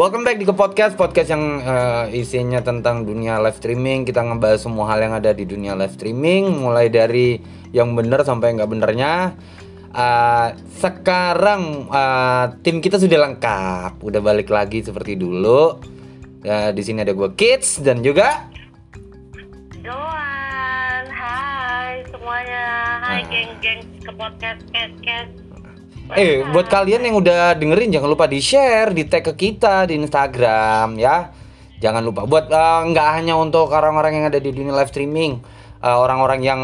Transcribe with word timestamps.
Welcome 0.00 0.24
back 0.24 0.40
di 0.40 0.48
ke 0.48 0.56
podcast 0.56 0.96
podcast 0.96 1.28
yang 1.28 1.60
uh, 1.60 2.08
isinya 2.08 2.64
tentang 2.64 3.04
dunia 3.04 3.36
live 3.36 3.60
streaming. 3.60 4.08
Kita 4.08 4.24
ngebahas 4.24 4.64
semua 4.64 4.88
hal 4.88 5.04
yang 5.04 5.12
ada 5.12 5.36
di 5.36 5.44
dunia 5.44 5.76
live 5.76 5.92
streaming, 5.92 6.56
mulai 6.56 6.88
dari 6.88 7.36
yang 7.76 7.92
benar 7.92 8.24
sampai 8.24 8.56
nggak 8.56 8.70
benernya. 8.72 9.36
Uh, 9.92 10.56
sekarang 10.80 11.84
uh, 11.92 12.48
tim 12.64 12.80
kita 12.80 12.96
sudah 12.96 13.28
lengkap, 13.28 14.00
udah 14.00 14.20
balik 14.24 14.48
lagi 14.48 14.80
seperti 14.80 15.20
dulu. 15.20 15.76
Ya, 16.40 16.72
di 16.72 16.80
sini 16.80 17.04
ada 17.04 17.12
gue 17.12 17.36
Kids 17.36 17.84
dan 17.84 18.00
juga 18.00 18.48
Doan. 19.84 21.04
Hai 21.12 22.08
semuanya. 22.08 22.68
Hai 23.04 23.20
Ah. 23.20 23.28
geng-geng 23.28 23.84
ke 24.00 24.12
podcast 24.16 24.64
podcast. 24.72 25.49
Eh, 26.10 26.42
buat 26.42 26.66
kalian 26.66 27.06
yang 27.06 27.22
udah 27.22 27.54
dengerin 27.54 27.94
jangan 27.94 28.10
lupa 28.10 28.26
di 28.26 28.42
share, 28.42 28.90
di 28.90 29.06
tag 29.06 29.22
ke 29.22 29.30
kita 29.38 29.86
di 29.86 29.94
Instagram 29.94 30.98
ya. 30.98 31.30
Jangan 31.78 32.02
lupa 32.02 32.26
buat 32.26 32.50
eh, 32.50 32.80
nggak 32.90 33.08
hanya 33.14 33.38
untuk 33.38 33.70
orang-orang 33.70 34.18
yang 34.18 34.26
ada 34.26 34.42
di 34.42 34.50
dunia 34.50 34.74
live 34.74 34.90
streaming, 34.90 35.38
eh, 35.78 35.94
orang-orang 35.94 36.42
yang 36.42 36.60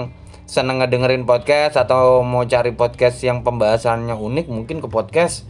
seneng 0.50 0.82
ngedengerin 0.82 1.22
podcast 1.30 1.78
atau 1.78 2.26
mau 2.26 2.42
cari 2.42 2.74
podcast 2.74 3.22
yang 3.22 3.46
pembahasannya 3.46 4.18
unik, 4.18 4.50
mungkin 4.50 4.82
ke 4.82 4.90
podcast 4.90 5.46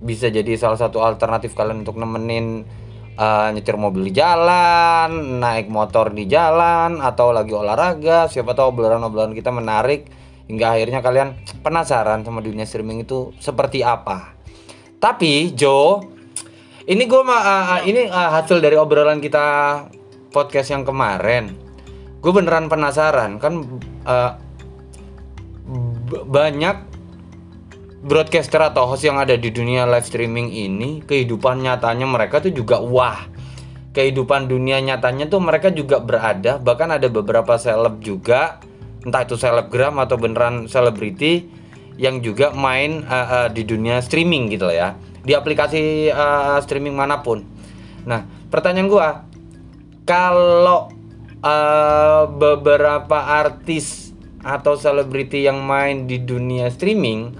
bisa 0.00 0.32
jadi 0.32 0.56
salah 0.56 0.80
satu 0.80 1.04
alternatif 1.04 1.52
kalian 1.52 1.84
untuk 1.84 2.00
nemenin 2.00 2.64
eh, 3.20 3.48
nyetir 3.52 3.76
mobil 3.76 4.08
di 4.08 4.24
jalan, 4.24 5.44
naik 5.44 5.68
motor 5.68 6.16
di 6.16 6.24
jalan, 6.24 6.96
atau 6.96 7.28
lagi 7.28 7.52
olahraga. 7.52 8.24
Siapa 8.32 8.56
tahu 8.56 8.72
obrolan-obrolan 8.72 9.36
kita 9.36 9.52
menarik 9.52 10.23
hingga 10.48 10.76
akhirnya 10.76 11.00
kalian 11.00 11.38
penasaran 11.64 12.24
sama 12.24 12.44
dunia 12.44 12.68
streaming 12.68 13.04
itu 13.04 13.32
seperti 13.40 13.80
apa. 13.80 14.36
Tapi 15.00 15.52
Jo, 15.52 16.00
ini 16.84 17.04
gue 17.04 17.22
ini 17.88 18.08
uh, 18.08 18.30
hasil 18.40 18.60
dari 18.60 18.76
obrolan 18.76 19.20
kita 19.20 19.46
podcast 20.32 20.72
yang 20.72 20.84
kemarin. 20.84 21.56
Gue 22.20 22.32
beneran 22.32 22.72
penasaran 22.72 23.36
kan 23.36 23.64
uh, 24.08 24.32
banyak 26.28 26.76
broadcaster 28.04 28.60
atau 28.60 28.84
host 28.84 29.08
yang 29.08 29.16
ada 29.16 29.32
di 29.32 29.48
dunia 29.48 29.88
live 29.88 30.04
streaming 30.04 30.52
ini 30.52 31.00
kehidupan 31.08 31.64
nyatanya 31.64 32.04
mereka 32.04 32.44
tuh 32.44 32.52
juga 32.52 32.76
wah 32.84 33.24
kehidupan 33.96 34.44
dunia 34.44 34.76
nyatanya 34.84 35.24
tuh 35.32 35.40
mereka 35.40 35.72
juga 35.72 36.04
berada 36.04 36.60
bahkan 36.60 36.92
ada 36.92 37.08
beberapa 37.08 37.56
seleb 37.56 38.04
juga 38.04 38.60
entah 39.04 39.22
itu 39.22 39.36
selebgram 39.36 40.00
atau 40.00 40.16
beneran 40.16 40.64
selebriti 40.66 41.44
yang 42.00 42.18
juga 42.24 42.50
main 42.50 43.06
uh, 43.06 43.46
uh, 43.46 43.48
di 43.52 43.62
dunia 43.62 44.02
streaming 44.02 44.50
gitu 44.50 44.66
lah 44.66 44.76
ya. 44.76 44.88
Di 45.24 45.32
aplikasi 45.32 46.10
uh, 46.10 46.58
streaming 46.64 46.96
mana 46.96 47.22
pun. 47.22 47.44
Nah 48.08 48.26
pertanyaan 48.50 48.88
gua 48.90 49.08
kalau 50.04 50.90
uh, 51.44 52.24
beberapa 52.28 53.16
artis 53.40 54.12
atau 54.44 54.76
selebriti 54.76 55.44
yang 55.44 55.64
main 55.64 56.04
di 56.04 56.20
dunia 56.20 56.68
streaming 56.68 57.32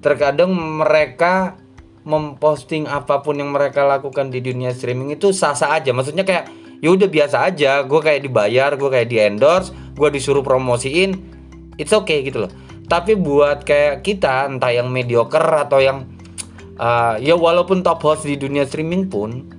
terkadang 0.00 0.56
mereka 0.56 1.60
memposting 2.06 2.86
apa 2.86 3.20
pun 3.20 3.36
yang 3.36 3.50
mereka 3.50 3.82
lakukan 3.82 4.30
di 4.30 4.38
dunia 4.38 4.70
streaming 4.70 5.18
itu 5.18 5.34
sah-sah 5.34 5.74
aja. 5.76 5.90
Maksudnya 5.90 6.22
kayak 6.22 6.48
ya 6.78 6.88
udah 6.94 7.08
biasa 7.10 7.36
aja. 7.50 7.82
Gue 7.82 8.00
kayak 8.00 8.22
dibayar 8.22 8.70
gue 8.78 8.88
kayak 8.88 9.08
di 9.10 9.18
endorse 9.18 9.74
gue 9.96 10.08
disuruh 10.12 10.44
promosiin 10.44 11.16
it's 11.80 11.92
okay 11.92 12.24
gitu 12.24 12.46
loh. 12.46 12.52
Tapi 12.86 13.18
buat 13.18 13.66
kayak 13.66 14.06
kita 14.06 14.46
entah 14.46 14.70
yang 14.70 14.92
mediocre 14.92 15.42
atau 15.42 15.82
yang 15.82 16.06
uh, 16.78 17.18
ya 17.18 17.34
walaupun 17.34 17.82
top 17.82 17.98
host 18.04 18.28
di 18.28 18.38
dunia 18.38 18.62
streaming 18.62 19.10
pun 19.10 19.50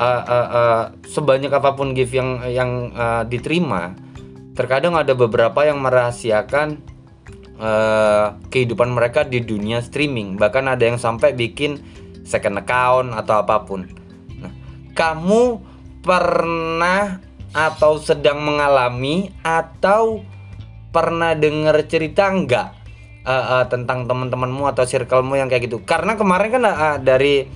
uh, 0.00 0.22
uh, 0.24 0.48
uh, 0.48 0.82
sebanyak 1.04 1.52
apa 1.52 1.76
pun 1.76 1.92
gift 1.92 2.16
yang 2.16 2.40
yang 2.48 2.94
uh, 2.96 3.22
diterima 3.28 3.92
terkadang 4.54 4.94
ada 4.94 5.12
beberapa 5.18 5.66
yang 5.66 5.82
merahasiakan 5.82 6.78
uh, 7.58 8.38
kehidupan 8.48 8.94
mereka 8.94 9.26
di 9.26 9.42
dunia 9.42 9.82
streaming. 9.82 10.38
Bahkan 10.38 10.64
ada 10.70 10.84
yang 10.86 10.98
sampai 10.98 11.34
bikin 11.34 11.82
second 12.22 12.62
account 12.62 13.12
atau 13.12 13.42
apa 13.42 13.66
pun. 13.66 13.84
Nah, 14.38 14.52
kamu 14.94 15.58
pernah 16.00 17.18
atau 17.54 18.02
sedang 18.02 18.42
mengalami 18.42 19.30
atau 19.46 20.26
pernah 20.90 21.38
dengar 21.38 21.78
cerita 21.86 22.26
nggak? 22.28 22.82
Uh, 23.24 23.32
uh, 23.32 23.64
tentang 23.72 24.04
teman-temanmu 24.04 24.68
atau 24.68 24.84
circlemu 24.84 25.40
yang 25.40 25.48
kayak 25.48 25.64
gitu. 25.64 25.80
Karena 25.80 26.12
kemarin 26.12 26.60
kan 26.60 26.62
uh, 26.68 26.96
dari 27.00 27.48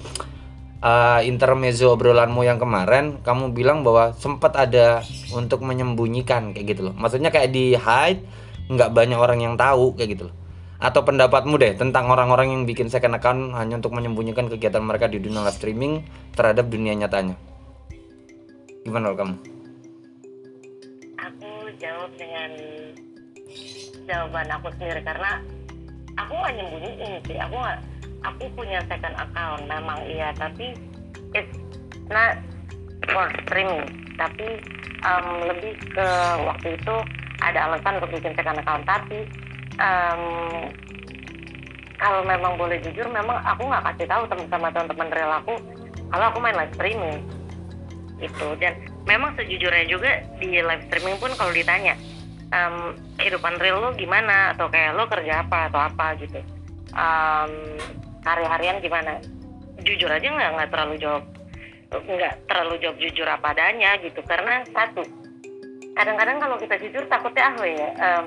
uh, 0.80 1.20
intermezzo 1.20 1.92
obrolanmu 1.92 2.40
yang 2.40 2.56
kemarin 2.56 3.20
kamu 3.20 3.52
bilang 3.52 3.84
bahwa 3.84 4.16
sempat 4.16 4.56
ada 4.56 5.04
untuk 5.36 5.60
menyembunyikan 5.60 6.56
kayak 6.56 6.72
gitu 6.72 6.88
loh. 6.88 6.94
Maksudnya 6.96 7.28
kayak 7.28 7.52
di 7.52 7.76
hide 7.76 8.24
nggak 8.72 8.96
banyak 8.96 9.20
orang 9.20 9.44
yang 9.44 9.54
tahu 9.60 9.92
kayak 9.92 10.16
gitu 10.16 10.32
loh. 10.32 10.34
Atau 10.80 11.04
pendapatmu 11.04 11.60
deh 11.60 11.76
tentang 11.76 12.08
orang-orang 12.08 12.48
yang 12.48 12.62
bikin 12.64 12.88
second 12.88 13.20
account 13.20 13.52
hanya 13.52 13.76
untuk 13.76 13.92
menyembunyikan 13.92 14.48
kegiatan 14.48 14.80
mereka 14.80 15.04
di 15.04 15.20
dunia 15.20 15.44
live 15.44 15.52
streaming 15.52 16.00
terhadap 16.32 16.64
dunia 16.72 16.96
nyatanya. 16.96 17.36
Gimana 18.88 19.12
kamu 19.12 19.57
jawab 21.78 22.10
dengan 22.18 22.50
jawaban 24.04 24.48
aku 24.52 24.68
sendiri 24.76 25.00
karena 25.02 25.40
aku 26.18 26.32
nggak 26.34 26.54
nyembunyiin 26.58 27.14
sih. 27.24 27.38
Aku 27.38 27.54
nggak. 27.54 27.78
Aku 28.26 28.50
punya 28.58 28.82
second 28.90 29.14
account 29.14 29.62
memang 29.70 30.02
iya 30.10 30.34
tapi 30.34 30.74
it's 31.38 31.54
not 32.10 32.34
for 33.14 33.30
streaming 33.46 33.86
tapi 34.18 34.58
um, 35.06 35.46
lebih 35.46 35.78
ke 35.94 36.08
waktu 36.42 36.74
itu 36.74 36.94
ada 37.38 37.70
alasan 37.70 38.02
untuk 38.02 38.18
bikin 38.18 38.34
second 38.34 38.58
account 38.58 38.82
tapi 38.82 39.22
um, 39.78 40.22
kalau 41.98 42.22
memang 42.26 42.58
boleh 42.58 42.78
jujur 42.82 43.06
memang 43.10 43.38
aku 43.46 43.66
nggak 43.70 43.84
kasih 43.94 44.06
tahu 44.10 44.22
teman 44.26 44.46
sama 44.50 44.68
teman-teman 44.74 45.08
real 45.14 45.32
aku 45.38 45.54
kalau 46.10 46.24
aku 46.30 46.38
main 46.42 46.58
live 46.58 46.74
streaming 46.74 47.18
gitu 48.18 48.46
dan 48.58 48.74
memang 49.08 49.32
sejujurnya 49.40 49.88
juga 49.88 50.20
di 50.36 50.60
live 50.60 50.84
streaming 50.92 51.16
pun 51.16 51.32
kalau 51.40 51.48
ditanya 51.56 51.96
em, 52.52 52.92
kehidupan 53.16 53.56
real 53.56 53.80
lo 53.80 53.96
gimana? 53.96 54.52
Atau 54.52 54.68
kayak 54.68 54.92
lo 54.92 55.08
kerja 55.08 55.48
apa 55.48 55.72
atau 55.72 55.80
apa? 55.80 56.06
gitu. 56.20 56.40
Em, 56.92 57.52
hari-harian 58.20 58.84
gimana? 58.84 59.16
Jujur 59.80 60.12
aja 60.12 60.28
nggak 60.28 60.50
nggak 60.60 60.70
terlalu 60.70 60.94
jawab 61.00 61.24
nggak 61.88 62.34
terlalu 62.44 62.74
jawab 62.84 62.96
jujur 63.00 63.24
apa 63.24 63.56
adanya 63.56 63.96
gitu. 64.04 64.20
Karena 64.28 64.60
satu 64.68 65.02
kadang-kadang 65.96 66.36
kalau 66.38 66.56
kita 66.60 66.76
jujur 66.78 67.02
takutnya 67.08 67.42
ah 67.48 67.54
ya 67.64 67.88
em, 67.96 68.26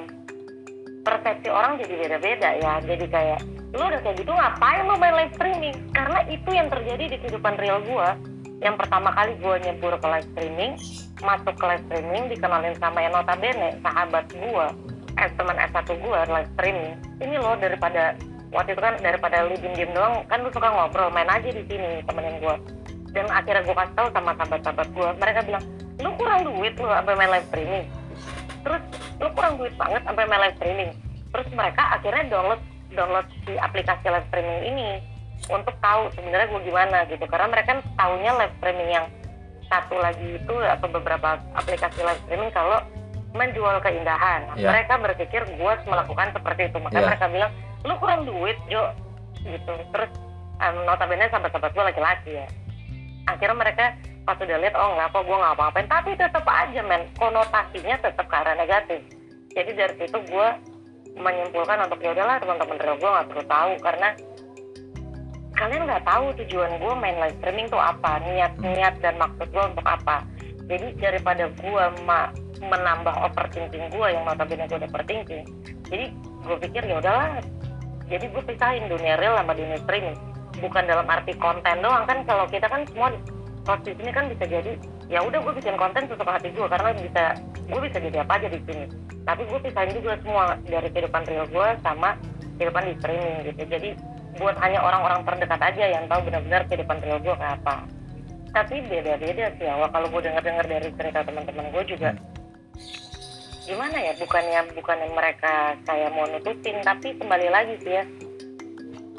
persepsi 1.06 1.50
orang 1.54 1.78
jadi 1.78 1.94
beda-beda 2.10 2.50
ya. 2.58 2.74
Jadi 2.82 3.06
kayak 3.06 3.40
lu 3.72 3.88
udah 3.88 4.02
kayak 4.04 4.20
gitu 4.20 4.32
ngapain 4.34 4.84
lu 4.84 4.98
main 4.98 5.16
live 5.16 5.34
streaming? 5.38 5.78
Karena 5.94 6.20
itu 6.28 6.50
yang 6.50 6.68
terjadi 6.68 7.04
di 7.08 7.18
kehidupan 7.22 7.56
real 7.62 7.80
gua 7.86 8.18
yang 8.62 8.78
pertama 8.78 9.10
kali 9.10 9.34
gua 9.42 9.58
nyebur 9.58 9.98
ke 9.98 10.08
live 10.08 10.28
streaming 10.38 10.74
masuk 11.26 11.54
ke 11.58 11.66
live 11.66 11.84
streaming 11.90 12.24
dikenalin 12.30 12.78
sama 12.78 13.02
yang 13.02 13.14
notabene 13.14 13.74
sahabat 13.82 14.26
gua. 14.38 14.70
Eh 15.18 15.30
teman 15.34 15.58
S1 15.58 15.90
gua 16.02 16.30
live 16.30 16.50
streaming. 16.54 16.94
Ini 17.18 17.36
loh 17.42 17.58
daripada 17.58 18.14
waktu 18.54 18.78
itu 18.78 18.82
kan 18.82 18.96
daripada 19.02 19.50
lu 19.50 19.58
diem 19.58 19.74
diem 19.74 19.92
doang 19.98 20.22
kan 20.30 20.46
lu 20.46 20.50
suka 20.54 20.70
ngobrol 20.70 21.10
main 21.10 21.30
aja 21.30 21.50
di 21.50 21.66
sini 21.66 22.06
temenin 22.06 22.38
gua. 22.38 22.56
Dan 23.12 23.26
akhirnya 23.34 23.66
gua 23.66 23.76
kasih 23.82 23.96
tahu 23.98 24.08
sama 24.14 24.32
sahabat-sahabat 24.38 24.88
gua 24.94 25.10
mereka 25.18 25.40
bilang 25.42 25.64
lu 25.98 26.10
kurang 26.18 26.42
duit 26.46 26.74
lu 26.78 26.86
sampai 26.86 27.14
main 27.18 27.32
live 27.34 27.48
streaming. 27.50 27.86
Terus 28.62 28.84
lu 29.18 29.28
kurang 29.34 29.54
duit 29.58 29.74
banget 29.74 30.02
sampai 30.06 30.24
main 30.30 30.42
live 30.46 30.58
streaming. 30.62 30.92
Terus 31.34 31.48
mereka 31.58 31.84
akhirnya 31.98 32.24
download 32.30 32.62
download 32.94 33.26
di 33.50 33.58
aplikasi 33.58 34.06
live 34.06 34.28
streaming 34.30 34.62
ini 34.70 35.11
untuk 35.50 35.74
tahu 35.82 36.12
sebenarnya 36.14 36.48
gue 36.52 36.62
gimana 36.68 36.98
gitu. 37.10 37.26
Karena 37.26 37.48
mereka 37.50 37.68
kan 37.78 37.80
taunya 37.98 38.32
live 38.38 38.56
streaming 38.62 38.90
yang 38.92 39.06
satu 39.72 39.96
lagi 39.98 40.36
itu 40.36 40.56
atau 40.60 40.88
beberapa 40.92 41.40
aplikasi 41.56 42.04
live 42.04 42.22
streaming 42.28 42.52
kalau 42.52 42.84
menjual 43.32 43.80
keindahan. 43.80 44.44
Ya. 44.60 44.70
mereka 44.76 45.00
berpikir 45.00 45.42
gue 45.48 45.74
melakukan 45.88 46.36
seperti 46.36 46.68
itu. 46.68 46.78
Makanya 46.78 47.02
Ya. 47.02 47.10
mereka 47.16 47.26
bilang 47.32 47.52
lu 47.88 47.94
kurang 47.98 48.22
duit 48.28 48.60
Jo. 48.68 48.92
Gitu. 49.42 49.74
Terus 49.96 50.12
um, 50.60 50.76
notabene 50.86 51.32
sahabat-sahabat 51.32 51.72
gue 51.72 51.84
laki-laki 51.96 52.32
ya. 52.44 52.48
Akhirnya 53.26 53.58
mereka 53.58 53.86
pas 54.22 54.38
udah 54.38 54.58
lihat 54.62 54.76
oh 54.78 54.90
nggak 54.94 55.10
kok 55.16 55.24
gue 55.24 55.38
nggak 55.40 55.56
apa-apain. 55.58 55.88
Tapi 55.88 56.10
tetap 56.20 56.46
aja 56.46 56.82
men 56.84 57.08
konotasinya 57.16 57.96
tetap 58.04 58.26
ke 58.28 58.36
arah 58.36 58.56
negatif. 58.60 59.00
Jadi 59.56 59.72
dari 59.74 59.94
situ 59.98 60.18
gue 60.28 60.48
menyimpulkan 61.16 61.88
untuk 61.88 62.00
ya 62.04 62.16
udahlah 62.16 62.40
teman-teman 62.40 62.78
gue 62.78 63.10
nggak 63.10 63.28
perlu 63.32 63.44
tahu. 63.48 63.72
Karena 63.80 64.10
kalian 65.56 65.84
nggak 65.88 66.06
tahu 66.08 66.32
tujuan 66.44 66.80
gue 66.80 66.94
main 66.96 67.18
live 67.20 67.36
streaming 67.44 67.68
tuh 67.68 67.82
apa 67.82 68.24
niat 68.24 68.56
niat 68.60 68.96
dan 69.04 69.20
maksud 69.20 69.48
gue 69.52 69.64
untuk 69.64 69.86
apa. 69.86 70.24
Jadi 70.72 70.96
daripada 70.98 71.52
gue 71.52 71.84
ma 72.08 72.32
menambah 72.62 73.16
overthinking 73.26 73.90
gue 73.90 74.08
yang 74.14 74.22
notabene 74.22 74.70
gue 74.70 74.78
overthinking 74.78 75.44
jadi 75.92 76.06
gue 76.16 76.58
pikir 76.68 76.82
ya 76.88 77.04
udahlah. 77.04 77.44
Jadi 78.08 78.26
gue 78.32 78.44
pisahin 78.48 78.88
dunia 78.88 79.20
real 79.20 79.36
sama 79.36 79.52
dunia 79.52 79.80
streaming. 79.84 80.16
Bukan 80.64 80.84
dalam 80.88 81.04
arti 81.08 81.36
konten 81.36 81.84
doang 81.84 82.08
kan 82.08 82.24
kalau 82.24 82.48
kita 82.48 82.68
kan 82.72 82.88
semua 82.88 83.12
host 83.68 83.84
di 83.84 83.94
sini 84.00 84.12
kan 84.16 84.26
bisa 84.32 84.48
jadi 84.48 84.74
ya 85.12 85.20
udah 85.22 85.44
gue 85.44 85.54
bikin 85.60 85.76
konten 85.76 86.08
sesuka 86.08 86.40
hati 86.40 86.50
gue 86.56 86.66
karena 86.66 86.96
bisa 86.96 87.24
gue 87.68 87.80
bisa 87.84 87.98
jadi 88.00 88.18
apa 88.24 88.40
aja 88.40 88.48
di 88.48 88.60
sini. 88.64 88.86
Tapi 89.28 89.44
gue 89.46 89.60
pisahin 89.60 89.92
juga 90.00 90.16
semua 90.24 90.56
dari 90.64 90.90
kehidupan 90.96 91.24
real 91.28 91.46
gue 91.52 91.68
sama 91.84 92.16
kehidupan 92.56 92.84
di 92.88 92.94
streaming 93.04 93.36
gitu. 93.52 93.62
Jadi 93.68 93.90
buat 94.40 94.56
hanya 94.64 94.80
orang-orang 94.80 95.28
terdekat 95.28 95.60
aja 95.60 95.84
yang 95.92 96.04
tahu 96.08 96.24
benar-benar 96.24 96.64
kehidupan 96.72 96.98
real 97.04 97.20
gue 97.20 97.36
kayak 97.36 97.60
apa. 97.64 97.76
Tapi 98.52 98.76
beda-beda 98.88 99.46
sih 99.56 99.68
awal 99.68 99.88
kalau 99.92 100.08
gue 100.12 100.22
denger-denger 100.28 100.66
dari 100.68 100.90
cerita 100.96 101.20
teman-teman 101.24 101.68
gue 101.72 101.84
juga 101.88 102.12
gimana 103.62 103.94
ya 103.94 104.18
bukannya 104.18 104.74
bukannya 104.74 105.08
mereka 105.14 105.78
kayak 105.86 106.10
mau 106.18 106.26
nutupin 106.26 106.82
tapi 106.82 107.14
kembali 107.16 107.48
lagi 107.52 107.76
sih 107.84 107.94
ya. 107.94 108.04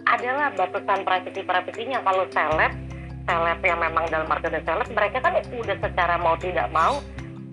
Adalah 0.02 0.52
batasan 0.58 1.06
privasinya 1.06 2.02
kalau 2.04 2.26
seleb 2.34 2.72
seleb 3.22 3.60
yang 3.62 3.78
memang 3.80 4.04
dalam 4.10 4.28
arti 4.28 4.50
udah 4.50 4.64
seleb 4.66 4.88
mereka 4.92 5.22
kan 5.22 5.32
udah 5.38 5.76
secara 5.78 6.18
mau 6.18 6.34
tidak 6.36 6.68
mau 6.74 6.98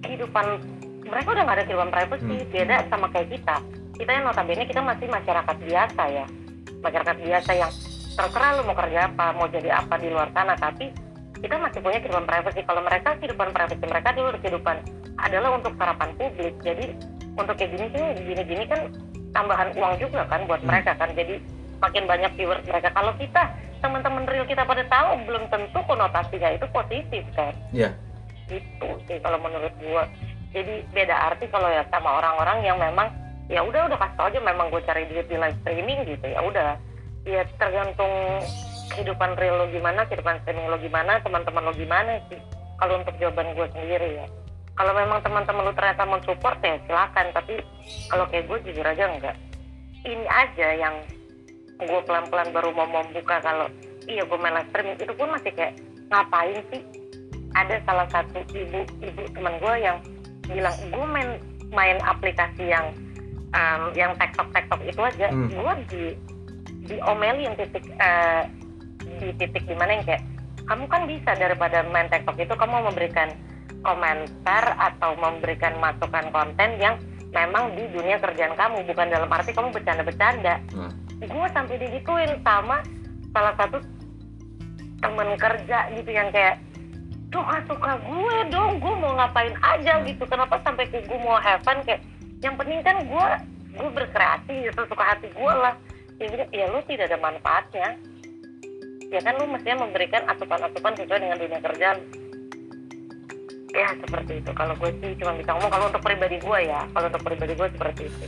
kehidupan 0.01 0.59
mereka 1.05 1.27
udah 1.29 1.43
nggak 1.45 1.57
ada 1.61 1.65
kehidupan 1.69 1.91
privacy 1.93 2.35
beda 2.49 2.75
sama 2.89 3.07
kayak 3.13 3.37
kita. 3.37 3.55
Kita 3.99 4.09
yang 4.15 4.25
notabene 4.25 4.63
kita 4.65 4.81
masih 4.81 5.07
masyarakat 5.11 5.55
biasa 5.59 6.03
ya 6.09 6.25
masyarakat 6.79 7.15
biasa 7.19 7.51
yang 7.55 7.71
terserah 8.15 8.51
lu 8.59 8.67
mau 8.67 8.75
kerja 8.75 9.07
apa 9.07 9.25
mau 9.35 9.47
jadi 9.47 9.69
apa 9.79 9.95
di 9.95 10.07
luar 10.11 10.27
sana 10.35 10.55
tapi 10.59 10.91
kita 11.39 11.55
masih 11.55 11.79
punya 11.79 11.99
kehidupan 12.03 12.27
privacy 12.27 12.61
kalau 12.67 12.81
mereka 12.83 13.15
kehidupan 13.19 13.49
privacy 13.55 13.85
mereka 13.87 14.09
dulu 14.11 14.29
kehidupan 14.43 14.77
adalah 15.23 15.49
untuk 15.55 15.75
sarapan 15.75 16.09
publik. 16.15 16.55
Jadi 16.63 16.85
untuk 17.35 17.55
kayak 17.55 17.71
gini 17.75 17.85
sih 17.91 18.03
gini-gini 18.27 18.63
kan 18.67 18.81
tambahan 19.31 19.71
uang 19.75 19.95
juga 19.99 20.27
kan 20.27 20.43
buat 20.47 20.61
mereka 20.63 20.95
kan. 20.99 21.11
Jadi 21.15 21.39
makin 21.79 22.03
banyak 22.07 22.31
viewers 22.35 22.63
mereka. 22.67 22.91
Kalau 22.91 23.15
kita 23.15 23.43
teman-teman 23.79 24.27
real 24.27 24.43
kita 24.43 24.67
pada 24.67 24.83
tahu 24.91 25.23
belum 25.23 25.43
tentu 25.47 25.79
konotasinya 25.87 26.49
itu 26.51 26.65
positif 26.71 27.23
kan? 27.35 27.55
Iya. 27.71 27.91
itu 28.49 28.89
sih 29.05 29.21
kalau 29.21 29.37
menurut 29.45 29.69
gua. 29.77 30.09
Jadi 30.49 30.81
beda 30.89 31.13
arti 31.13 31.45
kalau 31.53 31.69
ya 31.69 31.85
sama 31.93 32.17
orang-orang 32.17 32.65
yang 32.65 32.81
memang 32.81 33.13
ya 33.49 33.65
udah 33.65 33.89
udah 33.89 33.97
kasih 33.97 34.21
aja 34.29 34.39
memang 34.45 34.69
gue 34.69 34.81
cari 34.85 35.09
duit 35.09 35.25
di 35.25 35.35
live 35.35 35.57
streaming 35.65 36.05
gitu 36.05 36.25
ya 36.29 36.39
udah. 36.45 36.77
Ya 37.25 37.41
tergantung 37.57 38.13
kehidupan 38.93 39.37
real 39.37 39.57
lo 39.59 39.65
gimana 39.73 40.05
kehidupan 40.05 40.45
streaming 40.45 40.69
lo 40.69 40.77
gimana 40.77 41.17
teman-teman 41.25 41.65
lo 41.65 41.73
gimana 41.73 42.21
sih 42.29 42.39
kalau 42.77 43.01
untuk 43.01 43.17
jawaban 43.17 43.57
gue 43.57 43.67
sendiri 43.73 44.21
ya. 44.21 44.25
Kalau 44.77 44.93
memang 44.95 45.19
teman-teman 45.25 45.65
lo 45.65 45.73
ternyata 45.73 46.05
mensupport 46.05 46.57
ya 46.61 46.77
silakan 46.85 47.27
tapi 47.33 47.57
kalau 48.07 48.25
kayak 48.29 48.45
gue 48.45 48.57
jujur 48.69 48.85
aja 48.85 49.03
enggak. 49.09 49.35
Ini 50.05 50.25
aja 50.29 50.67
yang 50.77 50.95
gue 51.81 52.01
pelan-pelan 52.05 52.53
baru 52.53 52.69
mau 52.71 52.87
membuka 52.87 53.41
kalau 53.41 53.65
iya 54.05 54.21
gue 54.23 54.37
main 54.37 54.61
live 54.61 54.69
streaming 54.69 54.97
itu 55.01 55.13
pun 55.17 55.27
masih 55.33 55.51
kayak 55.57 55.73
ngapain 56.13 56.61
sih? 56.69 56.81
Ada 57.57 57.81
salah 57.81 58.07
satu 58.13 58.45
ibu 58.53 58.85
ibu 59.01 59.21
teman 59.33 59.57
gue 59.57 59.73
yang 59.81 59.97
bilang 60.45 60.77
gue 60.93 61.07
main 61.09 61.29
main 61.73 61.97
aplikasi 62.05 62.69
yang 62.69 62.93
um, 63.51 63.81
yang 63.93 64.13
tiktok 64.15 64.47
tiktok 64.51 64.81
itu 64.83 65.01
aja 65.01 65.27
Hmm. 65.29 65.49
gue 65.49 65.73
di 65.89 66.03
diomelin 66.87 67.53
titik 67.53 67.85
eh, 67.85 68.43
di 69.19 69.29
titik 69.37 69.63
di 69.65 69.75
mana 69.77 69.99
yang 69.99 70.05
kayak 70.05 70.23
kamu 70.65 70.85
kan 70.85 71.03
bisa 71.05 71.31
daripada 71.33 71.81
main 71.85 72.09
tiktok 72.09 72.37
itu 72.37 72.53
kamu 72.53 72.89
memberikan 72.89 73.29
komentar 73.81 74.75
atau 74.75 75.15
memberikan 75.17 75.77
masukan 75.77 76.29
konten 76.29 76.69
yang 76.77 76.97
memang 77.29 77.73
di 77.77 77.85
dunia 77.89 78.17
kerjaan 78.17 78.57
kamu 78.57 78.83
bukan 78.85 79.07
dalam 79.07 79.29
arti 79.29 79.53
kamu 79.53 79.69
bercanda-bercanda 79.69 80.57
Hmm. 80.73 80.91
gue 81.19 81.45
sampai 81.51 81.75
digituin 81.77 82.41
sama 82.41 82.81
salah 83.29 83.53
satu 83.55 83.77
temen 84.99 85.29
kerja 85.37 85.77
gitu 85.93 86.11
yang 86.11 86.27
kayak 86.31 86.59
tuh 87.29 87.45
suka 87.69 88.01
gue 88.01 88.35
dong 88.49 88.81
gue 88.81 88.93
mau 88.97 89.13
ngapain 89.13 89.53
aja 89.61 90.01
gitu 90.01 90.25
kenapa 90.25 90.57
sampai 90.65 90.89
ke 90.89 91.05
gue 91.05 91.19
mau 91.21 91.37
have 91.37 91.61
fun 91.61 91.77
kayak 91.85 92.01
yang 92.39 92.55
penting 92.55 92.79
kan 92.83 93.03
gue 93.03 93.27
gue 93.79 93.89
berkreasi 93.95 94.53
gitu 94.71 94.81
suka 94.87 95.03
hati 95.15 95.27
gue 95.31 95.53
lah. 95.53 95.75
Bilang, 96.19 96.51
ya 96.51 96.65
lu 96.67 96.79
tidak 96.83 97.11
ada 97.11 97.19
manfaatnya. 97.19 97.95
Ya 99.09 99.19
kan 99.23 99.39
lu 99.39 99.47
mestinya 99.49 99.87
memberikan 99.87 100.27
asupan-asupan 100.29 100.93
sesuai 100.99 101.19
dengan 101.23 101.37
dunia 101.39 101.59
kerjaan 101.63 101.97
ya 103.73 103.89
seperti 104.01 104.41
itu. 104.41 104.51
Kalau 104.53 104.73
gue 104.77 104.89
sih 105.01 105.11
cuma 105.17 105.33
bisa 105.37 105.49
ngomong 105.53 105.71
kalau 105.71 105.85
untuk 105.89 106.03
pribadi 106.03 106.37
gue 106.41 106.59
ya 106.65 106.81
kalau 106.93 107.07
untuk 107.09 107.23
pribadi 107.25 107.53
gue 107.55 107.67
seperti 107.73 108.01
itu. 108.09 108.25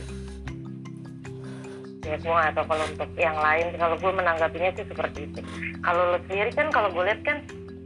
Ya 2.02 2.16
gue 2.18 2.34
tahu 2.58 2.66
kalau 2.66 2.84
untuk 2.86 3.10
yang 3.14 3.38
lain 3.38 3.66
kalau 3.78 3.96
gue 3.98 4.12
menanggapinya 4.12 4.70
sih 4.74 4.86
seperti 4.86 5.30
itu. 5.30 5.40
Kalau 5.82 6.02
lo 6.14 6.18
sendiri 6.26 6.50
kan 6.54 6.68
kalau 6.70 6.88
gue 6.90 7.02
lihat 7.06 7.20
kan 7.22 7.38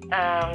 em, 0.08 0.52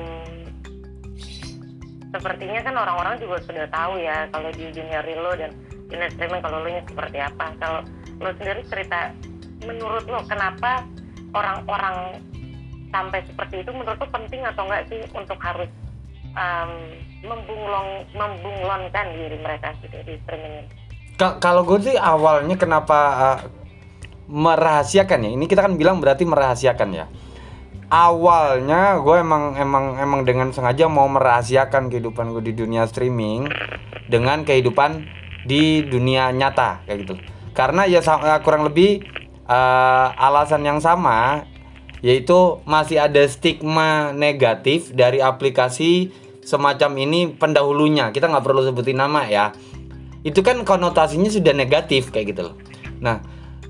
sepertinya 2.12 2.60
kan 2.62 2.76
orang-orang 2.76 3.16
juga 3.24 3.40
sudah 3.48 3.66
tahu 3.72 4.00
ya 4.00 4.28
kalau 4.36 4.52
di 4.52 4.68
dunia 4.72 5.00
real 5.08 5.32
dan 5.40 5.52
dunia 5.88 6.08
streaming 6.12 6.44
kalau 6.44 6.60
lo 6.60 6.70
nya 6.70 6.84
seperti 6.84 7.18
apa. 7.24 7.46
Kalau 7.60 7.80
lo 8.22 8.30
sendiri 8.38 8.62
cerita 8.68 9.16
menurut 9.64 10.06
lo 10.08 10.20
kenapa 10.28 10.84
orang-orang 11.32 12.20
sampai 12.92 13.24
seperti 13.24 13.64
itu 13.64 13.72
menurut 13.72 13.96
lo 13.96 14.08
penting 14.12 14.44
atau 14.44 14.68
enggak 14.68 14.84
sih 14.92 15.00
untuk 15.16 15.40
harus 15.40 15.70
em, 16.36 16.72
membunglong 17.24 18.04
membunglonkan 18.12 19.06
diri 19.16 19.38
mereka 19.40 19.72
gitu 19.80 19.96
di 20.04 20.20
streaming 20.28 20.68
Ka- 21.16 21.38
kalau 21.40 21.64
gue 21.64 21.80
sih 21.86 21.96
awalnya 21.96 22.58
kenapa 22.58 23.00
uh, 23.16 23.40
merahasiakan 24.32 25.28
ya. 25.28 25.30
Ini 25.36 25.46
kita 25.46 25.62
kan 25.68 25.76
bilang 25.78 26.02
berarti 26.02 26.24
merahasiakan 26.26 26.90
ya 26.92 27.06
awalnya 27.92 29.04
gue 29.04 29.16
emang 29.20 29.60
emang 29.60 30.00
emang 30.00 30.22
dengan 30.24 30.56
sengaja 30.56 30.88
mau 30.88 31.12
merahasiakan 31.12 31.92
kehidupan 31.92 32.32
gue 32.32 32.44
di 32.48 32.54
dunia 32.56 32.88
streaming 32.88 33.52
dengan 34.08 34.48
kehidupan 34.48 35.04
di 35.44 35.84
dunia 35.84 36.32
nyata 36.32 36.88
kayak 36.88 36.98
gitu. 37.04 37.16
Karena 37.52 37.84
ya 37.84 38.00
eh, 38.00 38.40
kurang 38.48 38.64
lebih 38.64 39.04
eh, 39.44 40.08
alasan 40.16 40.64
yang 40.64 40.80
sama 40.80 41.44
yaitu 42.02 42.58
masih 42.66 42.98
ada 42.98 43.22
stigma 43.30 44.10
negatif 44.16 44.90
dari 44.96 45.22
aplikasi 45.22 46.10
semacam 46.42 46.98
ini 46.98 47.30
pendahulunya. 47.36 48.10
Kita 48.16 48.32
nggak 48.32 48.42
perlu 48.42 48.66
sebutin 48.66 48.98
nama 49.04 49.28
ya. 49.28 49.52
Itu 50.24 50.42
kan 50.42 50.64
konotasinya 50.64 51.28
sudah 51.28 51.52
negatif 51.52 52.10
kayak 52.10 52.34
gitu 52.34 52.42
loh. 52.48 52.56
Nah 53.04 53.20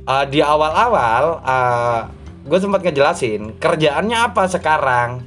eh, 0.06 0.26
di 0.30 0.46
awal-awal 0.46 1.42
gue 2.42 2.58
sempat 2.58 2.82
ngejelasin 2.82 3.58
kerjaannya 3.62 4.18
apa 4.18 4.50
sekarang. 4.50 5.22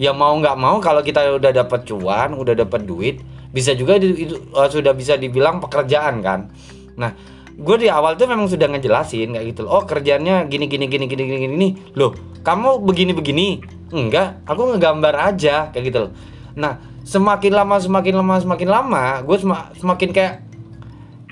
Ya 0.00 0.16
mau 0.16 0.32
nggak 0.32 0.56
mau 0.56 0.80
kalau 0.80 1.04
kita 1.04 1.36
udah 1.36 1.52
dapat 1.52 1.84
cuan, 1.84 2.32
udah 2.32 2.56
dapat 2.56 2.88
duit, 2.88 3.20
bisa 3.52 3.76
juga 3.76 4.00
di- 4.00 4.28
itu 4.28 4.40
eh, 4.40 4.68
sudah 4.72 4.96
bisa 4.96 5.20
dibilang 5.20 5.60
pekerjaan 5.60 6.24
kan. 6.24 6.48
Nah 6.96 7.12
gue 7.60 7.76
di 7.76 7.92
awal 7.92 8.16
tuh 8.16 8.24
memang 8.24 8.48
sudah 8.48 8.64
ngejelasin 8.72 9.36
kayak 9.36 9.46
gitu. 9.52 9.68
Oh 9.68 9.84
kerjanya 9.84 10.48
gini 10.48 10.64
gini 10.72 10.88
gini 10.88 11.04
gini 11.04 11.22
gini 11.28 11.46
gini. 11.52 11.68
Loh 11.98 12.16
kamu 12.40 12.80
begini 12.80 13.12
begini? 13.12 13.60
Enggak, 13.92 14.46
aku 14.48 14.72
ngegambar 14.72 15.34
aja 15.34 15.68
kayak 15.68 15.84
gitu 15.84 15.98
loh. 16.08 16.12
Nah 16.56 16.80
semakin 17.04 17.52
lama 17.52 17.76
semakin 17.76 18.14
lama 18.16 18.34
semakin 18.40 18.68
lama 18.70 19.04
gue 19.20 19.36
semakin 19.76 20.08
kayak 20.14 20.34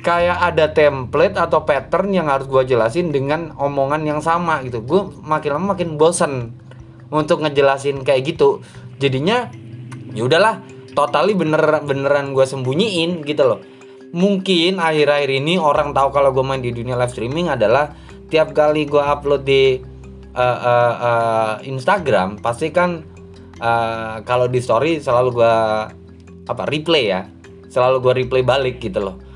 kayak 0.02 0.38
ada 0.54 0.70
template 0.70 1.34
atau 1.34 1.66
pattern 1.66 2.14
yang 2.14 2.30
harus 2.30 2.46
gue 2.46 2.74
jelasin 2.74 3.10
dengan 3.10 3.54
omongan 3.58 4.06
yang 4.06 4.20
sama 4.22 4.62
gitu. 4.62 4.82
Gue 4.82 5.10
makin 5.26 5.58
lama 5.58 5.74
makin 5.74 5.98
bosen 5.98 6.54
untuk 7.10 7.42
ngejelasin 7.42 8.06
kayak 8.06 8.34
gitu. 8.34 8.62
Jadinya 9.02 9.50
ya 10.14 10.26
udahlah 10.26 10.62
totally 10.94 11.34
bener 11.34 11.62
beneran 11.82 12.34
gue 12.34 12.46
sembunyiin 12.46 13.26
gitu 13.26 13.42
loh. 13.46 13.60
Mungkin 14.08 14.80
akhir-akhir 14.80 15.30
ini 15.44 15.60
orang 15.60 15.92
tahu 15.92 16.08
kalau 16.14 16.32
gue 16.32 16.44
main 16.46 16.64
di 16.64 16.72
dunia 16.72 16.96
live 16.96 17.12
streaming 17.12 17.52
adalah 17.52 17.92
tiap 18.32 18.56
kali 18.56 18.88
gue 18.88 19.02
upload 19.02 19.44
di 19.44 19.76
eh, 20.32 20.58
eh, 20.64 20.94
eh, 20.96 21.54
Instagram 21.68 22.40
pasti 22.40 22.72
kan 22.72 23.04
eh, 23.60 24.16
kalau 24.24 24.48
di 24.48 24.62
story 24.62 25.02
selalu 25.02 25.28
gue 25.36 25.54
apa 26.48 26.62
replay 26.64 27.04
ya. 27.12 27.28
Selalu 27.68 27.96
gue 28.00 28.12
replay 28.24 28.42
balik 28.46 28.80
gitu 28.80 29.04
loh 29.04 29.27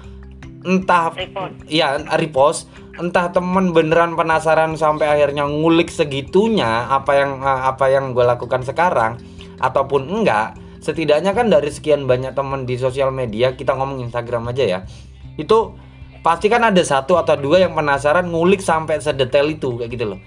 entah 0.63 1.11
Repost. 1.15 1.55
iya 1.67 1.99
repost. 2.19 2.71
Entah 2.93 3.33
temen 3.33 3.73
beneran 3.73 4.13
penasaran 4.15 4.77
sampai 4.77 5.09
akhirnya 5.09 5.49
ngulik 5.49 5.89
segitunya 5.89 6.87
apa 6.93 7.13
yang 7.17 7.41
eh, 7.41 7.61
apa 7.73 7.89
yang 7.89 8.13
gue 8.13 8.25
lakukan 8.25 8.63
sekarang 8.63 9.17
ataupun 9.63 10.09
enggak 10.11 10.59
setidaknya 10.83 11.33
kan 11.33 11.49
dari 11.49 11.71
sekian 11.71 12.05
banyak 12.05 12.35
temen 12.35 12.67
di 12.67 12.75
sosial 12.77 13.15
media 13.15 13.55
kita 13.55 13.73
ngomong 13.73 14.03
Instagram 14.03 14.51
aja 14.51 14.65
ya 14.67 14.81
itu 15.39 15.73
pasti 16.21 16.51
kan 16.51 16.69
ada 16.69 16.83
satu 16.83 17.17
atau 17.17 17.39
dua 17.39 17.65
yang 17.65 17.73
penasaran 17.73 18.29
ngulik 18.29 18.61
sampai 18.61 19.01
sedetail 19.01 19.49
itu 19.51 19.79
kayak 19.79 19.91
gitu 19.91 20.05
loh. 20.15 20.21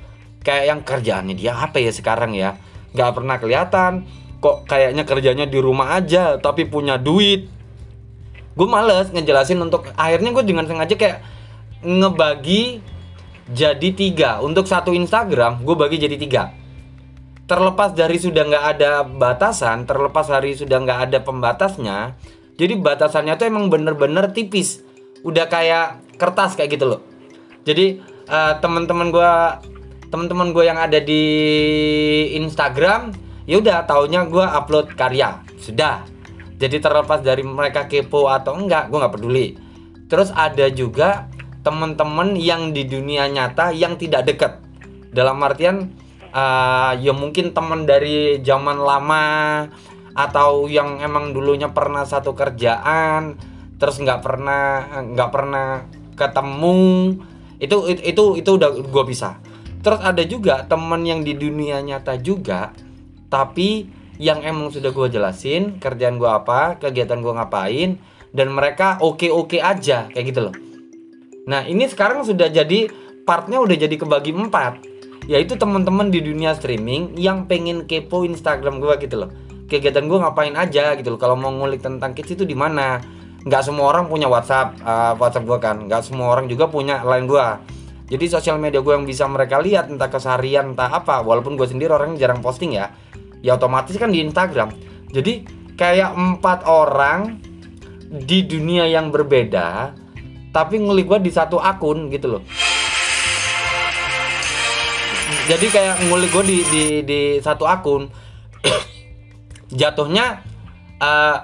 Kayak 0.45 0.65
yang 0.69 0.79
kerjaannya 0.85 1.35
dia 1.37 1.53
apa 1.57 1.77
ya 1.81 1.91
sekarang 1.93 2.33
ya? 2.33 2.57
Nggak 2.95 3.11
pernah 3.13 3.35
kelihatan 3.37 3.93
kok 4.45 4.67
kayaknya 4.69 5.03
kerjanya 5.09 5.45
di 5.49 5.57
rumah 5.57 5.97
aja 5.97 6.37
tapi 6.37 6.69
punya 6.69 7.01
duit 7.01 7.49
gue 8.55 8.67
males 8.67 9.11
ngejelasin 9.11 9.59
untuk 9.59 9.91
akhirnya 9.99 10.31
gue 10.31 10.43
dengan 10.47 10.65
sengaja 10.65 10.95
kayak 10.95 11.19
ngebagi 11.83 12.79
jadi 13.51 13.89
tiga. 13.93 14.39
Untuk 14.41 14.65
satu 14.65 14.95
Instagram 14.95 15.61
gue 15.61 15.75
bagi 15.75 15.99
jadi 15.99 16.15
tiga. 16.15 16.43
Terlepas 17.45 17.93
dari 17.93 18.17
sudah 18.17 18.41
nggak 18.41 18.65
ada 18.75 19.05
batasan 19.05 19.85
terlepas 19.85 20.25
dari 20.25 20.57
sudah 20.57 20.81
nggak 20.81 20.99
ada 21.11 21.19
pembatasnya 21.21 22.17
jadi 22.55 22.79
batasannya 22.79 23.35
tuh 23.35 23.45
emang 23.51 23.67
bener-bener 23.67 24.31
tipis. 24.31 24.79
Udah 25.27 25.51
kayak 25.51 26.15
kertas 26.15 26.55
kayak 26.55 26.79
gitu 26.79 26.85
loh. 26.95 27.01
Jadi 27.67 27.99
eh, 28.31 28.53
teman-teman 28.63 29.11
gua 29.11 29.59
teman-teman 30.07 30.55
gue 30.55 30.63
yang 30.63 30.79
ada 30.79 31.03
di 31.03 31.23
Instagram 32.39 33.11
ya 33.43 33.59
udah 33.59 33.83
taunya 33.83 34.23
gue 34.23 34.45
upload 34.45 34.95
karya. 34.95 35.43
Sudah 35.59 36.07
jadi 36.55 36.79
terlepas 36.79 37.19
dari 37.19 37.43
mereka 37.43 37.87
kepo 37.87 38.31
atau 38.31 38.55
enggak 38.55 38.87
gue 38.87 38.97
nggak 38.99 39.13
peduli. 39.15 39.47
Terus 40.07 40.31
ada 40.31 40.71
juga 40.71 41.27
teman-teman 41.65 42.37
yang 42.37 42.71
di 42.71 42.87
dunia 42.87 43.27
nyata 43.27 43.75
yang 43.75 43.99
tidak 43.99 44.29
dekat. 44.29 44.53
Dalam 45.11 45.41
artian 45.43 45.91
eh, 46.31 46.91
ya 47.01 47.11
mungkin 47.11 47.51
teman 47.51 47.83
dari 47.83 48.39
zaman 48.39 48.79
lama 48.79 49.23
atau 50.15 50.71
yang 50.71 51.03
emang 51.03 51.35
dulunya 51.35 51.67
pernah 51.75 52.07
satu 52.07 52.31
kerjaan 52.31 53.35
terus 53.75 53.99
nggak 53.99 54.23
pernah 54.23 54.63
nggak 55.11 55.29
pernah 55.33 55.67
ketemu. 56.15 56.79
Itu 57.59 57.87
itu 57.91 58.01
itu, 58.03 58.23
itu 58.39 58.49
udah 58.55 58.69
gue 58.79 59.03
bisa. 59.03 59.43
Terus 59.83 59.99
ada 60.01 60.23
juga 60.23 60.63
teman 60.65 61.03
yang 61.03 61.21
di 61.21 61.35
dunia 61.35 61.83
nyata 61.83 62.15
juga 62.17 62.71
tapi 63.27 63.85
yang 64.21 64.39
emang 64.43 64.71
sudah 64.71 64.95
gue 64.95 65.07
jelasin 65.11 65.77
kerjaan 65.79 66.15
gue 66.15 66.29
apa 66.29 66.79
kegiatan 66.79 67.19
gue 67.19 67.33
ngapain 67.35 67.99
dan 68.31 68.47
mereka 68.51 68.99
oke 69.03 69.27
oke 69.31 69.59
aja 69.59 70.07
kayak 70.11 70.25
gitu 70.31 70.39
loh. 70.51 70.55
Nah 71.47 71.63
ini 71.67 71.87
sekarang 71.87 72.23
sudah 72.23 72.51
jadi 72.51 72.91
partnya 73.23 73.63
udah 73.63 73.75
jadi 73.75 73.95
kebagi 73.95 74.35
empat. 74.35 74.95
Yaitu 75.25 75.57
teman-teman 75.57 76.13
di 76.13 76.21
dunia 76.21 76.53
streaming 76.53 77.17
yang 77.17 77.49
pengen 77.49 77.89
kepo 77.89 78.21
Instagram 78.29 78.77
gue 78.77 78.93
gitu 79.01 79.25
loh. 79.25 79.33
Kegiatan 79.65 80.05
gue 80.05 80.17
ngapain 80.21 80.53
aja 80.53 80.93
gitu 80.93 81.17
loh. 81.17 81.19
Kalau 81.19 81.33
mau 81.33 81.49
ngulik 81.49 81.81
tentang 81.81 82.13
kids 82.13 82.37
itu 82.37 82.45
di 82.45 82.53
mana? 82.53 83.01
Nggak 83.41 83.61
semua 83.65 83.89
orang 83.89 84.05
punya 84.05 84.29
WhatsApp 84.29 84.77
uh, 84.85 85.17
WhatsApp 85.17 85.49
gue 85.49 85.57
kan. 85.57 85.77
Nggak 85.89 86.05
semua 86.05 86.29
orang 86.29 86.45
juga 86.45 86.69
punya 86.69 87.01
line 87.01 87.25
gue 87.25 87.47
jadi 88.05 88.25
sosial 88.29 88.61
media 88.61 88.85
gue 88.85 88.93
yang 88.93 89.01
bisa 89.01 89.25
mereka 89.25 89.57
lihat 89.57 89.89
entah 89.89 90.05
keseharian 90.05 90.77
entah 90.77 90.93
apa. 90.93 91.25
Walaupun 91.25 91.57
gue 91.57 91.65
sendiri 91.65 91.89
orangnya 91.89 92.29
jarang 92.29 92.45
posting 92.45 92.77
ya 92.77 92.93
ya 93.41 93.57
otomatis 93.57 93.95
kan 93.97 94.11
di 94.11 94.23
Instagram. 94.23 94.71
Jadi 95.11 95.47
kayak 95.75 96.15
empat 96.15 96.63
orang 96.67 97.39
di 98.05 98.45
dunia 98.47 98.87
yang 98.87 99.11
berbeda 99.11 99.91
tapi 100.55 100.79
ngulik 100.79 101.11
gue 101.11 101.19
di 101.27 101.31
satu 101.35 101.59
akun 101.59 102.07
gitu 102.07 102.39
loh. 102.39 102.43
Jadi 105.51 105.67
kayak 105.67 106.07
ngulik 106.07 106.31
gue 106.31 106.43
di, 106.47 106.57
di 106.71 106.83
di 107.03 107.21
satu 107.43 107.67
akun 107.67 108.07
jatuhnya 109.79 110.39
eh, 111.03 111.37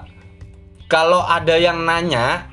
kalau 0.88 1.20
ada 1.24 1.60
yang 1.60 1.84
nanya 1.84 2.48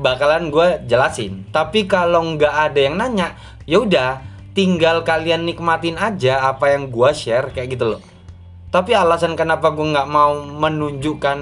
bakalan 0.00 0.48
gue 0.48 0.80
jelasin. 0.88 1.44
Tapi 1.52 1.84
kalau 1.84 2.24
nggak 2.36 2.72
ada 2.72 2.80
yang 2.80 2.96
nanya 2.96 3.36
ya 3.68 3.84
udah 3.84 4.24
tinggal 4.56 5.04
kalian 5.04 5.44
nikmatin 5.44 5.94
aja 6.00 6.50
apa 6.50 6.72
yang 6.72 6.88
gue 6.88 7.10
share 7.12 7.52
kayak 7.52 7.78
gitu 7.78 7.94
loh 7.94 8.02
tapi 8.68 8.92
alasan 8.92 9.34
kenapa 9.34 9.72
gue 9.72 9.86
nggak 9.86 10.08
mau 10.08 10.36
menunjukkan 10.44 11.38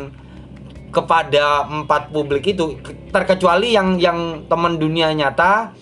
kepada 0.94 1.66
empat 1.66 2.14
publik 2.14 2.46
itu 2.46 2.78
terkecuali 3.10 3.74
yang 3.74 3.98
yang 3.98 4.48
teman 4.48 4.78
dunia 4.78 5.12
nyata 5.12 5.74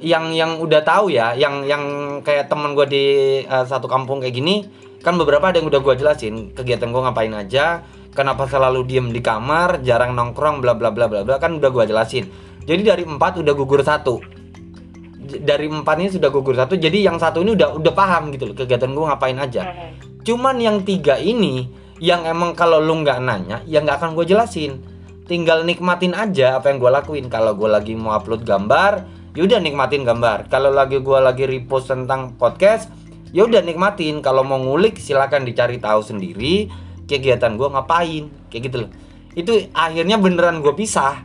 yang 0.00 0.32
yang 0.32 0.56
udah 0.58 0.80
tahu 0.80 1.12
ya 1.12 1.36
yang 1.36 1.68
yang 1.68 1.84
kayak 2.24 2.48
teman 2.48 2.72
gue 2.72 2.86
di 2.88 3.04
eh, 3.44 3.64
satu 3.68 3.86
kampung 3.86 4.24
kayak 4.24 4.34
gini 4.34 4.64
kan 5.04 5.16
beberapa 5.20 5.52
ada 5.52 5.60
yang 5.60 5.68
udah 5.68 5.80
gue 5.84 5.94
jelasin 6.00 6.56
kegiatan 6.56 6.88
gue 6.88 7.02
ngapain 7.04 7.32
aja 7.36 7.84
kenapa 8.10 8.46
selalu 8.50 8.84
diem 8.86 9.08
di 9.14 9.20
kamar 9.22 9.80
jarang 9.86 10.16
nongkrong 10.16 10.58
bla 10.58 10.74
bla 10.74 10.90
bla 10.90 11.06
bla 11.06 11.22
bla 11.22 11.36
kan 11.38 11.56
udah 11.56 11.70
gue 11.70 11.84
jelasin. 11.94 12.26
Jadi 12.66 12.82
dari 12.84 13.02
empat 13.06 13.40
udah 13.40 13.54
gugur 13.56 13.80
satu. 13.80 14.20
Dari 15.30 15.70
empat 15.70 15.96
ini 16.02 16.10
sudah 16.10 16.26
gugur 16.26 16.58
satu 16.58 16.74
jadi 16.74 17.06
yang 17.06 17.14
satu 17.14 17.38
ini 17.46 17.54
udah 17.54 17.78
udah 17.78 17.92
paham 17.94 18.34
gitu 18.34 18.50
loh 18.50 18.56
kegiatan 18.58 18.90
gue 18.90 19.04
ngapain 19.06 19.38
aja 19.38 19.62
cuman 20.22 20.56
yang 20.60 20.82
tiga 20.84 21.16
ini 21.16 21.68
yang 22.00 22.24
emang 22.24 22.56
kalau 22.56 22.80
lu 22.80 23.04
nggak 23.04 23.20
nanya 23.20 23.60
ya 23.68 23.84
nggak 23.84 24.00
akan 24.00 24.10
gue 24.16 24.26
jelasin. 24.28 24.80
Tinggal 25.30 25.62
nikmatin 25.62 26.10
aja 26.10 26.58
apa 26.58 26.74
yang 26.74 26.82
gue 26.82 26.90
lakuin. 26.90 27.30
Kalau 27.30 27.54
gue 27.54 27.70
lagi 27.70 27.94
mau 27.94 28.18
upload 28.18 28.42
gambar 28.42 29.06
yaudah 29.38 29.62
nikmatin 29.62 30.02
gambar. 30.02 30.50
Kalau 30.50 30.74
lagi 30.74 30.98
gue 30.98 31.18
lagi 31.22 31.46
repost 31.46 31.92
tentang 31.92 32.34
podcast 32.34 32.90
yaudah 33.30 33.62
nikmatin. 33.62 34.24
Kalau 34.24 34.42
mau 34.42 34.58
ngulik 34.58 34.98
silakan 34.98 35.46
dicari 35.46 35.78
tahu 35.78 36.02
sendiri 36.02 36.66
kegiatan 37.06 37.54
gue 37.54 37.68
ngapain 37.68 38.24
kayak 38.50 38.62
gitu 38.66 38.76
loh. 38.86 38.90
Itu 39.38 39.52
akhirnya 39.70 40.18
beneran 40.18 40.62
gue 40.64 40.74
pisah. 40.74 41.22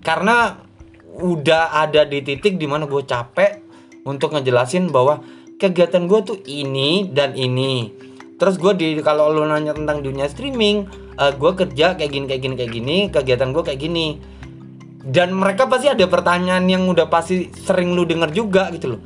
Karena 0.00 0.54
udah 1.20 1.76
ada 1.82 2.06
di 2.06 2.22
titik 2.22 2.56
di 2.56 2.64
mana 2.70 2.86
gue 2.86 3.02
capek 3.02 3.60
untuk 4.06 4.32
ngejelasin 4.32 4.88
bahwa 4.88 5.20
kegiatan 5.60 6.08
gue 6.08 6.20
tuh 6.24 6.38
ini 6.48 7.12
dan 7.12 7.36
ini. 7.36 7.92
Terus 8.40 8.56
gue 8.56 8.72
di 8.72 8.96
kalau 9.04 9.28
lo 9.28 9.44
nanya 9.44 9.76
tentang 9.76 10.00
dunia 10.00 10.24
streaming 10.24 10.88
gue 11.20 11.52
kerja 11.52 12.00
kayak 12.00 12.08
gini 12.08 12.24
kayak 12.24 12.40
gini 12.40 12.54
kayak 12.56 12.72
gini 12.72 12.96
kegiatan 13.12 13.52
gue 13.52 13.60
kayak 13.60 13.80
gini. 13.84 14.16
Dan 15.04 15.36
mereka 15.36 15.68
pasti 15.68 15.92
ada 15.92 16.04
pertanyaan 16.08 16.64
yang 16.64 16.88
udah 16.88 17.12
pasti 17.12 17.52
sering 17.52 17.92
lu 17.92 18.08
denger 18.08 18.32
juga 18.32 18.72
gitu 18.72 18.96
loh. 18.96 19.00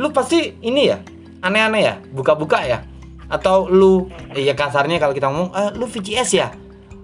Lu 0.00 0.08
pasti 0.08 0.56
ini 0.64 0.88
ya 0.88 1.04
aneh-aneh 1.44 1.82
ya 1.84 1.94
buka-buka 2.16 2.64
ya? 2.64 2.80
Atau 3.28 3.68
lu 3.68 4.08
ya 4.32 4.56
kasarnya 4.56 4.96
kalau 4.96 5.12
kita 5.12 5.28
ngomong 5.28 5.52
"Eh, 5.52 5.70
lu 5.76 5.84
VCS 5.84 6.30
ya? 6.32 6.48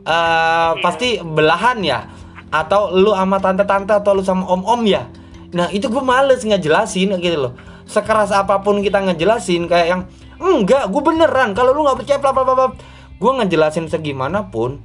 Eh, 0.09 0.73
pasti 0.81 1.21
belahan 1.21 1.85
ya? 1.85 2.09
Atau 2.49 2.97
lu 2.97 3.13
sama 3.13 3.37
tante-tante 3.37 3.93
atau 3.93 4.17
lu 4.17 4.25
sama 4.25 4.49
om-om 4.49 4.89
ya? 4.89 5.05
Nah 5.53 5.69
itu 5.69 5.93
gue 5.93 6.01
males 6.01 6.41
ngejelasin 6.41 7.13
gitu 7.21 7.37
loh 7.37 7.76
sekeras 7.87 8.35
apa 8.35 8.61
pun 8.61 8.83
kita 8.83 9.01
ngejelasin 9.01 9.71
kayak 9.71 9.87
yang 9.87 10.03
enggak 10.37 10.91
gue 10.91 11.03
beneran 11.03 11.55
kalau 11.57 11.73
lu 11.73 11.87
nggak 11.87 12.05
percaya 12.05 12.19
bla 12.21 12.35
bla 12.35 12.45
bla 12.45 12.55
bla." 12.55 12.69
gue 13.17 13.33
ngejelasin 13.33 13.89
segimanapun 13.89 14.85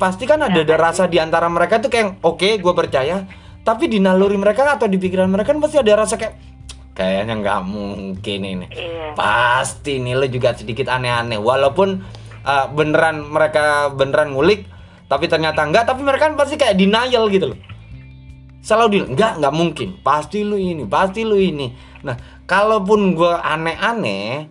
pasti 0.00 0.24
kan 0.24 0.40
ada 0.40 0.64
ada 0.64 0.76
rasa 0.78 1.04
di 1.04 1.20
antara 1.20 1.50
mereka 1.52 1.82
tuh 1.82 1.90
kayak 1.92 2.22
oke 2.22 2.62
gue 2.62 2.74
percaya. 2.74 3.26
Tapi 3.58 3.84
di 3.84 4.00
naluri 4.00 4.40
mereka 4.40 4.64
atau 4.64 4.88
di 4.88 4.96
pikiran 4.96 5.28
mereka 5.28 5.52
kan 5.52 5.60
pasti 5.60 5.76
ada 5.76 5.92
rasa 5.92 6.16
kayak 6.16 6.40
kayaknya 6.96 7.34
nggak 7.44 7.60
mungkin 7.68 8.40
ini. 8.40 8.66
Iya. 8.72 9.12
pasti 9.12 10.00
nih 10.00 10.14
lo 10.16 10.24
juga 10.30 10.56
sedikit 10.56 10.88
aneh-aneh. 10.88 11.36
Walaupun 11.36 12.00
uh, 12.48 12.66
beneran 12.72 13.28
mereka 13.28 13.92
beneran 13.92 14.32
ngulik 14.32 14.64
tapi 15.08 15.24
ternyata 15.28 15.64
enggak 15.64 15.88
tapi 15.88 16.00
mereka 16.04 16.32
kan 16.32 16.36
pasti 16.36 16.60
kayak 16.60 16.76
denial 16.76 17.28
gitu 17.32 17.52
loh 17.52 17.58
selalu 18.62 18.88
di 18.90 18.98
enggak 19.14 19.32
nggak 19.40 19.54
mungkin. 19.54 19.88
Pasti 20.02 20.42
lu 20.42 20.58
ini 20.58 20.84
pasti 20.84 21.22
lu 21.24 21.38
ini. 21.38 21.70
Nah 22.04 22.16
kalaupun 22.46 23.14
gua 23.14 23.42
aneh-aneh 23.42 24.48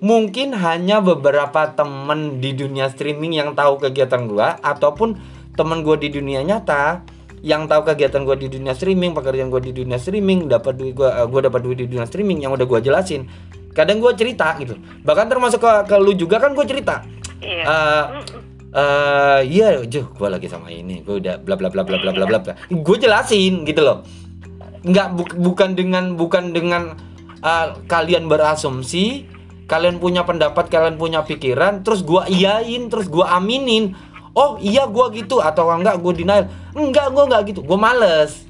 mungkin 0.00 0.52
hanya 0.52 1.00
beberapa 1.00 1.72
temen 1.72 2.38
di 2.42 2.52
dunia 2.52 2.92
streaming 2.92 3.32
yang 3.36 3.50
tahu 3.56 3.80
kegiatan 3.80 4.28
gua 4.28 4.60
ataupun 4.60 5.16
temen 5.56 5.80
gua 5.80 5.96
di 5.96 6.12
dunia 6.12 6.44
nyata 6.44 7.00
yang 7.40 7.64
tahu 7.64 7.86
kegiatan 7.86 8.24
gua 8.24 8.36
di 8.36 8.48
dunia 8.52 8.76
streaming 8.76 9.16
pekerjaan 9.16 9.48
gua 9.48 9.62
di 9.62 9.72
dunia 9.72 9.96
streaming 9.96 10.48
dapat 10.48 10.76
duit 10.76 10.92
gua 10.96 11.24
eh, 11.24 11.26
gua 11.28 11.40
dapat 11.48 11.60
duit 11.64 11.78
di 11.80 11.86
dunia 11.88 12.04
streaming 12.04 12.44
yang 12.44 12.52
udah 12.52 12.66
gua 12.68 12.80
jelasin. 12.80 13.24
Kadang 13.76 14.00
gua 14.00 14.16
cerita 14.16 14.56
gitu. 14.56 14.76
Bahkan 15.04 15.28
termasuk 15.28 15.60
ke, 15.60 15.72
ke 15.84 15.96
lu 16.00 16.16
juga 16.16 16.40
kan 16.40 16.56
gua 16.56 16.64
cerita. 16.64 17.04
Iya. 17.40 17.64
Eh, 18.76 19.40
iya, 19.48 19.80
Juh, 19.88 20.04
gue 20.12 20.28
lagi 20.28 20.52
sama 20.52 20.68
ini, 20.68 21.00
gue 21.00 21.16
udah 21.16 21.40
bla 21.40 21.56
bla 21.56 21.72
bla 21.72 21.80
bla 21.80 21.96
bla 21.96 22.12
bla 22.12 22.26
bla. 22.28 22.52
Gue 22.68 22.96
jelasin 23.00 23.64
gitu 23.64 23.80
loh. 23.80 24.04
Nggak 24.84 25.08
buk- 25.16 25.36
bukan 25.40 25.72
dengan 25.72 26.12
bukan 26.12 26.52
dengan 26.52 26.92
eh, 27.40 27.68
kalian 27.88 28.28
berasumsi, 28.28 29.24
kalian 29.64 29.96
punya 29.96 30.28
pendapat, 30.28 30.68
kalian 30.68 31.00
punya 31.00 31.24
pikiran, 31.24 31.80
terus 31.88 32.04
gua 32.04 32.28
iyain, 32.28 32.92
terus 32.92 33.08
gua 33.08 33.40
aminin. 33.40 33.96
Oh 34.36 34.60
iya 34.60 34.84
gua 34.84 35.08
gitu 35.08 35.40
atau 35.40 35.72
enggak 35.72 35.96
gue 36.04 36.12
denial. 36.22 36.52
Enggak, 36.76 37.08
gua 37.16 37.24
enggak 37.24 37.42
gitu. 37.56 37.64
Gue 37.64 37.80
males. 37.80 38.44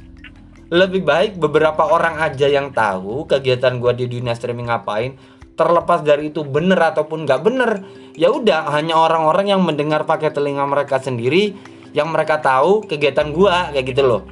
Lebih 0.66 1.06
baik 1.06 1.33
beberapa 1.38 1.87
orang 1.87 2.18
aja 2.18 2.50
yang 2.50 2.75
tahu 2.75 3.30
kegiatan 3.30 3.78
gua 3.78 3.95
di 3.95 4.11
dunia 4.11 4.35
streaming 4.35 4.66
ngapain 4.66 5.14
terlepas 5.56 6.04
dari 6.04 6.28
itu 6.30 6.44
bener 6.44 6.76
ataupun 6.76 7.25
nggak 7.25 7.40
bener 7.40 7.70
ya 8.12 8.28
udah 8.28 8.68
hanya 8.76 8.96
orang-orang 8.96 9.56
yang 9.56 9.64
mendengar 9.64 10.04
pakai 10.04 10.28
telinga 10.28 10.64
mereka 10.68 11.00
sendiri 11.00 11.56
yang 11.96 12.12
mereka 12.12 12.36
tahu 12.44 12.84
kegiatan 12.84 13.32
gua 13.32 13.72
kayak 13.72 13.96
gitu 13.96 14.02
loh. 14.04 14.22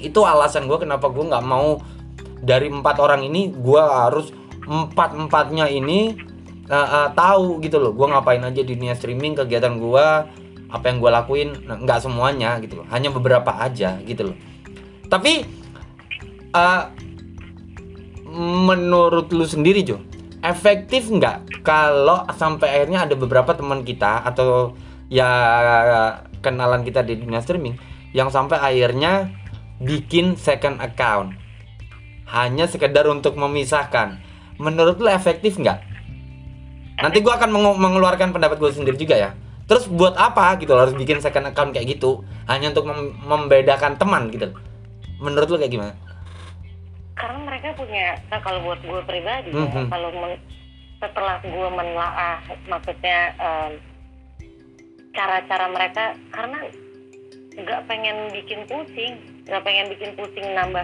Itu 0.00 0.24
alasan 0.24 0.64
gua 0.64 0.80
kenapa 0.80 1.12
gua 1.12 1.36
nggak 1.36 1.44
mau 1.44 1.84
dari 2.40 2.72
empat 2.72 2.96
orang 2.96 3.28
ini 3.28 3.52
gua 3.52 4.08
harus 4.08 4.32
empat 4.64 5.12
empatnya 5.12 5.68
ini 5.68 6.16
uh, 6.72 6.88
uh, 7.04 7.08
tahu 7.12 7.60
gitu 7.60 7.76
loh 7.76 7.92
gua 7.92 8.16
ngapain 8.16 8.40
aja 8.40 8.64
di 8.64 8.72
dunia 8.72 8.96
streaming 8.96 9.36
kegiatan 9.36 9.76
gua 9.76 10.28
apa 10.72 10.84
yang 10.88 10.96
gua 11.00 11.20
lakuin 11.20 11.52
nah, 11.68 11.76
nggak 11.76 12.00
semuanya 12.00 12.56
gitu 12.64 12.80
loh 12.80 12.86
hanya 12.88 13.12
beberapa 13.12 13.52
aja 13.60 14.00
gitu 14.04 14.32
loh. 14.32 14.36
Tapi 15.12 15.44
uh, 16.56 16.88
menurut 18.64 19.28
lu 19.28 19.44
sendiri 19.44 19.84
Jo 19.84 20.00
efektif 20.44 21.08
nggak? 21.08 21.64
Kalau 21.64 22.28
sampai 22.36 22.68
akhirnya 22.68 23.08
ada 23.08 23.16
beberapa 23.16 23.56
teman 23.56 23.80
kita 23.82 24.22
atau 24.28 24.76
ya 25.08 25.28
kenalan 26.44 26.84
kita 26.84 27.00
di 27.00 27.16
dunia 27.16 27.40
streaming 27.40 27.80
yang 28.12 28.28
sampai 28.28 28.60
akhirnya 28.60 29.32
bikin 29.80 30.36
second 30.36 30.84
account. 30.84 31.32
Hanya 32.28 32.68
sekedar 32.68 33.08
untuk 33.08 33.40
memisahkan. 33.40 34.20
Menurut 34.60 35.00
lo 35.00 35.08
efektif 35.08 35.56
nggak? 35.56 35.80
Nanti 37.00 37.18
gua 37.24 37.40
akan 37.40 37.50
mengu- 37.50 37.80
mengeluarkan 37.80 38.30
pendapat 38.30 38.60
gue 38.62 38.70
sendiri 38.70 38.94
juga 38.94 39.18
ya. 39.18 39.30
Terus 39.64 39.88
buat 39.88 40.14
apa 40.14 40.60
gitu 40.60 40.76
lo 40.76 40.84
harus 40.84 40.94
bikin 40.94 41.18
second 41.24 41.50
account 41.50 41.72
kayak 41.74 41.98
gitu? 41.98 42.22
Hanya 42.46 42.70
untuk 42.70 42.86
mem- 42.86 43.16
membedakan 43.24 43.96
teman 43.98 44.30
gitu 44.30 44.52
menurut 45.24 45.48
lo 45.48 45.56
kayak 45.56 45.72
gimana 45.72 45.92
karena 47.14 47.38
mereka 47.40 47.74
punya 47.74 48.18
nah 48.26 48.38
kalau 48.38 48.60
buat 48.62 48.80
gue 48.80 49.00
pribadi 49.04 49.50
ya, 49.50 49.64
Mhm. 49.64 49.86
kalau 49.88 50.10
men- 50.12 50.42
setelah 50.98 51.36
gue 51.38 51.68
menelaah 51.70 52.38
maksudnya 52.64 53.18
em, 53.36 53.72
cara-cara 55.12 55.66
mereka 55.68 56.04
karena 56.30 56.58
nggak 57.54 57.80
pengen 57.86 58.16
bikin 58.32 58.66
pusing 58.66 59.14
nggak 59.44 59.62
pengen 59.62 59.86
bikin 59.88 60.10
pusing 60.14 60.46
nambah 60.52 60.82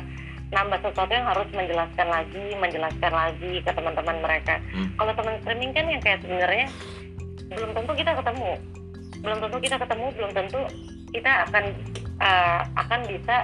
nambah 0.51 0.79
sesuatu 0.81 1.11
yang 1.11 1.27
harus 1.27 1.47
menjelaskan 1.51 2.07
lagi 2.07 2.45
menjelaskan 2.55 3.13
lagi 3.13 3.53
ke 3.59 3.71
teman-teman 3.71 4.19
mereka 4.21 4.59
Hmm. 4.71 4.91
kalau 4.95 5.13
teman 5.15 5.35
streaming 5.41 5.73
kan 5.73 5.87
yang 5.89 6.01
kayak 6.01 6.21
sebenarnya 6.21 6.67
belum 7.49 7.71
tentu 7.73 7.93
kita 7.97 8.13
ketemu 8.15 8.53
belum 9.21 9.39
tentu 9.41 9.57
kita 9.59 9.77
ketemu 9.79 10.07
belum 10.15 10.31
tentu 10.33 10.61
kita 11.11 11.33
akan 11.49 11.65
eh, 12.21 12.61
akan 12.77 13.01
bisa 13.09 13.37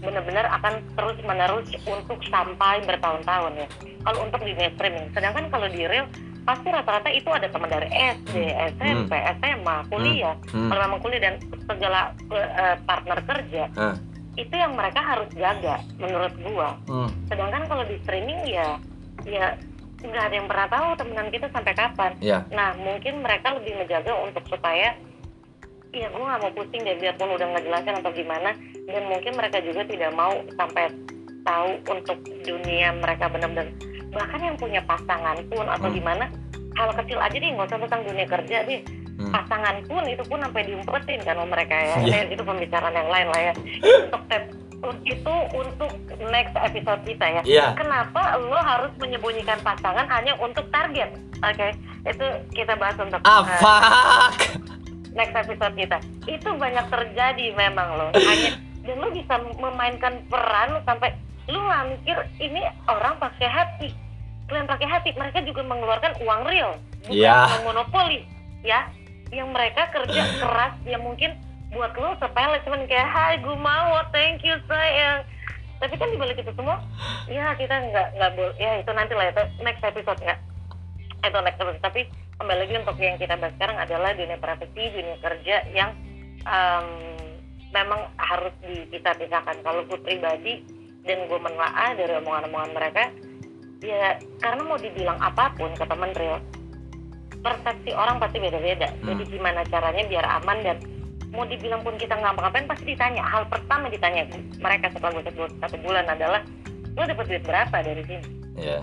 benar-benar 0.00 0.48
akan 0.50 0.80
terus 0.96 1.18
menerus 1.22 1.68
untuk 1.84 2.18
sampai 2.26 2.80
bertahun-tahun 2.82 3.52
ya. 3.54 3.68
Kalau 4.00 4.18
untuk 4.24 4.40
di 4.40 4.52
streaming 4.56 5.06
sedangkan 5.12 5.44
kalau 5.48 5.68
di 5.68 5.84
real 5.84 6.08
pasti 6.40 6.72
rata-rata 6.72 7.12
itu 7.12 7.28
ada 7.28 7.46
teman 7.46 7.68
dari 7.68 7.84
SD, 7.92 8.32
SMP, 8.80 9.12
SMA, 9.38 9.76
kuliah. 9.92 10.34
Hmm. 10.50 10.72
kalau 10.72 10.80
memang 10.88 11.00
kuliah 11.00 11.20
dan 11.20 11.34
segala 11.68 12.00
eh, 12.32 12.76
partner 12.82 13.18
kerja 13.22 13.64
Ah. 13.76 13.94
itu 14.34 14.54
yang 14.56 14.72
mereka 14.72 15.04
harus 15.04 15.28
jaga 15.36 15.84
menurut 16.00 16.32
gua. 16.40 16.80
Hmm. 16.88 17.12
sedangkan 17.28 17.68
kalau 17.68 17.84
di 17.84 18.00
streaming 18.02 18.40
ya 18.48 18.80
ya 19.28 19.52
nggak 20.00 20.24
ada 20.24 20.34
yang 20.34 20.48
pernah 20.48 20.68
tahu 20.72 20.86
temenan 20.96 21.28
kita 21.28 21.46
sampai 21.52 21.76
kapan. 21.76 22.16
Ya. 22.24 22.40
Nah 22.48 22.72
mungkin 22.80 23.20
mereka 23.20 23.52
lebih 23.52 23.76
menjaga 23.76 24.16
untuk 24.16 24.40
supaya 24.48 24.96
ya 25.92 26.06
gue 26.06 26.20
nggak 26.20 26.40
mau 26.40 26.52
pusing 26.52 26.80
deh 26.80 26.96
biarpun 26.96 27.30
udah 27.30 27.48
ngejelasin 27.50 27.94
atau 27.96 28.10
gimana 28.10 28.50
dan 28.86 29.02
mungkin 29.04 29.32
mereka 29.34 29.58
juga 29.58 29.82
tidak 29.84 30.10
mau 30.12 30.30
sampai 30.54 30.86
tahu 31.40 31.70
untuk 31.88 32.16
dunia 32.40 32.94
mereka 32.94 33.26
benar-benar 33.26 33.66
bahkan 34.10 34.40
yang 34.40 34.56
punya 34.56 34.80
pasangan 34.82 35.38
pun 35.46 35.64
atau 35.64 35.86
Hmm. 35.86 35.96
gimana 35.96 36.24
hal 36.72 36.90
kecil 36.94 37.18
aja 37.18 37.34
deh 37.34 37.50
nggak 37.50 37.66
usah 37.66 37.80
tentang 37.80 38.02
dunia 38.04 38.26
kerja 38.28 38.56
deh 38.64 38.80
Hmm. 39.16 39.30
pasangan 39.30 39.76
pun 39.84 40.02
itu 40.04 40.22
pun 40.22 40.38
sampai 40.38 40.62
diumpetin 40.64 41.20
kan 41.20 41.34
sama 41.34 41.46
mereka 41.48 41.76
ya 41.76 41.96
Iya. 41.98 42.16
Eh, 42.16 42.24
itu 42.30 42.42
pembicaraan 42.42 42.94
yang 42.94 43.10
lain 43.10 43.26
lah 43.28 43.40
ya 43.42 43.52
untuk 44.00 44.22
tab- 44.26 44.58
itu 45.02 45.34
untuk 45.52 45.92
next 46.24 46.56
episode 46.56 47.04
kita 47.04 47.26
ya 47.30 47.42
Iya. 47.42 47.66
kenapa 47.76 48.38
lo 48.38 48.56
harus 48.56 48.88
menyembunyikan 48.96 49.60
pasangan 49.60 50.08
hanya 50.08 50.32
untuk 50.36 50.64
target 50.70 51.12
oke 51.36 51.68
itu 52.02 52.26
kita 52.54 52.72
bahas 52.74 52.96
untuk 52.96 53.20
ah 53.22 53.44
fuck 53.60 54.32
next 55.14 55.34
episode 55.34 55.74
kita. 55.76 55.98
Itu 56.26 56.54
banyak 56.56 56.86
terjadi 56.90 57.46
memang 57.54 57.88
lo 57.98 58.06
hanya 58.30 58.58
dan 58.84 58.96
lo 58.96 59.08
bisa 59.12 59.34
memainkan 59.38 60.24
peran 60.26 60.80
sampai 60.88 61.14
lo 61.50 61.60
nggak 61.66 61.84
mikir 61.98 62.16
ini 62.40 62.62
orang 62.86 63.18
pakai 63.18 63.48
hati. 63.48 63.88
Kalian 64.50 64.66
pakai 64.66 64.86
hati 64.86 65.10
mereka 65.14 65.38
juga 65.46 65.62
mengeluarkan 65.62 66.18
uang 66.22 66.42
real. 66.46 66.74
Bukan 67.06 67.16
uang 67.20 67.64
monopoli 67.66 68.26
ya. 68.66 68.90
Yang 69.30 69.48
mereka 69.54 69.90
kerja 69.94 70.22
keras 70.42 70.74
yang 70.86 71.06
mungkin 71.06 71.38
buat 71.70 71.94
lo 71.94 72.18
sepele. 72.18 72.58
Cuman 72.66 72.86
kayak 72.90 73.08
hai 73.08 73.34
gue 73.38 73.56
mau 73.58 74.00
thank 74.10 74.42
you 74.42 74.58
sayang. 74.66 75.22
Tapi 75.80 75.94
kan 75.96 76.12
dibalik 76.12 76.36
itu 76.36 76.52
semua 76.52 76.76
ya 77.30 77.54
kita 77.54 77.70
nggak 77.70 78.08
nggak 78.18 78.32
boleh 78.34 78.56
ya 78.58 78.82
itu 78.82 78.90
nanti 78.90 79.14
lah 79.14 79.30
itu 79.30 79.44
next 79.62 79.82
episode 79.86 80.18
ya 80.18 80.34
itu 81.22 81.38
next 81.46 81.62
episode 81.62 81.78
tapi 81.78 82.02
kembali 82.40 82.58
lagi 82.64 82.74
untuk 82.80 82.96
yang 82.96 83.20
kita 83.20 83.36
bahas 83.36 83.52
sekarang 83.60 83.76
adalah 83.76 84.16
dunia 84.16 84.40
profesi 84.40 84.82
dunia 84.88 85.16
kerja 85.20 85.56
yang 85.76 85.92
em, 86.48 86.86
memang 87.70 88.00
harus 88.16 88.54
dipisah-pisahkan 88.64 89.60
kalau 89.60 89.84
gue 89.84 90.00
pribadi 90.00 90.64
dan 91.04 91.28
gue 91.28 91.36
menelaah 91.36 91.92
dari 91.92 92.16
omongan-omongan 92.16 92.70
mereka 92.72 93.04
ya 93.84 94.16
karena 94.40 94.62
mau 94.64 94.80
dibilang 94.80 95.20
apa 95.20 95.52
pun 95.54 95.68
ke 95.76 95.84
temen 95.84 96.12
real 96.16 96.40
persepsi 97.44 97.92
orang 97.92 98.16
pasti 98.16 98.40
beda-beda 98.40 98.88
jadi 99.04 99.22
Hmm. 99.24 99.32
gimana 99.32 99.60
caranya 99.68 100.02
biar 100.08 100.26
aman 100.40 100.58
dan 100.64 100.76
mau 101.30 101.44
dibilang 101.44 101.84
pun 101.84 101.94
kita 102.00 102.16
nggak 102.16 102.40
ngapain 102.40 102.66
pasti 102.66 102.96
ditanya 102.96 103.22
hal 103.22 103.44
pertama 103.52 103.86
ditanya 103.92 104.26
mereka 104.58 104.88
setelah 104.90 105.12
gue 105.14 105.24
satu, 105.28 105.44
satu 105.60 105.76
bulan 105.84 106.08
adalah 106.08 106.40
lo 106.96 107.04
dapat 107.04 107.24
duit 107.28 107.44
berapa 107.44 107.76
dari 107.84 108.02
sini 108.08 108.26
ya 108.56 108.80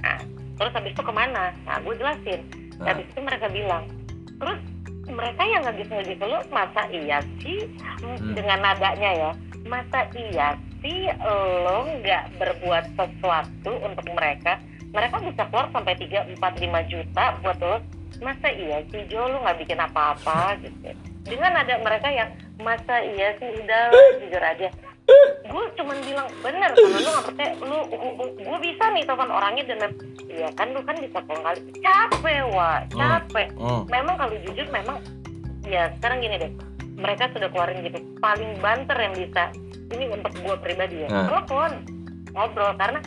Nah, 0.00 0.16
terus 0.56 0.72
habis 0.72 0.96
itu 0.96 1.04
ke 1.04 1.12
mana? 1.12 1.52
Nah, 1.68 1.76
gue 1.84 1.92
jelasin. 1.92 2.40
Nah. 2.80 2.96
Habis 2.96 3.06
itu 3.12 3.20
mereka 3.20 3.46
bilang, 3.52 3.84
terus 4.40 4.60
mereka 5.10 5.42
yang 5.42 5.62
ngegis-ngegis 5.66 6.20
lu 6.22 6.38
masa 6.48 6.82
iya 6.88 7.18
sih 7.42 7.66
Hmm. 8.00 8.32
dengan 8.32 8.62
nadanya 8.62 9.10
ya 9.12 9.30
masa 9.66 10.06
iya 10.16 10.54
sih 10.80 11.10
lo 11.66 11.84
nggak 11.84 12.40
berbuat 12.40 12.96
sesuatu 12.96 13.70
untuk 13.84 14.06
mereka 14.16 14.56
mereka 14.90 15.20
bisa 15.20 15.44
keluar 15.52 15.68
sampai 15.70 15.94
3, 15.98 16.24
4, 16.38 16.40
5 16.40 16.80
juta 16.88 17.24
buat 17.42 17.58
lo 17.60 17.76
masa 18.22 18.48
iya 18.48 18.80
sih 18.88 19.02
Jo 19.10 19.28
lo 19.28 19.42
nggak 19.42 19.58
bikin 19.66 19.82
apa-apa 19.82 20.56
gitu 20.64 20.94
dengan 21.26 21.52
ada 21.58 21.74
mereka 21.82 22.08
yang 22.08 22.30
masa 22.62 23.04
iya 23.04 23.34
sih 23.36 23.50
udah 23.60 23.82
jujur 24.22 24.42
aja 24.42 24.68
gue 25.42 25.64
cuman 25.74 25.98
bilang 26.00 26.28
bener 26.38 26.70
kalau 26.70 26.88
lu 26.92 27.08
nggak 27.08 27.26
percaya 27.26 27.50
lu 27.58 27.78
gue 28.38 28.58
bisa 28.60 28.84
nih 28.90 29.02
telepon 29.02 29.30
orangnya 29.30 29.64
dan 29.68 29.90
iya 30.24 30.48
kan 30.54 30.70
lu 30.70 30.80
kan 30.80 30.94
bisa 30.94 31.18
kali 31.20 31.60
capek 31.76 32.38
wa 32.48 32.86
capek 32.88 33.48
Hmm. 33.54 33.82
memang 33.86 34.14
kalau 34.14 34.34
jujur 34.40 34.66
memang 34.70 35.02
ya 35.64 35.90
sekarang 35.98 36.22
gini 36.22 36.36
deh 36.38 36.52
mereka 36.94 37.26
sudah 37.30 37.48
keluarin 37.48 37.82
gitu 37.82 37.98
paling 38.18 38.54
banter 38.58 38.94
yang 38.94 39.14
bisa 39.14 39.50
ini 39.90 40.06
untuk 40.06 40.30
gue 40.32 40.56
pribadi 40.58 41.02
ya 41.02 41.08
Nah. 41.08 41.26
telepon 41.28 41.70
ngobrol 42.30 42.72
karena 42.76 43.00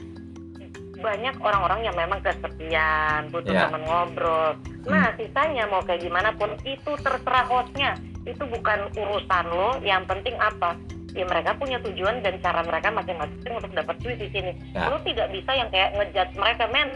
banyak 0.95 1.35
orang-orang 1.37 1.79
yang 1.83 1.95
memang 1.95 2.19
kesepian 2.19 3.27
butuh 3.29 3.51
Ya. 3.51 3.67
teman 3.67 3.83
ngobrol 3.83 4.55
nah 4.83 5.15
sisanya 5.15 5.63
mau 5.65 5.79
kayak 5.79 5.99
gimana 6.01 6.31
pun 6.33 6.51
itu 6.61 6.91
terserah 6.97 7.45
hostnya 7.45 7.95
itu 8.23 8.39
bukan 8.41 8.91
urusan 8.93 9.45
lo 9.49 9.79
yang 9.79 10.03
penting 10.03 10.35
apa 10.35 10.75
ya 11.13 11.23
mereka 11.23 11.53
punya 11.53 11.77
tujuan 11.79 12.19
dan 12.19 12.35
cara 12.39 12.61
mereka 12.61 12.89
masing-masing 12.89 13.53
untuk 13.53 13.71
dapat 13.71 13.95
duit 13.99 14.17
di 14.17 14.29
sini 14.29 14.51
Ya. 14.73 14.89
lo 14.89 14.97
tidak 15.01 15.29
bisa 15.29 15.51
yang 15.53 15.69
kayak 15.69 15.93
ngejudge 15.93 16.33
mereka 16.35 16.63
men 16.67 16.89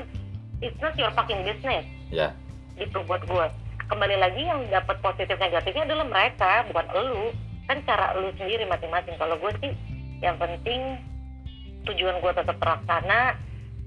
it's 0.59 0.77
not 0.79 0.93
your 0.95 1.13
fucking 1.13 1.41
business 1.41 1.85
ya 2.09 2.33
gitu 2.75 3.01
buat 3.03 3.21
gue 3.23 3.45
kembali 3.87 4.17
lagi 4.17 4.41
yang 4.41 4.65
dapat 4.67 4.97
positif 4.99 5.37
negatifnya 5.37 5.85
adalah 5.85 6.05
mereka 6.05 6.65
bukan 6.65 6.87
elu 6.93 7.25
kan 7.65 7.77
cara 7.83 8.13
elu 8.13 8.29
sendiri 8.35 8.65
masing-masing 8.65 9.15
kalau 9.15 9.37
gue 9.37 9.51
sih 9.59 9.71
yang 10.19 10.35
penting 10.35 10.97
tujuan 11.85 12.17
gue 12.17 12.31
tetap 12.33 12.57
terlaksana 12.57 13.37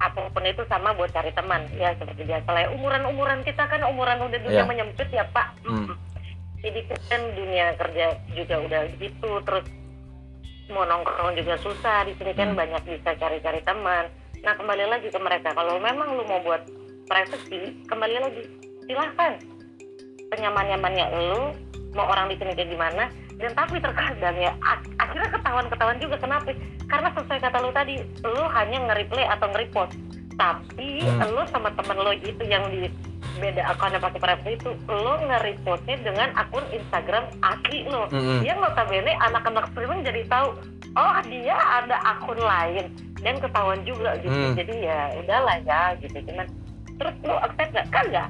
apa 0.01 0.33
pun 0.33 0.41
itu 0.43 0.65
sama 0.65 0.97
buat 0.97 1.13
cari 1.13 1.29
teman 1.31 1.69
ya 1.75 1.93
seperti 1.93 2.25
biasa 2.25 2.49
lah 2.49 2.61
ya. 2.65 2.69
umuran-umuran 2.73 3.45
kita 3.45 3.69
kan 3.69 3.85
umuran 3.85 4.17
udah 4.19 4.39
dunia 4.39 4.65
Iya. 4.65 4.69
menyempit 4.69 5.09
ya 5.11 5.29
pak 5.29 5.53
Hmm. 5.61 5.93
jadi 6.61 6.81
kan 7.05 7.21
dunia 7.35 7.67
kerja 7.77 8.07
juga 8.33 8.57
udah 8.61 8.81
gitu 8.97 9.31
terus 9.45 9.67
mau 10.71 10.87
nongkrong 10.87 11.35
juga 11.35 11.55
susah. 11.61 12.07
Di 12.07 12.15
sini 12.17 12.33
kan 12.33 12.55
Hmm. 12.55 12.59
banyak 12.59 12.83
bisa 12.87 13.11
cari-cari 13.15 13.61
teman. 13.63 14.07
Nah 14.41 14.55
kembali 14.57 14.85
lagi 14.89 15.09
ke 15.11 15.19
mereka. 15.19 15.53
Kalau 15.53 15.77
memang 15.77 16.17
lu 16.17 16.25
mau 16.25 16.41
buat 16.41 16.65
privacy 17.07 17.77
kembali 17.87 18.17
lagi. 18.19 18.43
Silahkan. 18.87 19.37
Senyaman-nyamannya 20.31 21.07
lu 21.31 21.43
mau 21.93 22.07
orang 22.07 22.31
di 22.31 22.39
sini 22.39 22.55
kayak 22.55 22.71
gimana. 22.71 23.05
Dan 23.41 23.57
tapi 23.57 23.81
terkadang 23.81 24.37
ya 24.37 24.53
ak- 24.61 24.93
akhirnya 25.01 25.33
ketahuan-ketahuan 25.33 25.99
juga 25.99 26.17
kenapa? 26.21 26.53
Karena 26.87 27.09
sesuai 27.17 27.41
kata 27.41 27.59
lu 27.65 27.71
tadi 27.73 27.95
lu 28.21 28.45
hanya 28.53 28.79
nge-replay 28.85 29.25
atau 29.25 29.49
nge-repost 29.49 29.97
tapi 30.39 31.05
Hmm. 31.05 31.33
lu 31.33 31.43
sama 31.49 31.71
temen 31.75 31.97
lu 31.97 32.13
itu 32.15 32.43
yang 32.45 32.67
di 32.69 32.87
beda 33.41 33.73
akun 33.73 33.95
yang 33.95 34.05
pakai 34.05 34.21
privacy 34.21 34.53
itu 34.57 34.71
lu 34.85 35.13
nge-repostnya 35.25 35.97
dengan 36.05 36.29
akun 36.37 36.65
Instagram 36.71 37.25
asli 37.41 37.89
lu 37.89 38.05
Mm-mm. 38.11 38.45
yang 38.45 38.61
notabene 38.61 39.17
anak-anak 39.17 39.71
streaming 39.73 40.05
jadi 40.05 40.29
tahu 40.29 40.61
oh 40.93 41.17
dia 41.25 41.57
ada 41.57 41.97
akun 42.05 42.37
lain 42.37 42.91
dan 43.21 43.37
ketahuan 43.37 43.81
juga 43.85 44.17
gitu. 44.21 44.33
Hmm. 44.33 44.57
jadi 44.57 44.75
ya 44.81 44.99
udahlah 45.21 45.57
ya 45.65 45.81
gitu. 46.01 46.17
Cuman 46.25 46.47
terus 47.01 47.15
lu 47.25 47.33
accept 47.37 47.71
gak 47.73 47.87
kan 47.89 48.05
nggak 48.09 48.29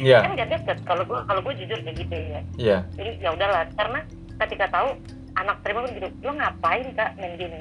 ya 0.00 0.18
kan 0.24 0.32
gak 0.36 0.48
deket. 0.56 0.78
Kalau 0.84 1.02
gua 1.04 1.20
kalau 1.28 1.40
gua 1.44 1.52
jujur 1.56 1.76
kayak 1.80 1.96
gitu 2.00 2.14
ya. 2.16 2.40
Ya 2.56 2.78
jadi 2.96 3.10
ya 3.20 3.28
udahlah. 3.32 3.64
Karena 3.76 4.00
ketika 4.40 4.66
tahu 4.72 4.88
anak 5.36 5.56
streaming 5.60 5.88
gitu 5.96 6.08
lo 6.24 6.32
ngapain 6.32 6.86
kak 6.96 7.16
main 7.16 7.34
gini 7.36 7.60